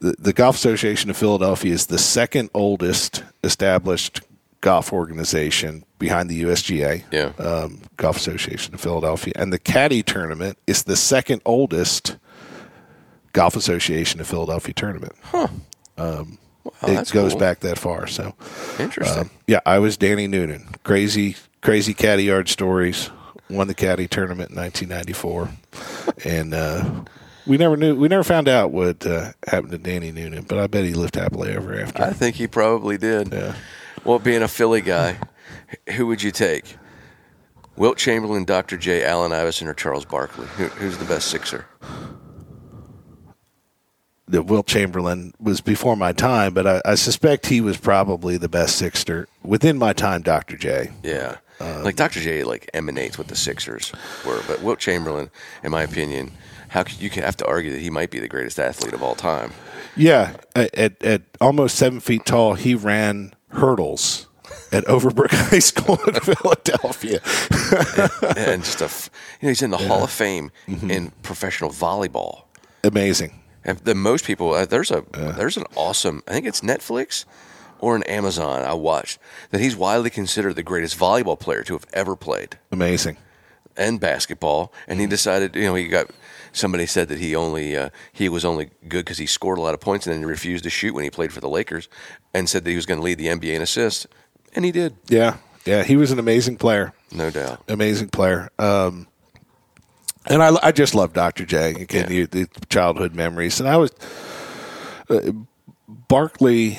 [0.00, 4.20] the, the Golf Association of Philadelphia is the second oldest established
[4.60, 7.32] golf organization behind the USGA, Yeah.
[7.44, 12.16] um, Golf Association of Philadelphia, and the Caddy Tournament is the second oldest
[13.32, 15.12] Golf Association of Philadelphia tournament.
[15.32, 16.26] Wow,
[16.82, 17.38] it goes cool.
[17.40, 18.34] back that far, so.
[18.78, 19.22] Interesting.
[19.22, 20.68] Um, yeah, I was Danny Noonan.
[20.82, 23.10] Crazy, crazy caddy yard stories.
[23.50, 25.48] Won the caddy tournament in 1994,
[26.24, 27.04] and uh,
[27.46, 27.96] we never knew.
[27.96, 31.14] We never found out what uh, happened to Danny Noonan, but I bet he lived
[31.14, 32.02] happily ever after.
[32.02, 33.32] I think he probably did.
[33.32, 33.54] Yeah.
[34.08, 35.18] Well, being a Philly guy,
[35.94, 36.78] who would you take?
[37.76, 38.78] Wilt Chamberlain, Dr.
[38.78, 40.46] J, Allen Iverson, or Charles Barkley?
[40.56, 41.66] Who, who's the best Sixer?
[44.26, 48.48] the Wilt Chamberlain was before my time, but I, I suspect he was probably the
[48.48, 50.22] best sixer within my time.
[50.22, 50.56] Dr.
[50.56, 50.90] J.
[51.02, 51.36] Yeah.
[51.60, 52.20] Um, like Dr.
[52.20, 53.92] J like emanates what the Sixers
[54.24, 55.30] were, but Wilt Chamberlain,
[55.62, 56.30] in my opinion,
[56.68, 59.02] how could you can have to argue that he might be the greatest athlete of
[59.02, 59.52] all time?
[59.96, 64.26] Yeah, at, at almost seven feet tall, he ran hurdles
[64.72, 67.20] at Overbrook High School in Philadelphia.
[68.36, 69.10] and just a, f-
[69.40, 72.42] you know, he's in the Hall of Fame in professional volleyball.
[72.84, 73.40] Amazing.
[73.64, 77.24] And the most people uh, there's a there's an awesome I think it's Netflix
[77.80, 79.18] or an Amazon I watched
[79.50, 83.16] that he's widely considered the greatest volleyball player to have ever played Amazing.
[83.76, 84.72] and basketball.
[84.86, 86.08] And he decided you know he got
[86.52, 89.74] somebody said that he only uh, he was only good because he scored a lot
[89.74, 91.88] of points and then he refused to shoot when he played for the Lakers
[92.34, 94.06] and said that he was going to lead the NBA in assists
[94.54, 96.92] and he did Yeah, yeah, he was an amazing player.
[97.12, 97.62] no doubt.
[97.68, 98.50] Amazing player.
[98.58, 99.06] Um,
[100.26, 101.44] and I, I just love Dr.
[101.46, 101.70] J.
[101.74, 102.26] Again, Yeah.
[102.30, 103.60] the, the childhood memories.
[103.60, 103.90] And I was
[105.08, 105.32] uh,
[105.88, 106.78] Barkley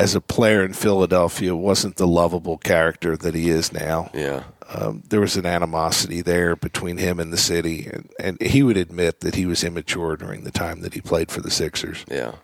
[0.00, 4.10] as a player in Philadelphia wasn't the lovable character that he is now.
[4.14, 4.42] Yeah.
[4.74, 8.76] Um, there was an animosity there between him and the city, and, and he would
[8.76, 12.04] admit that he was immature during the time that he played for the Sixers.
[12.10, 12.36] Yeah.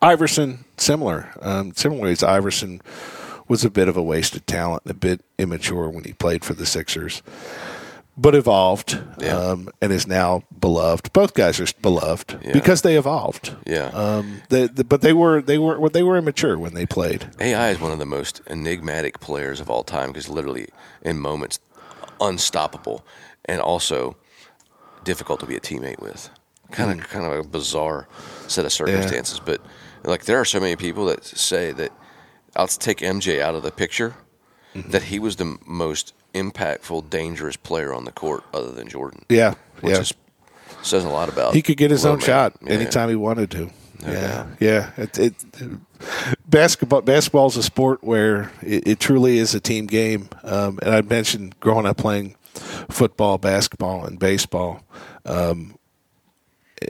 [0.00, 1.32] Iverson, similar.
[1.40, 2.80] Um, similar ways, Iverson
[3.46, 6.66] was a bit of a wasted talent, a bit immature when he played for the
[6.66, 7.22] Sixers,
[8.16, 9.36] but evolved Yeah.
[9.36, 11.12] um, and is now beloved.
[11.12, 12.52] Both guys are beloved Yeah.
[12.52, 13.54] because they evolved.
[13.66, 13.86] Yeah.
[13.88, 17.28] Um, they, the, but they were they were they were immature when they played.
[17.40, 20.68] AI is one of the most enigmatic players of all time because literally
[21.02, 21.58] in moments
[22.20, 23.04] unstoppable
[23.46, 24.16] and also
[25.04, 26.30] difficult to be a teammate with.
[26.70, 28.08] Kind of kind of a bizarre
[28.48, 29.60] set of circumstances, but
[30.04, 31.90] like there are so many people that say that
[32.56, 34.14] I'll take MJ out of the picture
[34.74, 39.24] that he was the most impactful dangerous player on the court other than Jordan.
[39.28, 40.00] Yeah, Which yeah.
[40.00, 40.14] is
[40.82, 42.26] says a lot about he could get his own man.
[42.26, 42.72] shot Yeah.
[42.74, 43.70] anytime he wanted to.
[44.02, 44.46] No yeah, doubt.
[44.60, 44.90] yeah.
[44.98, 45.34] It, it,
[46.46, 50.28] basketball basketball is a sport where it, it truly is a team game.
[50.42, 52.36] Um, and I mentioned growing up playing
[52.90, 54.82] football, basketball, and baseball.
[55.24, 55.78] Um,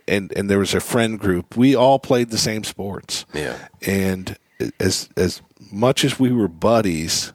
[0.09, 1.57] and and there was a friend group.
[1.57, 3.27] We all played the same sports.
[3.33, 3.57] Yeah.
[3.87, 4.37] And
[4.81, 5.41] as as
[5.71, 7.33] much as we were buddies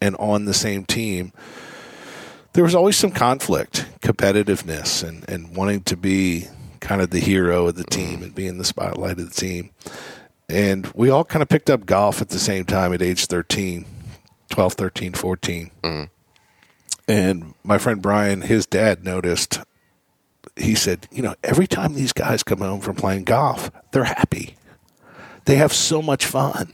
[0.00, 1.32] and on the same team,
[2.52, 6.46] there was always some conflict, competitiveness, and, and wanting to be
[6.80, 9.70] kind of the hero of the team and be in the spotlight of the team.
[10.48, 13.84] And we all kind of picked up golf at the same time at age 13,
[14.48, 15.70] 12, 13, 14.
[17.06, 19.60] And my friend Brian, his dad noticed,
[20.56, 24.56] he said, you know, every time these guys come home from playing golf, they're happy.
[25.44, 26.70] They have so much fun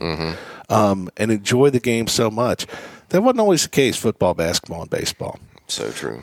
[0.69, 2.65] um, and enjoy the game so much.
[3.09, 6.17] That wasn't always the case, football, basketball, and baseball So true.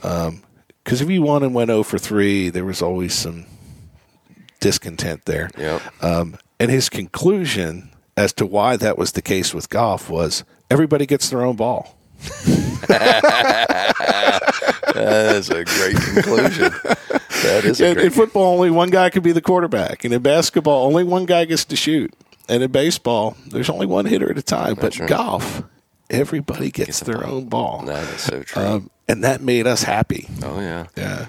[0.84, 3.46] Because if you won and went 0 for 3, there was always some
[4.60, 5.50] discontent there.
[5.56, 5.82] Yep.
[6.02, 11.06] Um, and his conclusion as to why that was the case with golf was everybody
[11.06, 11.96] gets their own ball.
[14.94, 16.72] That is a great conclusion.
[17.42, 20.04] That is a In, in football, only one guy can be the quarterback.
[20.04, 22.14] And in basketball, only one guy gets to shoot.
[22.48, 24.76] And in baseball, there's only one hitter at a time.
[24.76, 25.08] But right.
[25.08, 25.62] golf,
[26.10, 27.34] everybody gets, Gets their ball.
[27.34, 27.82] own ball.
[27.86, 28.62] That is so true.
[28.62, 30.28] Um, and that made us happy.
[30.42, 30.86] oh yeah.
[30.96, 31.26] Yeah.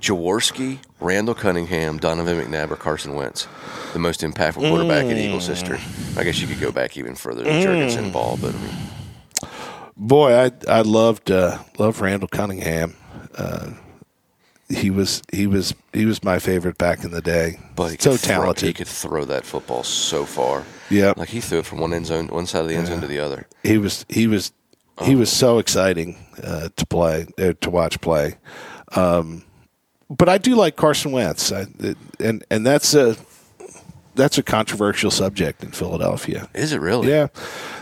[0.00, 3.48] Jaworski, Randall Cunningham, Donovan McNabb, or Carson Wentz,
[3.92, 5.80] the most impactful quarterback in Eagles history.
[6.16, 8.76] I guess you could go back even further than Jurgensen Ball, but I mean,
[9.96, 12.94] Boy, I I loved uh, loved Randall Cunningham.
[13.34, 13.70] Uh,
[14.68, 17.60] he was he was he was my favorite back in the day.
[17.76, 18.66] but he so throw, talented.
[18.66, 20.64] he could throw that football so far.
[20.90, 21.14] Yeah.
[21.16, 23.06] like he threw it from one end zone, one side of the end zone to
[23.06, 23.46] the other.
[23.62, 24.52] he was he was
[25.02, 28.36] he was so exciting uh, to play uh, to watch play.
[28.94, 29.44] Um,
[30.08, 31.66] but I do like Carson Wentz, I,
[32.20, 33.16] and and that's a
[34.14, 36.48] that's a controversial subject in Philadelphia.
[36.54, 37.10] Is it really?
[37.10, 37.28] Yeah,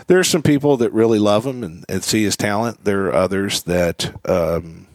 [0.07, 2.83] there are some people that really love him and, and see his talent.
[2.83, 4.87] There are others that um,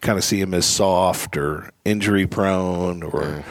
[0.00, 3.44] kind of see him as soft or injury prone or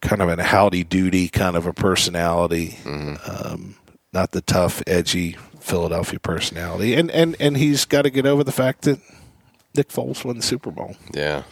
[0.00, 2.78] kind of a howdy doody kind of a personality.
[2.86, 3.76] Um,
[4.12, 6.94] not the tough, edgy Philadelphia personality.
[6.94, 9.00] And and and he's got to get over the fact that
[9.76, 10.96] Nick Foles won the Super Bowl.
[11.12, 11.42] Yeah.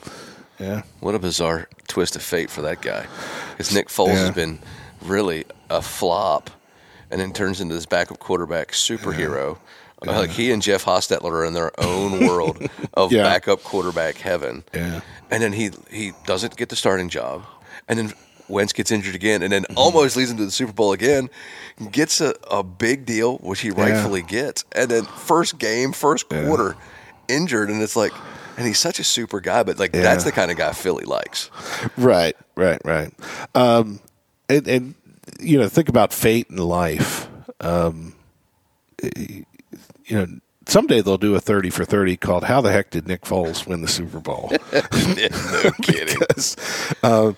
[0.60, 0.82] Yeah.
[1.00, 3.06] What a bizarre twist of fate for that guy.
[3.50, 4.26] Because Nick Foles Yeah.
[4.26, 4.60] has been
[5.02, 6.50] really a flop
[7.10, 9.58] and then turns into this backup quarterback superhero.
[10.08, 12.58] Uh, Like he and Jeff Hostetler are in their own world
[12.94, 13.22] of Yeah.
[13.24, 14.64] backup quarterback heaven.
[14.74, 15.00] Yeah.
[15.30, 17.44] And then he he doesn't get the starting job.
[17.88, 18.12] And then
[18.48, 19.78] Wentz gets injured again and then Mm-hmm.
[19.78, 21.30] almost leads him to the Super Bowl again.
[21.90, 24.64] Gets a, a big deal, which he rightfully gets.
[24.72, 26.76] And then first game, first quarter,
[27.28, 27.70] injured.
[27.70, 28.12] And it's like,
[28.58, 31.50] and he's such a super guy, but like that's the kind of guy Philly likes.
[31.96, 33.10] Right, right, right.
[33.54, 34.00] Um,
[34.50, 34.94] and, and
[35.40, 37.26] you know, think about fate and life.
[37.60, 38.14] Um,
[40.06, 40.26] you know,
[40.66, 43.82] someday they'll do a thirty for thirty called "How the heck did Nick Foles win
[43.82, 46.18] the Super Bowl?" no kidding.
[46.18, 46.56] Because,
[47.02, 47.32] uh,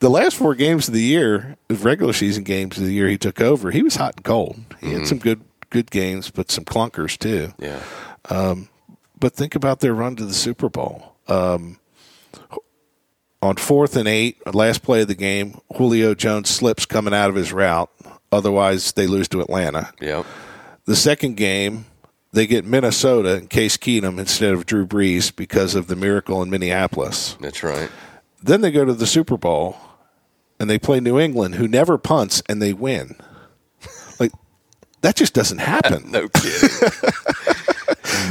[0.00, 3.18] the last four games of the year, the regular season games of the year he
[3.18, 4.60] took over, he was hot and cold.
[4.80, 7.52] He had some good good games, but some clunkers too.
[7.58, 7.80] Yeah.
[9.18, 11.14] But think about their run to the Super Bowl.
[11.28, 11.78] Um,
[13.42, 17.36] on fourth and eight, last play of the game, Julio Jones slips coming out of
[17.36, 17.90] his route.
[18.32, 19.92] Otherwise, they lose to Atlanta.
[20.00, 20.24] Yep.
[20.86, 21.84] The second game,
[22.32, 26.50] they get Minnesota and Case Keenum instead of Drew Brees because of the miracle in
[26.50, 27.36] Minneapolis.
[27.40, 27.90] That's right.
[28.42, 29.76] Then they go to the Super Bowl
[30.58, 33.16] and they play New England, who never punts, and they win.
[34.18, 34.32] Like
[35.00, 36.10] that just doesn't happen.
[36.10, 36.70] No kidding.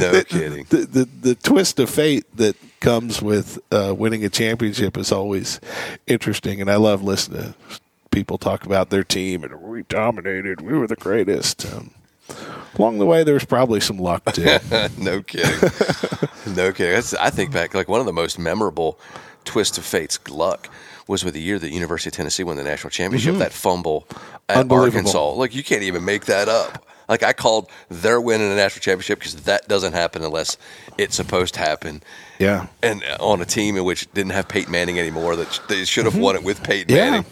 [0.00, 0.66] no kidding.
[0.70, 5.60] the, the the twist of fate that comes with uh, winning a championship is always
[6.06, 10.76] interesting, and I love listening to people talk about their team and we dominated, we
[10.76, 11.64] were the greatest.
[11.72, 11.92] Um,
[12.78, 14.44] along the way, there was probably some luck too.
[14.98, 15.70] no kidding.
[16.54, 16.94] no kidding.
[16.94, 18.98] That's, I think back, like one of the most memorable
[19.44, 20.68] twists of fate's luck
[21.08, 23.36] was with the year that University of Tennessee won the national championship.
[23.36, 24.06] That fumble
[24.48, 24.72] at Mm-hmm.
[24.72, 25.30] Arkansas.
[25.32, 26.86] Like you can't even make that up.
[27.08, 30.56] Like I called their win in the national championship because that doesn't happen unless
[30.96, 32.02] it's supposed to happen.
[32.38, 36.04] yeah, And on a team in which didn't have Peyton Manning anymore, that they should
[36.04, 36.96] have won it with Peyton Mm-hmm.
[36.96, 37.10] Yeah.
[37.10, 37.26] Manning.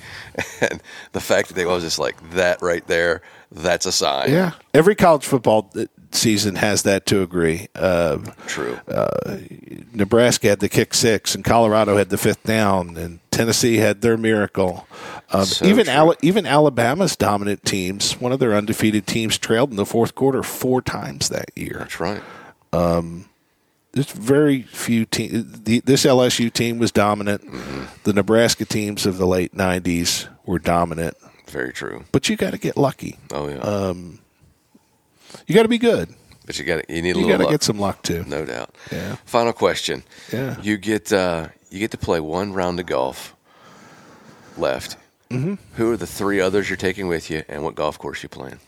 [0.73, 4.31] And the fact that they was just like that right there, that's a sign.
[4.31, 4.53] yeah.
[4.75, 5.73] Every college football
[6.13, 7.69] season has that to agree.
[7.75, 8.79] Uh, True.
[8.89, 9.39] Uh,
[9.93, 14.17] Nebraska had the kick six, and Colorado had the fifth down, and Tennessee had their
[14.17, 14.87] miracle.
[15.33, 15.89] Um, So even.
[15.89, 20.43] Ala- even Alabama's dominant teams, one of their undefeated teams, trailed in the fourth quarter
[20.43, 21.77] four times that year.
[21.81, 22.23] that's right.
[22.73, 23.27] Um,
[23.93, 25.61] There's very few teams.
[25.63, 27.43] This LSU team was dominant.
[28.05, 31.17] The Nebraska teams of the late '90s were dominant,
[31.49, 32.05] Very true.
[32.13, 33.19] but you got to get lucky.
[33.33, 33.57] Oh yeah.
[33.59, 33.95] Uh,
[35.47, 36.09] You got to be good.
[36.47, 38.25] but you got you need a You little got to get some luck too.
[38.27, 38.75] No doubt.
[38.93, 39.17] Yeah.
[39.25, 40.03] Final question.
[40.33, 40.61] Yeah.
[40.63, 43.35] You get uh, you get to play one round of golf
[44.57, 44.97] left.
[45.31, 45.55] Mm-hmm.
[45.75, 48.61] Who are the three others you're taking with you, and what golf course you playing?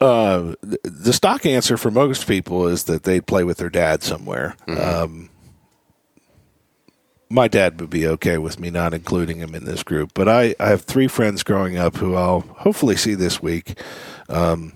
[0.00, 4.02] Uh, the, the stock answer for most people is that they'd play with their dad
[4.02, 4.56] somewhere.
[4.66, 5.28] Um,
[7.32, 10.54] my dad would be okay with me not including him in this group, but I,
[10.60, 13.78] I have three friends growing up who I'll hopefully see this week
[14.28, 14.74] um,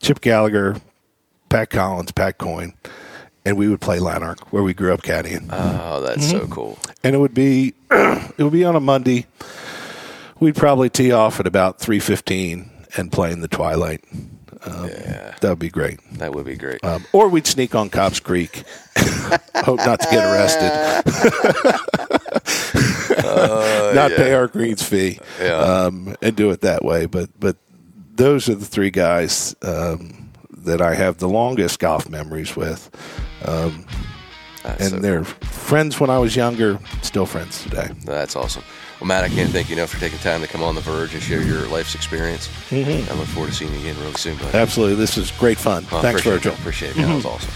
[0.00, 0.76] Chip Gallagher,
[1.48, 2.74] Pat Collins, Pat Coyne,
[3.44, 5.48] and we would play Llanerch, where we grew up caddying.
[5.50, 6.78] Oh, that's so cool.
[7.04, 9.26] and it would be it would be on a Monday.
[10.40, 14.04] We'd probably tee off at about three fifteen and play in the twilight.
[14.64, 15.34] Um, Yeah.
[15.40, 16.00] That would be great.
[16.18, 16.82] That would be great.
[16.84, 18.64] Um, or we'd sneak on Cobb's Creek.
[19.56, 21.82] Hope not to get arrested.
[23.94, 25.18] not pay our greens fee.
[25.40, 25.56] Yeah.
[25.58, 27.06] Um, and do it that way.
[27.06, 27.56] But but
[28.14, 32.90] those are the three guys um, that I have the longest golf memories with.
[33.44, 33.86] Um,
[34.64, 37.90] and so they're friends when I was younger, still friends today.
[38.04, 38.62] That's awesome.
[39.02, 41.12] Well, Matt, I can't thank you enough for taking time to come on The Virg
[41.12, 42.46] and share your life's experience.
[42.70, 43.10] Mm-hmm.
[43.10, 44.56] I look forward to seeing you again really soon, buddy.
[44.56, 44.94] Absolutely.
[44.94, 45.84] This is great fun.
[45.90, 46.52] Well, Thanks, appreciate Virgil.
[46.52, 46.98] It, appreciate it.
[46.98, 47.08] man.
[47.08, 47.50] That was awesome.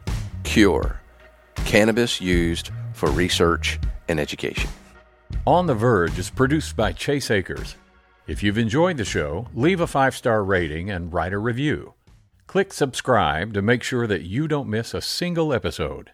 [0.44, 1.01] Cure
[1.64, 3.78] cannabis used for research
[4.09, 4.70] and education.
[5.47, 7.76] On the Virg is produced by Chase Akers.
[8.26, 11.94] If you've enjoyed the show, leave a five star rating and write a review.
[12.47, 16.10] Click subscribe to make sure that you don't miss a single episode.